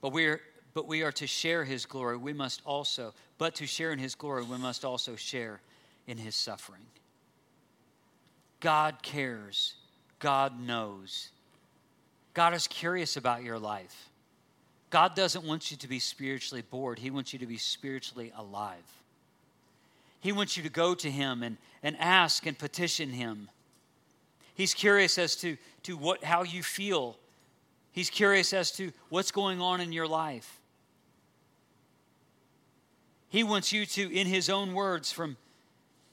But 0.00 0.12
we're 0.12 0.40
but 0.74 0.86
we 0.86 1.02
are 1.02 1.12
to 1.12 1.26
share 1.26 1.64
his 1.64 1.86
glory. 1.86 2.16
We 2.16 2.32
must 2.32 2.62
also, 2.64 3.14
but 3.38 3.54
to 3.56 3.66
share 3.66 3.92
in 3.92 3.98
his 3.98 4.14
glory, 4.14 4.44
we 4.44 4.58
must 4.58 4.84
also 4.84 5.16
share 5.16 5.60
in 6.06 6.18
his 6.18 6.34
suffering. 6.34 6.86
God 8.60 9.02
cares. 9.02 9.74
God 10.18 10.60
knows. 10.60 11.30
God 12.32 12.54
is 12.54 12.66
curious 12.68 13.16
about 13.16 13.42
your 13.42 13.58
life. 13.58 14.08
God 14.88 15.16
doesn't 15.16 15.44
want 15.44 15.70
you 15.70 15.76
to 15.78 15.88
be 15.88 15.98
spiritually 15.98 16.62
bored, 16.62 16.98
He 16.98 17.10
wants 17.10 17.32
you 17.32 17.38
to 17.40 17.46
be 17.46 17.58
spiritually 17.58 18.32
alive. 18.36 18.84
He 20.20 20.30
wants 20.30 20.56
you 20.56 20.62
to 20.62 20.68
go 20.68 20.94
to 20.94 21.10
Him 21.10 21.42
and, 21.42 21.56
and 21.82 21.96
ask 21.98 22.46
and 22.46 22.56
petition 22.56 23.10
Him. 23.10 23.48
He's 24.54 24.74
curious 24.74 25.18
as 25.18 25.34
to, 25.36 25.56
to 25.84 25.96
what, 25.96 26.22
how 26.22 26.44
you 26.44 26.62
feel. 26.62 27.16
He's 27.90 28.10
curious 28.10 28.52
as 28.52 28.70
to 28.72 28.92
what's 29.08 29.32
going 29.32 29.60
on 29.60 29.80
in 29.80 29.92
your 29.92 30.06
life. 30.06 30.60
He 33.32 33.42
wants 33.42 33.72
you 33.72 33.86
to, 33.86 34.14
in 34.14 34.26
his 34.26 34.50
own 34.50 34.74
words 34.74 35.10
from 35.10 35.38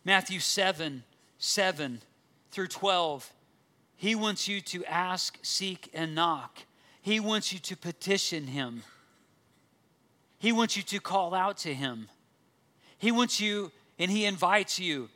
Matthew 0.06 0.40
7 0.40 1.04
7 1.38 2.02
through 2.50 2.68
12, 2.68 3.34
he 3.98 4.16
wants 4.16 4.48
you 4.48 4.62
to 4.62 4.86
ask, 4.86 5.38
seek, 5.42 5.90
and 5.94 6.16
knock. 6.16 6.60
He 7.02 7.20
wants 7.20 7.52
you 7.52 7.60
to 7.60 7.76
petition 7.76 8.48
him. 8.48 8.84
He 10.38 10.54
wants 10.54 10.78
you 10.78 10.84
to 10.84 11.02
call 11.02 11.34
out 11.34 11.58
to 11.58 11.74
him. 11.74 12.08
He 12.98 13.12
wants 13.12 13.42
you, 13.42 13.74
and 13.98 14.10
he 14.10 14.24
invites 14.24 14.80
you, 14.80 15.10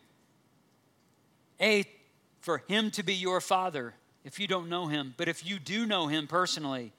A, 1.61 1.85
for 2.41 2.63
him 2.67 2.91
to 2.91 3.03
be 3.03 3.13
your 3.13 3.39
father 3.39 3.93
if 4.25 4.41
you 4.41 4.47
don't 4.47 4.67
know 4.67 4.87
him. 4.87 5.13
But 5.15 5.29
if 5.29 5.45
you 5.45 5.57
do 5.57 5.85
know 5.85 6.07
him 6.07 6.27
personally, 6.27 6.91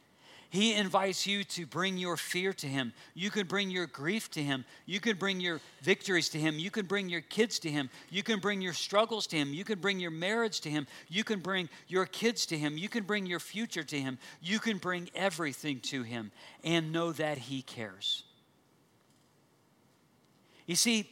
he 0.55 0.73
invites 0.73 1.27
you 1.27 1.43
to 1.43 1.67
bring 1.67 1.97
your 1.99 2.17
fear 2.17 2.53
to 2.53 2.69
Him. 2.69 2.93
You 3.13 3.29
can 3.29 3.49
bring 3.49 3.73
your 3.73 3.89
grief 3.89 4.31
to 4.31 4.41
Him. 4.41 4.65
You 4.87 5.01
can 5.01 5.17
bring 5.17 5.41
your 5.41 5.61
victories 5.83 6.29
to 6.29 6.39
Him. 6.39 6.61
You 6.61 6.71
can 6.71 6.87
bring 6.87 7.09
your 7.09 7.23
kids 7.23 7.59
to 7.59 7.71
Him. 7.73 7.91
You 8.09 8.23
can 8.23 8.39
bring 8.39 8.61
your 8.61 8.73
struggles 8.73 9.27
to 9.27 9.37
Him. 9.37 9.53
You 9.53 9.65
can 9.65 9.81
bring 9.81 9.99
your 9.99 10.13
marriage 10.13 10.61
to 10.61 10.71
Him. 10.71 10.87
You 11.09 11.25
can 11.25 11.41
bring 11.41 11.69
your 11.89 12.07
kids 12.07 12.47
to 12.47 12.57
Him. 12.57 12.79
You 12.79 12.89
can 12.89 13.03
bring 13.03 13.27
your 13.27 13.41
future 13.41 13.83
to 13.83 13.99
Him. 13.99 14.17
You 14.41 14.61
can 14.61 14.79
bring 14.79 15.11
everything 15.17 15.81
to 15.87 16.05
Him 16.05 16.31
and 16.63 16.93
know 16.93 17.11
that 17.11 17.37
He 17.37 17.61
cares. 17.61 18.23
You 20.67 20.77
see, 20.77 21.11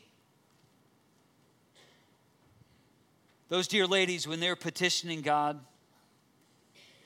those 3.49 3.66
dear 3.66 3.88
ladies, 3.88 4.28
when 4.28 4.38
they're 4.38 4.55
petitioning 4.55 5.20
God 5.20 5.59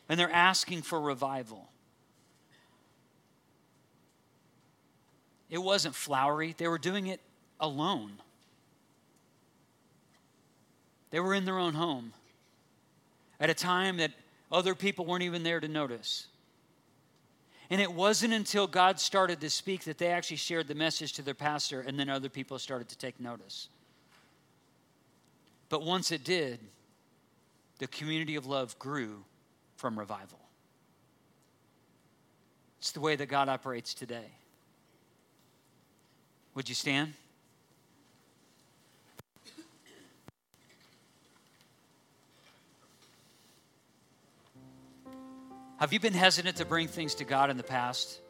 and 0.07 0.21
they're 0.21 0.31
asking 0.31 0.83
for 0.83 1.01
revival, 1.01 1.71
It 5.51 5.59
wasn't 5.59 5.95
flowery, 5.95 6.55
they 6.57 6.69
were 6.69 6.79
doing 6.79 7.07
it 7.07 7.21
alone. 7.61 8.13
They 11.11 11.21
were 11.21 11.35
in 11.35 11.45
their 11.45 11.59
own 11.59 11.75
home 11.75 12.13
at 13.39 13.51
a 13.51 13.55
time 13.55 13.99
that 13.99 14.13
other 14.51 14.75
people 14.75 15.05
weren't 15.05 15.23
even 15.23 15.43
there 15.43 15.61
to 15.61 15.69
notice. 15.69 16.27
And 17.71 17.81
it 17.81 17.93
wasn't 17.93 18.33
until 18.33 18.67
God 18.67 19.01
started 19.01 19.41
to 19.41 19.51
speak 19.51 19.85
that 19.85 19.99
they 19.99 20.09
actually 20.09 20.37
shared 20.37 20.69
the 20.69 20.75
message 20.75 21.15
to 21.15 21.23
their 21.23 21.35
pastor, 21.35 21.81
and 21.81 21.99
then 21.99 22.09
other 22.09 22.29
people 22.29 22.59
started 22.59 22.89
to 22.89 22.99
take 22.99 23.19
notice. 23.19 23.69
But 25.69 25.83
once 25.83 26.13
it 26.13 26.23
did, 26.23 26.61
the 27.79 27.89
community 27.89 28.37
of 28.37 28.47
love 28.47 28.79
grew 28.79 29.25
from 29.77 29.99
revival. 29.99 30.39
It's 32.79 32.93
the 32.93 33.01
way 33.01 33.17
that 33.17 33.27
God 33.27 33.49
operates 33.49 33.95
today. 33.95 34.31
Would 36.57 36.71
you 36.71 36.75
stand? 36.75 37.13
Have 45.77 45.93
you 45.93 46.01
been 46.01 46.15
hesitant 46.15 46.57
to 46.57 46.65
bring 46.65 46.89
things 46.89 47.15
to 47.17 47.25
God 47.25 47.51
in 47.51 47.59
the 47.59 47.63
past? 47.63 48.23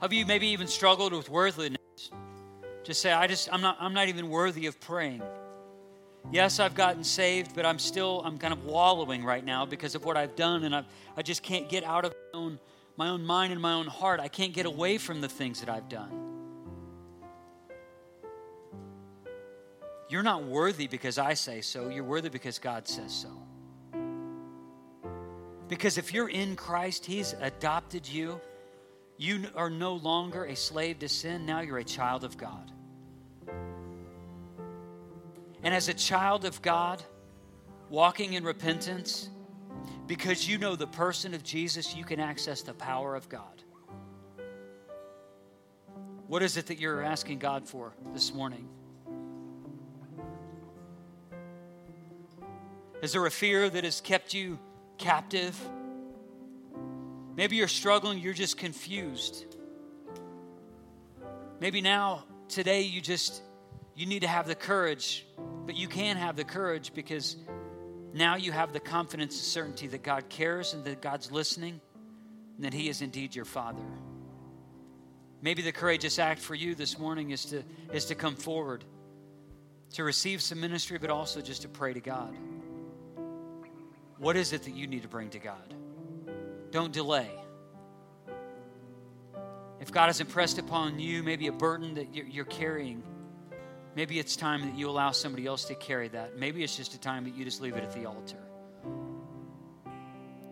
Have 0.00 0.12
you 0.12 0.24
maybe 0.26 0.46
even 0.46 0.68
struggled 0.68 1.12
with 1.12 1.28
worthiness? 1.28 1.80
Just 2.84 3.02
say, 3.02 3.12
I 3.12 3.26
just, 3.26 3.52
I'm 3.52 3.60
not, 3.60 3.78
I'm 3.80 3.94
not 3.94 4.06
even 4.06 4.28
worthy 4.28 4.66
of 4.66 4.80
praying. 4.80 5.22
Yes, 6.32 6.58
I've 6.58 6.74
gotten 6.74 7.04
saved, 7.04 7.54
but 7.54 7.64
I'm 7.64 7.78
still, 7.78 8.20
I'm 8.24 8.36
kind 8.36 8.52
of 8.52 8.64
wallowing 8.64 9.24
right 9.24 9.44
now 9.44 9.64
because 9.64 9.94
of 9.94 10.04
what 10.04 10.16
I've 10.16 10.34
done, 10.34 10.64
and 10.64 10.74
I've, 10.74 10.86
I 11.16 11.22
just 11.22 11.42
can't 11.42 11.68
get 11.68 11.84
out 11.84 12.04
of 12.04 12.12
my 12.12 12.38
own, 12.38 12.58
my 12.96 13.08
own 13.08 13.24
mind 13.24 13.52
and 13.52 13.62
my 13.62 13.74
own 13.74 13.86
heart. 13.86 14.18
I 14.18 14.28
can't 14.28 14.52
get 14.52 14.66
away 14.66 14.98
from 14.98 15.20
the 15.20 15.28
things 15.28 15.60
that 15.60 15.68
I've 15.68 15.88
done. 15.88 16.26
You're 20.08 20.24
not 20.24 20.44
worthy 20.44 20.88
because 20.88 21.16
I 21.16 21.34
say 21.34 21.60
so, 21.60 21.88
you're 21.88 22.04
worthy 22.04 22.28
because 22.28 22.58
God 22.58 22.88
says 22.88 23.12
so. 23.12 23.30
Because 25.68 25.98
if 25.98 26.12
you're 26.12 26.28
in 26.28 26.56
Christ, 26.56 27.06
He's 27.06 27.34
adopted 27.40 28.06
you. 28.06 28.40
You 29.16 29.46
are 29.54 29.70
no 29.70 29.94
longer 29.94 30.44
a 30.44 30.56
slave 30.56 30.98
to 31.00 31.08
sin, 31.08 31.46
now 31.46 31.60
you're 31.60 31.78
a 31.78 31.84
child 31.84 32.24
of 32.24 32.36
God. 32.36 32.70
And 35.62 35.74
as 35.74 35.88
a 35.88 35.94
child 35.94 36.44
of 36.44 36.62
God, 36.62 37.02
walking 37.88 38.34
in 38.34 38.44
repentance, 38.44 39.28
because 40.06 40.48
you 40.48 40.58
know 40.58 40.76
the 40.76 40.86
person 40.86 41.34
of 41.34 41.42
Jesus, 41.42 41.94
you 41.94 42.04
can 42.04 42.20
access 42.20 42.62
the 42.62 42.74
power 42.74 43.14
of 43.16 43.28
God. 43.28 43.62
What 46.28 46.42
is 46.42 46.56
it 46.56 46.66
that 46.66 46.78
you're 46.78 47.02
asking 47.02 47.38
God 47.38 47.68
for 47.68 47.92
this 48.12 48.34
morning? 48.34 48.68
Is 53.02 53.12
there 53.12 53.26
a 53.26 53.30
fear 53.30 53.68
that 53.68 53.84
has 53.84 54.00
kept 54.00 54.34
you 54.34 54.58
captive? 54.98 55.56
Maybe 57.36 57.56
you're 57.56 57.68
struggling, 57.68 58.18
you're 58.18 58.32
just 58.32 58.56
confused. 58.56 59.44
Maybe 61.60 61.80
now, 61.80 62.24
today, 62.48 62.82
you 62.82 63.00
just 63.00 63.42
you 63.96 64.04
need 64.04 64.20
to 64.20 64.28
have 64.28 64.46
the 64.46 64.54
courage, 64.54 65.26
but 65.64 65.74
you 65.74 65.88
can 65.88 66.16
have 66.16 66.36
the 66.36 66.44
courage 66.44 66.92
because 66.94 67.36
now 68.12 68.36
you 68.36 68.52
have 68.52 68.72
the 68.74 68.80
confidence 68.80 69.34
and 69.34 69.44
certainty 69.44 69.86
that 69.88 70.02
God 70.02 70.28
cares 70.28 70.74
and 70.74 70.84
that 70.84 71.00
God's 71.00 71.32
listening 71.32 71.80
and 72.56 72.64
that 72.64 72.74
He 72.74 72.90
is 72.90 73.00
indeed 73.00 73.34
your 73.34 73.46
Father. 73.46 73.82
Maybe 75.40 75.62
the 75.62 75.72
courageous 75.72 76.18
act 76.18 76.40
for 76.40 76.54
you 76.54 76.74
this 76.74 76.98
morning 76.98 77.30
is 77.30 77.46
to, 77.46 77.62
is 77.92 78.06
to 78.06 78.14
come 78.14 78.36
forward, 78.36 78.84
to 79.94 80.04
receive 80.04 80.42
some 80.42 80.60
ministry, 80.60 80.98
but 80.98 81.08
also 81.08 81.40
just 81.40 81.62
to 81.62 81.68
pray 81.68 81.94
to 81.94 82.00
God. 82.00 82.36
What 84.18 84.36
is 84.36 84.52
it 84.52 84.64
that 84.64 84.74
you 84.74 84.86
need 84.86 85.02
to 85.02 85.08
bring 85.08 85.30
to 85.30 85.38
God? 85.38 85.74
Don't 86.70 86.92
delay. 86.92 87.30
If 89.80 89.92
God 89.92 90.06
has 90.06 90.20
impressed 90.20 90.58
upon 90.58 90.98
you 90.98 91.22
maybe 91.22 91.46
a 91.46 91.52
burden 91.52 91.94
that 91.94 92.14
you're, 92.14 92.26
you're 92.26 92.44
carrying, 92.46 93.02
Maybe 93.96 94.18
it's 94.18 94.36
time 94.36 94.60
that 94.60 94.78
you 94.78 94.90
allow 94.90 95.12
somebody 95.12 95.46
else 95.46 95.64
to 95.64 95.74
carry 95.74 96.08
that. 96.08 96.38
Maybe 96.38 96.62
it's 96.62 96.76
just 96.76 96.92
a 96.92 97.00
time 97.00 97.24
that 97.24 97.34
you 97.34 97.46
just 97.46 97.62
leave 97.62 97.76
it 97.76 97.82
at 97.82 97.94
the 97.94 98.04
altar. 98.04 98.36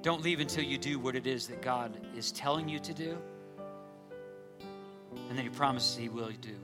Don't 0.00 0.22
leave 0.22 0.40
until 0.40 0.64
you 0.64 0.78
do 0.78 0.98
what 0.98 1.14
it 1.14 1.26
is 1.26 1.48
that 1.48 1.60
God 1.60 1.94
is 2.16 2.32
telling 2.32 2.70
you 2.70 2.78
to 2.78 2.94
do 2.94 3.18
and 5.28 5.38
that 5.38 5.42
He 5.42 5.50
promises 5.50 5.94
He 5.94 6.08
will 6.08 6.30
do. 6.40 6.56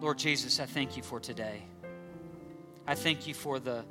Lord 0.00 0.16
Jesus, 0.16 0.60
I 0.60 0.66
thank 0.66 0.96
you 0.96 1.02
for 1.02 1.20
today. 1.20 1.62
I 2.86 2.94
thank 2.94 3.26
you 3.26 3.34
for 3.34 3.60
the, 3.60 3.84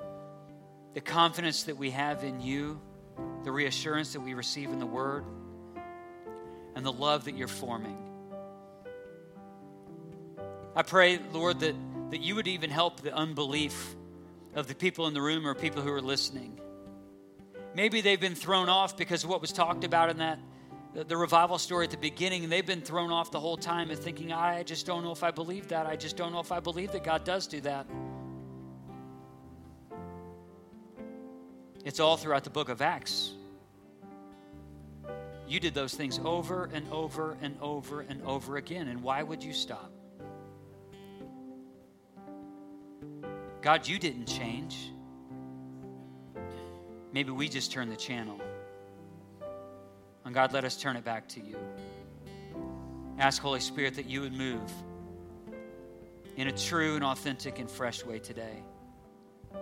the 0.96 1.02
confidence 1.02 1.64
that 1.64 1.78
we 1.78 1.92
have 1.92 2.24
in 2.24 2.42
you, 2.42 2.82
the 3.44 3.52
reassurance 3.52 4.14
that 4.14 4.22
we 4.22 4.34
receive 4.34 4.72
in 4.72 4.80
the 4.80 4.88
Word, 4.88 5.24
and 6.76 6.84
the 6.84 6.92
love 6.92 7.26
that 7.26 7.38
you're 7.38 7.48
forming. 7.48 8.13
I 10.76 10.82
pray, 10.82 11.20
Lord, 11.32 11.60
that, 11.60 11.76
that 12.12 12.22
you 12.22 12.36
would 12.36 12.48
even 12.48 12.70
help 12.70 13.02
the 13.02 13.14
unbelief 13.14 13.96
of 14.56 14.68
the 14.68 14.76
people 14.76 15.08
in 15.08 15.14
the 15.14 15.22
room 15.22 15.46
or 15.46 15.54
people 15.54 15.82
who 15.82 15.92
are 15.92 16.02
listening. 16.02 16.60
Maybe 17.76 18.02
they've 18.02 18.20
been 18.20 18.36
thrown 18.36 18.70
off 18.70 18.98
because 18.98 19.24
of 19.24 19.30
what 19.30 19.42
was 19.42 19.52
talked 19.52 19.84
about 19.84 20.10
in 20.10 20.18
that 20.18 20.40
the, 20.94 21.04
the 21.04 21.18
revival 21.18 21.58
story 21.58 21.86
at 21.86 21.92
the 21.92 21.98
beginning, 21.98 22.44
and 22.44 22.52
they've 22.52 22.66
been 22.66 22.82
thrown 22.82 23.12
off 23.12 23.32
the 23.32 23.40
whole 23.40 23.58
time 23.58 23.90
and 23.90 24.00
thinking, 24.00 24.32
I 24.32 24.64
just 24.64 24.86
don't 24.86 25.04
know 25.04 25.12
if 25.12 25.24
I 25.24 25.32
believe 25.32 25.70
that. 25.70 25.86
I 25.86 25.96
just 25.96 26.18
don't 26.18 26.32
know 26.32 26.40
if 26.40 26.52
I 26.52 26.60
believe 26.60 26.92
that 26.92 27.04
God 27.04 27.24
does 27.24 27.48
do 27.48 27.62
that. 27.62 27.88
It's 31.84 32.00
all 32.00 32.16
throughout 32.18 32.44
the 32.44 32.50
book 32.50 32.70
of 32.70 32.82
Acts. 32.82 33.34
You 35.48 35.60
did 35.60 35.74
those 35.74 35.94
things 35.94 36.20
over 36.24 36.70
and 36.74 36.90
over 36.92 37.38
and 37.42 37.58
over 37.62 38.02
and 38.02 38.24
over 38.24 38.58
again, 38.58 38.88
and 38.88 39.04
why 39.04 39.22
would 39.22 39.44
you 39.44 39.54
stop? 39.54 39.93
God, 43.64 43.88
you 43.88 43.98
didn't 43.98 44.26
change. 44.26 44.92
Maybe 47.14 47.32
we 47.32 47.48
just 47.48 47.72
turn 47.72 47.90
the 47.90 47.96
channel. 47.96 48.40
And 50.26 50.36
God, 50.36 50.52
let 50.52 50.66
us 50.66 50.76
turn 50.76 50.98
it 50.98 51.06
back 51.06 51.30
to 51.30 51.40
you. 51.40 51.56
Ask, 53.18 53.42
Holy 53.42 53.62
Spirit, 53.62 53.96
that 53.96 54.06
you 54.06 54.20
would 54.20 54.34
move 54.34 54.70
in 56.36 56.48
a 56.48 56.52
true 56.52 56.96
and 56.96 57.06
authentic 57.06 57.60
and 57.60 57.72
fresh 57.72 58.04
way 58.04 58.20
today. 58.20 58.64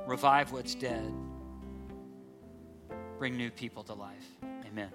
Revive 0.07 0.51
what's 0.51 0.73
dead, 0.73 1.13
bring 3.19 3.37
new 3.37 3.51
people 3.51 3.83
to 3.83 3.93
life. 3.93 4.25
Amen. 4.65 4.89